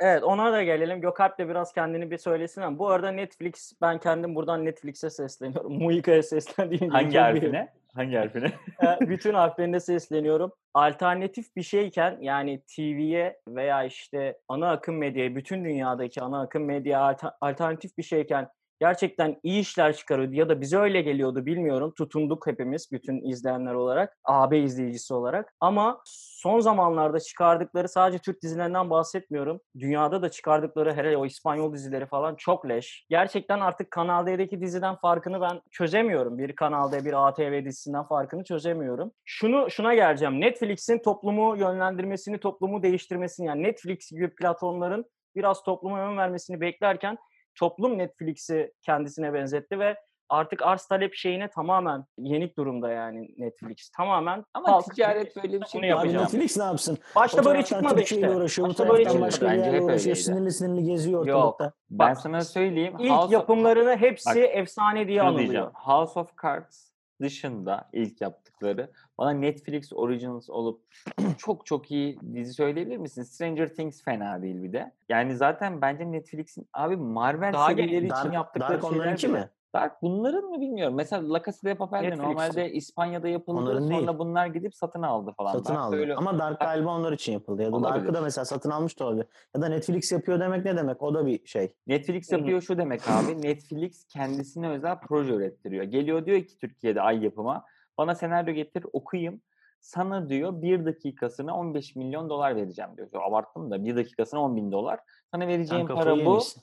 Evet 0.00 0.22
ona 0.22 0.52
da 0.52 0.62
gelelim. 0.62 1.00
Gökalp 1.00 1.38
de 1.38 1.48
biraz 1.48 1.72
kendini 1.72 2.10
bir 2.10 2.18
söylesin 2.18 2.60
ama 2.62 2.78
bu 2.78 2.88
arada 2.88 3.10
Netflix 3.10 3.72
ben 3.80 3.98
kendim 3.98 4.34
buradan 4.34 4.64
Netflix'e 4.64 5.10
sesleniyorum. 5.10 5.72
Muika'ya 5.82 6.22
seslendiğim 6.22 6.88
Hangi 6.92 7.18
harfine? 7.18 7.68
Hangi 7.94 8.16
harfine? 8.16 8.52
E, 8.82 9.00
bütün 9.08 9.34
harflerinde 9.34 9.80
sesleniyorum. 9.80 10.52
Alternatif 10.74 11.56
bir 11.56 11.62
şeyken 11.62 12.18
yani 12.20 12.60
TV'ye 12.76 13.40
veya 13.48 13.84
işte 13.84 14.38
ana 14.48 14.70
akım 14.70 14.96
medyaya, 14.98 15.36
bütün 15.36 15.64
dünyadaki 15.64 16.22
ana 16.22 16.40
akım 16.40 16.64
medya 16.64 17.00
alter- 17.00 17.32
alternatif 17.40 17.98
bir 17.98 18.02
şeyken 18.02 18.48
gerçekten 18.80 19.40
iyi 19.42 19.60
işler 19.60 19.96
çıkarıyordu 19.96 20.34
ya 20.34 20.48
da 20.48 20.60
bize 20.60 20.78
öyle 20.78 21.02
geliyordu 21.02 21.46
bilmiyorum. 21.46 21.92
Tutunduk 21.98 22.46
hepimiz 22.46 22.88
bütün 22.92 23.30
izleyenler 23.30 23.74
olarak, 23.74 24.16
AB 24.24 24.58
izleyicisi 24.58 25.14
olarak. 25.14 25.54
Ama 25.60 26.00
son 26.04 26.60
zamanlarda 26.60 27.20
çıkardıkları 27.20 27.88
sadece 27.88 28.18
Türk 28.18 28.42
dizilerinden 28.42 28.90
bahsetmiyorum. 28.90 29.60
Dünyada 29.78 30.22
da 30.22 30.28
çıkardıkları 30.28 30.94
hele 30.94 31.16
o 31.16 31.26
İspanyol 31.26 31.72
dizileri 31.72 32.06
falan 32.06 32.34
çok 32.34 32.68
leş. 32.68 33.06
Gerçekten 33.08 33.60
artık 33.60 33.90
Kanal 33.90 34.26
D'deki 34.26 34.60
diziden 34.60 34.96
farkını 34.96 35.40
ben 35.40 35.60
çözemiyorum. 35.70 36.38
Bir 36.38 36.56
Kanal 36.56 36.92
D, 36.92 37.04
bir 37.04 37.28
ATV 37.28 37.64
dizisinden 37.64 38.04
farkını 38.04 38.44
çözemiyorum. 38.44 39.12
Şunu 39.24 39.70
şuna 39.70 39.94
geleceğim. 39.94 40.40
Netflix'in 40.40 40.98
toplumu 40.98 41.56
yönlendirmesini, 41.56 42.40
toplumu 42.40 42.82
değiştirmesini 42.82 43.46
yani 43.46 43.62
Netflix 43.62 44.10
gibi 44.10 44.34
platformların 44.34 45.04
biraz 45.36 45.62
topluma 45.62 45.98
yön 45.98 46.16
vermesini 46.16 46.60
beklerken 46.60 47.18
toplum 47.58 47.98
Netflix'i 47.98 48.72
kendisine 48.82 49.34
benzetti 49.34 49.78
ve 49.78 49.96
artık 50.28 50.62
arz 50.62 50.86
talep 50.86 51.14
şeyine 51.14 51.48
tamamen 51.48 52.04
yenik 52.18 52.56
durumda 52.58 52.90
yani 52.92 53.28
Netflix. 53.38 53.90
Tamamen 53.90 54.44
Ama 54.54 54.68
halk- 54.68 54.94
ticaret 54.94 55.36
böyle 55.36 55.60
bir 55.60 55.66
şey 55.66 55.78
Bunu 55.78 55.82
değil. 55.82 56.00
Abi. 56.00 56.22
Netflix 56.22 56.56
ne 56.56 56.64
yapsın? 56.64 56.98
Başta 57.16 57.44
böyle 57.44 57.62
çıkmadı 57.62 58.00
işte. 58.00 58.30
uğraşıyor. 58.30 58.68
Başta 58.68 58.88
böyle 58.88 59.04
çıkmadı. 59.04 59.22
başka 59.26 59.46
bir 59.46 59.50
Bence 59.50 59.72
hep 59.72 59.82
uğraşıyor. 59.82 60.16
öyleydi. 60.16 60.16
Sinirli 60.16 60.52
sinirli 60.52 60.84
geziyor 60.84 61.26
Yok. 61.26 61.38
ortalıkta. 61.44 61.72
Ben 61.90 62.10
Bak, 62.10 62.18
sana 62.20 62.40
söyleyeyim. 62.40 62.94
İlk 62.98 63.10
House 63.10 63.24
of- 63.26 63.32
yapımlarını 63.32 63.96
hepsi 63.96 64.30
Bak, 64.30 64.36
efsane 64.36 65.08
diye 65.08 65.22
anılıyor. 65.22 65.70
House 65.74 66.20
of 66.20 66.30
Cards 66.42 66.95
dışında 67.20 67.88
ilk 67.92 68.20
yaptıkları 68.20 68.90
bana 69.18 69.30
Netflix 69.30 69.92
Originals 69.92 70.50
olup 70.50 70.82
çok 71.38 71.66
çok 71.66 71.90
iyi 71.90 72.18
dizi 72.34 72.52
söyleyebilir 72.54 72.96
misin? 72.96 73.22
Stranger 73.22 73.74
Things 73.74 74.04
fena 74.04 74.42
değil 74.42 74.62
bir 74.62 74.72
de. 74.72 74.92
Yani 75.08 75.36
zaten 75.36 75.80
bence 75.80 76.12
Netflix'in 76.12 76.68
abi 76.72 76.96
Marvel 76.96 77.52
Daha 77.52 77.68
serileri 77.68 77.90
gel- 77.90 78.02
için 78.02 78.10
Dark, 78.10 78.32
yaptıkları 78.34 78.72
Dark 78.72 78.82
şeyler 78.82 78.96
onlarınki 78.96 79.28
bile- 79.28 79.38
mi? 79.40 79.48
Dark 79.76 80.02
bunların 80.02 80.44
mı 80.44 80.60
bilmiyorum. 80.60 80.94
Mesela 80.94 81.32
La 81.32 81.42
Casa 81.42 81.68
de 81.68 81.74
Papel 81.74 81.98
de 81.98 82.02
Netflix'in. 82.02 82.24
normalde 82.28 82.72
İspanya'da 82.72 83.28
yapıldı. 83.28 83.58
Onların 83.60 83.80
sonra 83.80 84.06
değil. 84.06 84.18
bunlar 84.18 84.46
gidip 84.46 84.74
satın 84.74 85.02
aldı 85.02 85.32
falan. 85.36 85.52
Satın 85.52 85.74
Dark 85.74 85.84
aldı. 85.84 85.96
öyle- 85.96 86.14
Ama 86.14 86.38
Dark 86.38 86.60
galiba 86.60 86.90
onlar 86.96 87.12
için 87.12 87.32
yapıldı. 87.32 87.62
Ya 87.62 87.68
da 87.68 87.72
Dark'ı 87.82 87.86
Olabilir. 87.96 88.14
da 88.14 88.20
mesela 88.20 88.44
satın 88.44 88.70
almış 88.70 88.98
da 89.00 89.04
olabilir. 89.06 89.26
Ya 89.56 89.62
da 89.62 89.68
Netflix 89.68 90.12
yapıyor 90.12 90.40
demek 90.40 90.64
ne 90.64 90.76
demek? 90.76 91.02
O 91.02 91.14
da 91.14 91.26
bir 91.26 91.46
şey. 91.46 91.72
Netflix 91.86 92.32
yapıyor 92.32 92.60
şu 92.60 92.78
demek 92.78 93.00
abi. 93.10 93.42
Netflix 93.42 94.04
kendisine 94.08 94.68
özel 94.68 94.98
proje 95.00 95.32
ürettiriyor. 95.34 95.84
Geliyor 95.84 96.26
diyor 96.26 96.42
ki 96.42 96.58
Türkiye'de 96.58 97.00
ay 97.02 97.24
yapıma 97.24 97.64
bana 97.98 98.14
senaryo 98.14 98.54
getir 98.54 98.84
okuyayım. 98.92 99.40
Sana 99.80 100.28
diyor 100.28 100.62
bir 100.62 100.84
dakikasına 100.84 101.56
15 101.56 101.96
milyon 101.96 102.28
dolar 102.30 102.56
vereceğim 102.56 102.90
diyor. 102.96 103.08
Abarttım 103.28 103.70
da 103.70 103.84
bir 103.84 103.96
dakikasına 103.96 104.40
10 104.40 104.56
bin 104.56 104.72
dolar. 104.72 105.00
Sana 105.34 105.46
vereceğim 105.46 105.86
para 105.86 106.14
bu. 106.14 106.18
yemişsin. 106.18 106.62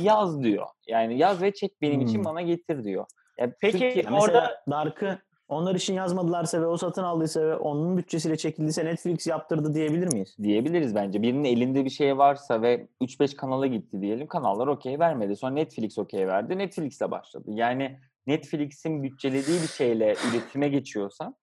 Yaz 0.00 0.42
diyor. 0.42 0.66
Yani 0.86 1.18
yaz 1.18 1.42
ve 1.42 1.54
çek 1.54 1.82
benim 1.82 2.00
için 2.00 2.18
Hmm. 2.18 2.24
bana 2.24 2.42
getir 2.42 2.84
diyor. 2.84 3.06
Ya 3.38 3.52
Peki, 3.60 3.78
Türkiye- 3.78 4.04
Orada- 4.20 4.62
Dark'ı 4.70 5.18
onlar 5.48 5.74
için 5.74 5.94
yazmadılarsa 5.94 6.60
ve 6.62 6.66
o 6.66 6.76
satın 6.76 7.02
aldıysa 7.02 7.40
ve 7.40 7.56
onun 7.56 7.96
bütçesiyle 7.96 8.36
çekildiyse 8.36 8.84
Netflix 8.84 9.26
yaptırdı 9.26 9.74
diyebilir 9.74 10.12
miyiz? 10.12 10.36
diyebiliriz 10.42 10.94
bence. 10.94 11.22
Birinin 11.22 11.44
elinde 11.44 11.84
bir 11.84 11.90
şey 11.90 12.18
varsa 12.18 12.62
ve 12.62 12.86
3-5 13.00 13.34
kanala 13.36 13.66
gitti 13.66 14.00
diyelim. 14.00 14.26
Kanallar 14.26 14.66
okey 14.66 14.98
vermedi. 14.98 15.36
Sonra 15.36 15.52
Netflix 15.52 15.98
okey 15.98 16.26
verdi. 16.26 16.58
Netflix'le 16.58 17.10
başladı. 17.10 17.44
Yani 17.50 17.98
Netflix'in 18.26 19.02
bütçelediği 19.02 19.62
bir 19.62 19.68
şeyle 19.68 20.14
üretime 20.30 20.68
geçiyorsa 20.68 21.34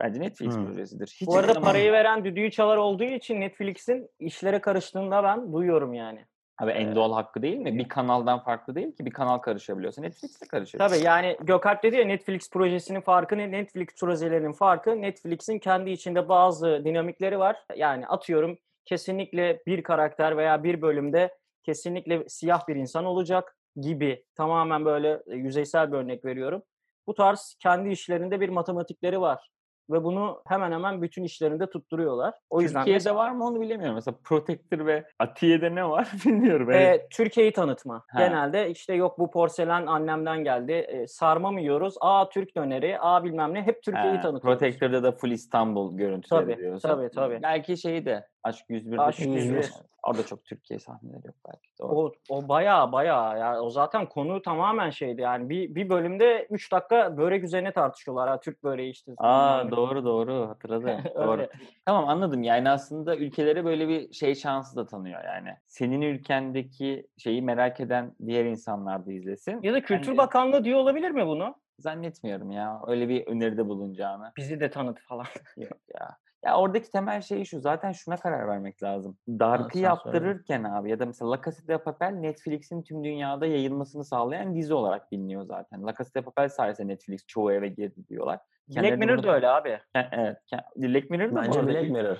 bence 0.00 0.20
Netflix 0.20 0.56
Hmm. 0.56 0.66
projesidir. 0.66 1.16
Hiç 1.20 1.28
Bu 1.28 1.36
arada 1.36 1.52
zaman- 1.52 1.68
parayı 1.68 1.92
veren 1.92 2.24
düdüğü 2.24 2.50
çalar 2.50 2.76
olduğu 2.76 3.04
için 3.04 3.40
Netflix'in 3.40 4.10
işlere 4.18 4.60
karıştığında 4.60 5.22
ben 5.24 5.52
duyuyorum 5.52 5.94
yani. 5.94 6.24
Abi 6.62 6.70
en 6.70 6.94
doğal 6.94 7.12
hakkı 7.12 7.42
değil 7.42 7.56
mi? 7.56 7.78
Bir 7.78 7.88
kanaldan 7.88 8.44
farklı 8.44 8.74
değil 8.74 8.96
ki. 8.96 9.04
Bir 9.06 9.10
kanal 9.10 9.38
karışabiliyorsa 9.38 10.02
Netflix 10.02 10.40
de 10.42 10.46
karışabilir. 10.46 10.88
Tabii 10.88 11.04
yani 11.04 11.36
Gökalp 11.42 11.82
dedi 11.82 11.96
ya 11.96 12.04
Netflix 12.04 12.50
projesinin 12.50 13.00
farkı 13.00 13.38
ne? 13.38 13.50
Netflix 13.50 13.86
projelerinin 14.00 14.52
farkı 14.52 15.02
Netflix'in 15.02 15.58
kendi 15.58 15.90
içinde 15.90 16.28
bazı 16.28 16.82
dinamikleri 16.84 17.38
var. 17.38 17.64
Yani 17.76 18.06
atıyorum 18.06 18.58
kesinlikle 18.84 19.60
bir 19.66 19.82
karakter 19.82 20.36
veya 20.36 20.62
bir 20.64 20.82
bölümde 20.82 21.34
kesinlikle 21.62 22.24
siyah 22.28 22.68
bir 22.68 22.76
insan 22.76 23.04
olacak 23.04 23.56
gibi 23.80 24.24
tamamen 24.34 24.84
böyle 24.84 25.22
e, 25.26 25.34
yüzeysel 25.36 25.92
bir 25.92 25.96
örnek 25.96 26.24
veriyorum. 26.24 26.62
Bu 27.06 27.14
tarz 27.14 27.56
kendi 27.60 27.88
işlerinde 27.88 28.40
bir 28.40 28.48
matematikleri 28.48 29.20
var. 29.20 29.48
Ve 29.90 30.04
bunu 30.04 30.42
hemen 30.48 30.72
hemen 30.72 31.02
bütün 31.02 31.24
işlerinde 31.24 31.66
tutturuyorlar. 31.70 32.34
O 32.50 32.60
yüzden 32.60 32.80
Türkiye'de 32.80 32.96
mesela- 32.96 33.16
var 33.16 33.30
mı 33.30 33.46
onu 33.46 33.60
bilemiyorum. 33.60 33.94
Mesela 33.94 34.16
Protector 34.24 34.86
ve 34.86 35.04
Atiye'de 35.18 35.74
ne 35.74 35.88
var 35.88 36.08
bilmiyorum. 36.26 36.70
Ee, 36.70 36.76
Evet. 36.76 37.06
Türkiye'yi 37.10 37.52
tanıtma. 37.52 38.04
Ha. 38.08 38.18
Genelde 38.18 38.70
işte 38.70 38.94
yok 38.94 39.18
bu 39.18 39.30
porselen 39.30 39.86
annemden 39.86 40.44
geldi. 40.44 40.72
e, 40.72 41.06
sarma 41.06 41.50
mı 41.50 41.60
yiyoruz? 41.60 41.94
Aa 42.00 42.28
Türk 42.28 42.56
döneri. 42.56 42.96
Aa 43.00 43.24
bilmem 43.24 43.54
ne. 43.54 43.62
Hep 43.62 43.82
Türkiye'yi 43.82 44.20
tanıtıyoruz. 44.20 44.42
Protector'da 44.42 45.02
da 45.02 45.12
full 45.12 45.30
İstanbul 45.30 45.96
görüntüleri 45.96 46.40
Tabii, 46.42 46.56
diyorsun. 46.56 46.88
tabii, 46.88 47.10
tabii. 47.14 47.38
Belki 47.42 47.76
şeyi 47.76 48.04
de 48.04 48.26
Aşk 48.48 48.70
101'de 48.70 49.00
Aşk 49.00 49.18
Türkiye- 49.18 49.44
101. 49.44 49.72
Orada 50.02 50.26
çok 50.26 50.44
Türkiye 50.44 50.78
sahneleri 50.78 51.26
yok 51.26 51.36
belki. 51.48 51.68
Doğru. 51.80 51.94
O, 51.96 52.12
o 52.28 52.48
bayağı 52.48 52.92
bayağı 52.92 53.38
ya 53.38 53.60
o 53.60 53.70
zaten 53.70 54.06
konu 54.06 54.42
tamamen 54.42 54.90
şeydi 54.90 55.20
yani 55.20 55.48
bir, 55.48 55.74
bir 55.74 55.88
bölümde 55.88 56.46
3 56.50 56.72
dakika 56.72 57.16
börek 57.16 57.44
üzerine 57.44 57.72
tartışıyorlar 57.72 58.28
ha 58.28 58.40
Türk 58.40 58.62
böreği 58.64 58.90
işte. 58.90 59.12
Aa 59.18 59.64
ne. 59.64 59.70
doğru 59.70 60.04
doğru 60.04 60.48
hatırladım. 60.48 60.90
doğru. 61.14 61.46
Tamam 61.86 62.08
anladım. 62.08 62.42
Yani 62.42 62.70
aslında 62.70 63.16
ülkelere 63.16 63.64
böyle 63.64 63.88
bir 63.88 64.12
şey 64.12 64.34
şansı 64.34 64.76
da 64.76 64.86
tanıyor 64.86 65.24
yani. 65.24 65.50
Senin 65.66 66.00
ülkendeki 66.02 67.06
şeyi 67.18 67.42
merak 67.42 67.80
eden 67.80 68.14
diğer 68.26 68.44
insanlar 68.44 69.06
da 69.06 69.12
izlesin. 69.12 69.62
Ya 69.62 69.72
da 69.72 69.80
Kültür 69.82 70.08
Bence- 70.08 70.18
Bakanlığı 70.18 70.64
diyor 70.64 70.78
olabilir 70.78 71.10
mi 71.10 71.26
bunu? 71.26 71.54
Zannetmiyorum 71.78 72.50
ya. 72.50 72.80
Öyle 72.86 73.08
bir 73.08 73.26
öneride 73.26 73.68
bulunacağını. 73.68 74.32
Bizi 74.36 74.60
de 74.60 74.70
tanıt 74.70 75.00
falan. 75.00 75.26
Yok 75.56 75.78
ya. 75.94 76.16
Ya 76.44 76.56
oradaki 76.58 76.90
temel 76.90 77.20
şey 77.20 77.44
şu. 77.44 77.60
Zaten 77.60 77.92
şuna 77.92 78.16
karar 78.16 78.48
vermek 78.48 78.82
lazım. 78.82 79.18
Dark'ı 79.28 79.72
söyle. 79.72 79.86
yaptırırken 79.86 80.64
abi 80.64 80.90
ya 80.90 80.98
da 80.98 81.06
mesela 81.06 81.30
La 81.30 81.40
Casa 81.44 81.68
de 81.68 81.78
Papel 81.78 82.08
Netflix'in 82.12 82.82
tüm 82.82 83.04
dünyada 83.04 83.46
yayılmasını 83.46 84.04
sağlayan 84.04 84.54
dizi 84.54 84.74
olarak 84.74 85.12
biliniyor 85.12 85.42
zaten. 85.42 85.86
La 85.86 85.94
Casa 85.98 86.14
de 86.14 86.22
Papel 86.22 86.48
sayesinde 86.48 86.88
Netflix 86.92 87.26
çoğu 87.26 87.52
eve 87.52 87.68
girdi 87.68 88.08
diyorlar. 88.08 88.38
Black 88.76 88.98
Mirror 88.98 89.22
da 89.22 89.34
öyle 89.34 89.48
abi. 89.48 89.78
Evet. 90.12 90.36
Black 90.76 91.10
Mirror 91.10 91.30
da 91.30 91.42
Bence 91.42 91.66
Black 91.66 91.90
Mirror. 91.90 92.16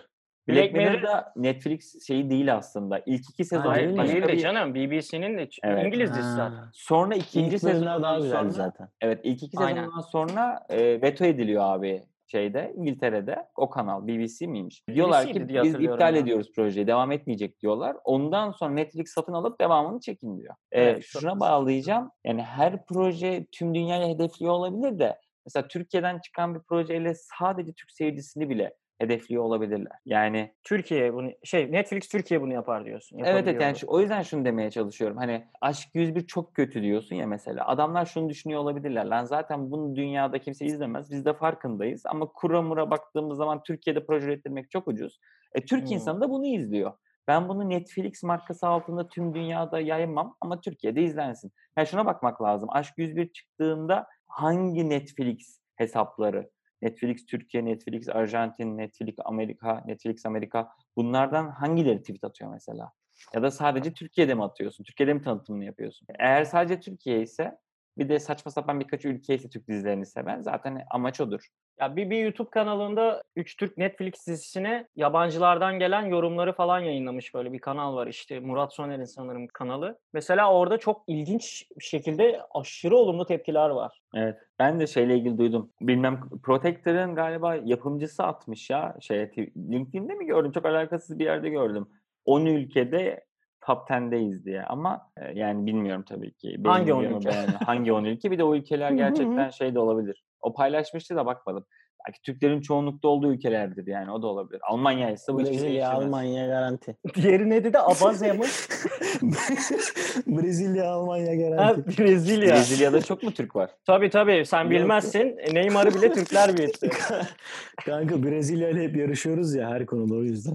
Black, 0.48 0.60
Black 0.60 0.72
Mirror 0.72 1.02
da 1.02 1.32
Netflix 1.36 2.06
şeyi 2.06 2.30
değil 2.30 2.54
aslında. 2.54 2.98
İlk 3.06 3.30
iki 3.30 3.44
sezon 3.44 3.74
değil 3.74 3.88
mi? 3.88 3.98
başka 3.98 4.12
Değil 4.12 4.28
de 4.28 4.32
bir- 4.32 4.38
canım 4.38 4.74
BBC'nin 4.74 5.38
de 5.38 5.48
Evet. 5.62 5.86
İngiliz 5.86 6.10
dizisi 6.10 6.30
zaten. 6.36 6.56
Ha. 6.56 6.70
Sonra 6.72 7.14
ikinci 7.14 7.54
İlk 7.54 7.60
sezondan 7.62 8.02
daha 8.02 8.20
sonra 8.20 8.50
zaten. 8.50 8.88
evet 9.00 9.20
ilk 9.22 9.42
iki 9.42 9.58
Aynen. 9.58 9.80
sezondan 9.84 10.00
sonra 10.00 10.60
e, 10.68 11.02
veto 11.02 11.24
ediliyor 11.24 11.62
abi 11.64 12.02
şeyde 12.30 12.72
İngiltere'de 12.76 13.46
o 13.56 13.70
kanal 13.70 14.06
BBC 14.06 14.46
miymiş? 14.46 14.82
Diyorlar 14.94 15.26
BBC'ydi 15.26 15.48
ki 15.48 15.62
biz 15.62 15.74
iptal 15.74 16.14
ben. 16.14 16.20
ediyoruz 16.22 16.52
projeyi 16.54 16.86
devam 16.86 17.12
etmeyecek 17.12 17.60
diyorlar. 17.60 17.96
Ondan 18.04 18.52
sonra 18.52 18.72
Netflix 18.74 19.12
satın 19.12 19.32
alıp 19.32 19.60
devamını 19.60 20.00
çekin 20.00 20.38
diyor. 20.38 20.54
E, 20.72 20.82
Evet, 20.82 21.02
çok 21.02 21.22
şuna 21.22 21.40
bağlayacağım. 21.40 22.10
Yani 22.24 22.42
her 22.42 22.86
proje 22.86 23.46
tüm 23.52 23.74
dünyayı 23.74 24.14
hedefliyor 24.14 24.52
olabilir 24.52 24.98
de 24.98 25.18
mesela 25.46 25.68
Türkiye'den 25.68 26.18
çıkan 26.18 26.54
bir 26.54 26.60
projeyle 26.60 27.14
sadece 27.14 27.72
Türk 27.72 27.90
seyircisini 27.90 28.48
bile 28.48 28.74
hedefliyor 28.98 29.42
olabilirler. 29.42 29.92
Yani 30.06 30.54
Türkiye 30.64 31.14
bunu 31.14 31.30
şey 31.44 31.72
Netflix 31.72 32.08
Türkiye 32.08 32.40
bunu 32.40 32.52
yapar 32.52 32.84
diyorsun. 32.84 33.18
Evet 33.18 33.48
evet 33.48 33.60
yani 33.62 33.76
şu- 33.76 33.86
o 33.90 34.00
yüzden 34.00 34.22
şunu 34.22 34.44
demeye 34.44 34.70
çalışıyorum. 34.70 35.16
Hani 35.16 35.44
Aşk 35.60 35.88
101 35.94 36.26
çok 36.26 36.54
kötü 36.54 36.82
diyorsun 36.82 37.16
ya 37.16 37.26
mesela. 37.26 37.66
Adamlar 37.66 38.04
şunu 38.06 38.28
düşünüyor 38.28 38.60
olabilirler. 38.60 39.04
Lan 39.04 39.24
zaten 39.24 39.70
bunu 39.70 39.96
dünyada 39.96 40.38
kimse 40.38 40.66
izlemez. 40.66 41.10
Biz 41.10 41.24
de 41.24 41.32
farkındayız. 41.34 42.02
Ama 42.06 42.26
kura 42.26 42.62
mura 42.62 42.90
baktığımız 42.90 43.36
zaman 43.38 43.62
Türkiye'de 43.62 44.06
proje 44.06 44.26
ürettirmek 44.26 44.70
çok 44.70 44.88
ucuz. 44.88 45.18
E, 45.54 45.60
Türk 45.64 45.82
Hmm. 45.86 45.92
insanı 45.92 46.20
da 46.20 46.30
bunu 46.30 46.46
izliyor. 46.46 46.92
Ben 47.28 47.48
bunu 47.48 47.68
Netflix 47.68 48.22
markası 48.22 48.66
altında 48.66 49.08
tüm 49.08 49.34
dünyada 49.34 49.80
yaymam 49.80 50.36
ama 50.40 50.60
Türkiye'de 50.60 51.02
izlensin. 51.02 51.52
Yani 51.78 51.86
şuna 51.86 52.06
bakmak 52.06 52.42
lazım. 52.42 52.68
Aşk 52.72 52.94
101 52.96 53.32
çıktığında 53.32 54.06
hangi 54.28 54.88
Netflix 54.90 55.60
hesapları 55.76 56.50
Netflix 56.82 57.26
Türkiye, 57.26 57.64
Netflix 57.64 58.08
Arjantin, 58.08 58.78
Netflix 58.78 59.14
Amerika, 59.24 59.82
Netflix 59.86 60.26
Amerika 60.26 60.68
bunlardan 60.96 61.50
hangileri 61.50 62.00
tweet 62.00 62.24
atıyor 62.24 62.50
mesela? 62.50 62.92
Ya 63.34 63.42
da 63.42 63.50
sadece 63.50 63.92
Türkiye'de 63.92 64.34
mi 64.34 64.44
atıyorsun? 64.44 64.84
Türkiye'de 64.84 65.14
mi 65.14 65.22
tanıtımını 65.22 65.64
yapıyorsun? 65.64 66.08
Eğer 66.18 66.44
sadece 66.44 66.80
Türkiye 66.80 67.22
ise 67.22 67.58
bir 67.98 68.08
de 68.08 68.18
saçma 68.18 68.50
sapan 68.50 68.80
birkaç 68.80 69.04
ülke 69.04 69.34
ise 69.34 69.48
Türk 69.48 69.68
dizilerini 69.68 70.06
seven 70.06 70.40
zaten 70.40 70.86
amaç 70.90 71.20
odur. 71.20 71.48
Ya 71.80 71.96
bir, 71.96 72.10
bir 72.10 72.18
YouTube 72.18 72.50
kanalında 72.50 73.22
3 73.36 73.56
Türk 73.56 73.78
Netflix 73.78 74.26
dizisine 74.26 74.88
yabancılardan 74.96 75.78
gelen 75.78 76.02
yorumları 76.06 76.52
falan 76.52 76.78
yayınlamış 76.78 77.34
böyle 77.34 77.52
bir 77.52 77.58
kanal 77.58 77.96
var 77.96 78.06
işte 78.06 78.40
Murat 78.40 78.74
Soner'in 78.74 79.04
sanırım 79.04 79.46
kanalı. 79.46 79.98
Mesela 80.12 80.52
orada 80.52 80.78
çok 80.78 81.02
ilginç 81.06 81.66
bir 81.78 81.84
şekilde 81.84 82.40
aşırı 82.54 82.96
olumlu 82.96 83.26
tepkiler 83.26 83.70
var. 83.70 84.00
Evet. 84.14 84.38
Ben 84.58 84.80
de 84.80 84.86
şeyle 84.86 85.16
ilgili 85.16 85.38
duydum. 85.38 85.70
Bilmem 85.80 86.20
Protector'ın 86.42 87.14
galiba 87.14 87.54
yapımcısı 87.54 88.24
atmış 88.24 88.70
ya. 88.70 88.96
Şeye, 89.00 89.30
LinkedIn'de 89.56 90.14
mi 90.14 90.26
gördüm? 90.26 90.52
Çok 90.52 90.66
alakasız 90.66 91.18
bir 91.18 91.24
yerde 91.24 91.48
gördüm. 91.48 91.88
10 92.24 92.46
ülkede 92.46 93.24
top 93.60 93.90
10'deyiz 93.90 94.44
diye. 94.44 94.62
Ama 94.62 95.10
e, 95.16 95.38
yani 95.38 95.66
bilmiyorum 95.66 96.04
tabii 96.08 96.32
ki. 96.32 96.58
Hangi 96.64 96.92
10 96.92 97.00
Beğeniyor 97.00 97.22
mu, 97.22 97.28
ülke? 97.28 97.64
Hangi 97.64 97.92
10 97.92 98.04
ülke? 98.04 98.30
Bir 98.30 98.38
de 98.38 98.44
o 98.44 98.54
ülkeler 98.54 98.90
gerçekten 99.02 99.50
şey 99.50 99.74
de 99.74 99.78
olabilir. 99.78 100.24
O 100.40 100.54
paylaşmıştı 100.54 101.16
da 101.16 101.26
bakmadım. 101.26 101.66
Belki 102.06 102.22
Türklerin 102.22 102.60
çoğunlukta 102.60 103.08
olduğu 103.08 103.32
ülkelerdir 103.32 103.86
yani. 103.86 104.10
O 104.10 104.22
da 104.22 104.26
olabilir. 104.26 104.60
Almanya 104.62 105.10
ise 105.10 105.34
bu 105.34 105.40
şey 105.40 105.52
Brezilya, 105.52 105.70
değiştirmez. 105.70 106.04
Almanya 106.04 106.46
garanti. 106.46 106.96
Diğeri 107.14 107.50
ne 107.50 107.64
dedi? 107.64 107.78
Abazya 107.78 108.34
mı? 108.34 108.44
Brezilya, 110.26 110.90
Almanya 110.90 111.30
ha, 111.30 111.34
garanti. 111.34 112.02
Brezilya. 112.02 112.54
Brezilya'da 112.54 113.02
çok 113.02 113.22
mu 113.22 113.30
Türk 113.30 113.56
var? 113.56 113.70
Tabii 113.86 114.10
tabii 114.10 114.46
sen 114.46 114.70
bilmezsin. 114.70 115.36
Neymar'ı 115.52 115.94
bile 115.94 116.12
Türkler 116.12 116.56
büyüttü. 116.56 116.90
Kanka 117.84 118.22
Brezilya 118.22 118.70
ile 118.70 118.82
hep 118.82 118.96
yarışıyoruz 118.96 119.54
ya 119.54 119.70
her 119.70 119.86
konuda 119.86 120.14
o 120.14 120.22
yüzden. 120.22 120.54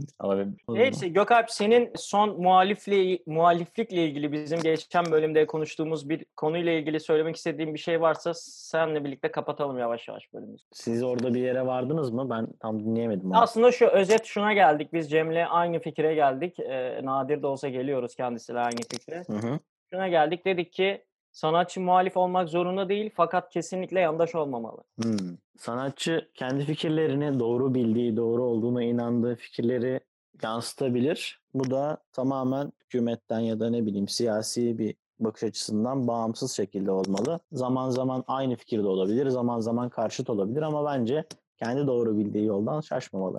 Neyse 0.69 1.07
Gökalp 1.07 1.51
senin 1.51 1.91
son 1.95 2.41
muhalifle, 2.41 3.19
muhaliflikle 3.25 4.05
ilgili 4.05 4.31
bizim 4.31 4.59
geçen 4.59 5.05
bölümde 5.11 5.45
konuştuğumuz 5.45 6.09
bir 6.09 6.25
konuyla 6.35 6.71
ilgili 6.71 6.99
söylemek 6.99 7.35
istediğin 7.35 7.73
bir 7.73 7.79
şey 7.79 8.01
varsa 8.01 8.33
senle 8.33 9.03
birlikte 9.03 9.31
kapatalım 9.31 9.79
yavaş 9.79 10.07
yavaş 10.07 10.33
bölümümüzü. 10.33 10.63
Siz 10.71 11.03
orada 11.03 11.32
bir 11.33 11.39
yere 11.39 11.65
vardınız 11.65 12.11
mı? 12.11 12.29
Ben 12.29 12.47
tam 12.59 12.79
dinleyemedim. 12.85 13.31
onu. 13.31 13.41
Aslında 13.41 13.71
şu 13.71 13.87
özet 13.87 14.25
şuna 14.25 14.53
geldik. 14.53 14.93
Biz 14.93 15.11
Cem'le 15.11 15.45
aynı 15.49 15.79
fikre 15.79 16.15
geldik. 16.15 16.59
Ee, 16.59 16.99
nadir 17.03 17.41
de 17.41 17.47
olsa 17.47 17.69
geliyoruz 17.69 18.15
kendisiyle 18.15 18.59
aynı 18.59 18.81
fikre. 18.91 19.23
Hı 19.27 19.33
hı. 19.33 19.59
Şuna 19.93 20.07
geldik 20.07 20.45
dedik 20.45 20.73
ki 20.73 21.03
Sanatçı 21.33 21.81
muhalif 21.81 22.17
olmak 22.17 22.49
zorunda 22.49 22.89
değil 22.89 23.11
fakat 23.15 23.49
kesinlikle 23.49 23.99
yandaş 23.99 24.35
olmamalı. 24.35 24.83
Hmm. 25.01 25.37
Sanatçı 25.57 26.29
kendi 26.33 26.65
fikirlerini 26.65 27.39
doğru 27.39 27.73
bildiği, 27.73 28.17
doğru 28.17 28.43
olduğuna 28.43 28.83
inandığı 28.83 29.35
fikirleri 29.35 29.99
yansıtabilir. 30.43 31.41
Bu 31.53 31.71
da 31.71 31.97
tamamen 32.11 32.71
hükümetten 32.83 33.39
ya 33.39 33.59
da 33.59 33.69
ne 33.69 33.85
bileyim 33.85 34.07
siyasi 34.07 34.77
bir 34.77 34.95
bakış 35.19 35.43
açısından 35.43 36.07
bağımsız 36.07 36.51
şekilde 36.51 36.91
olmalı. 36.91 37.39
Zaman 37.51 37.89
zaman 37.89 38.23
aynı 38.27 38.55
fikirde 38.55 38.87
olabilir, 38.87 39.29
zaman 39.29 39.59
zaman 39.59 39.89
karşıt 39.89 40.29
olabilir 40.29 40.61
ama 40.61 40.85
bence 40.85 41.23
kendi 41.57 41.87
doğru 41.87 42.17
bildiği 42.17 42.45
yoldan 42.45 42.81
şaşmamalı. 42.81 43.37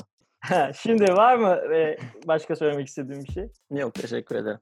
Şimdi 0.77 1.05
var 1.05 1.37
mı 1.37 1.75
e, 1.75 1.99
başka 2.27 2.57
söylemek 2.57 2.89
istediğim 2.89 3.23
bir 3.23 3.33
şey? 3.33 3.49
Yok 3.71 3.95
teşekkür 3.95 4.37
ederim. 4.37 4.59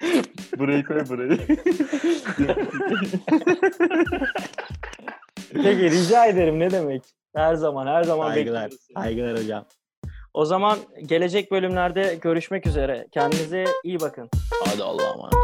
burayı 0.58 0.84
koy 0.84 1.00
burayı. 1.08 1.38
Peki 5.52 5.90
rica 5.90 6.26
ederim 6.26 6.60
ne 6.60 6.70
demek? 6.70 7.02
Her 7.34 7.54
zaman 7.54 7.86
her 7.86 8.02
zaman 8.02 8.28
Saygılar. 8.28 8.64
bekliyoruz. 8.64 8.86
Saygılar 8.94 9.38
hocam. 9.38 9.64
O 10.34 10.44
zaman 10.44 10.78
gelecek 11.06 11.50
bölümlerde 11.50 12.18
görüşmek 12.20 12.66
üzere. 12.66 13.06
Kendinize 13.12 13.64
iyi 13.84 14.00
bakın. 14.00 14.30
Hadi 14.64 14.82
Allah'a 14.82 15.12
emanet. 15.12 15.34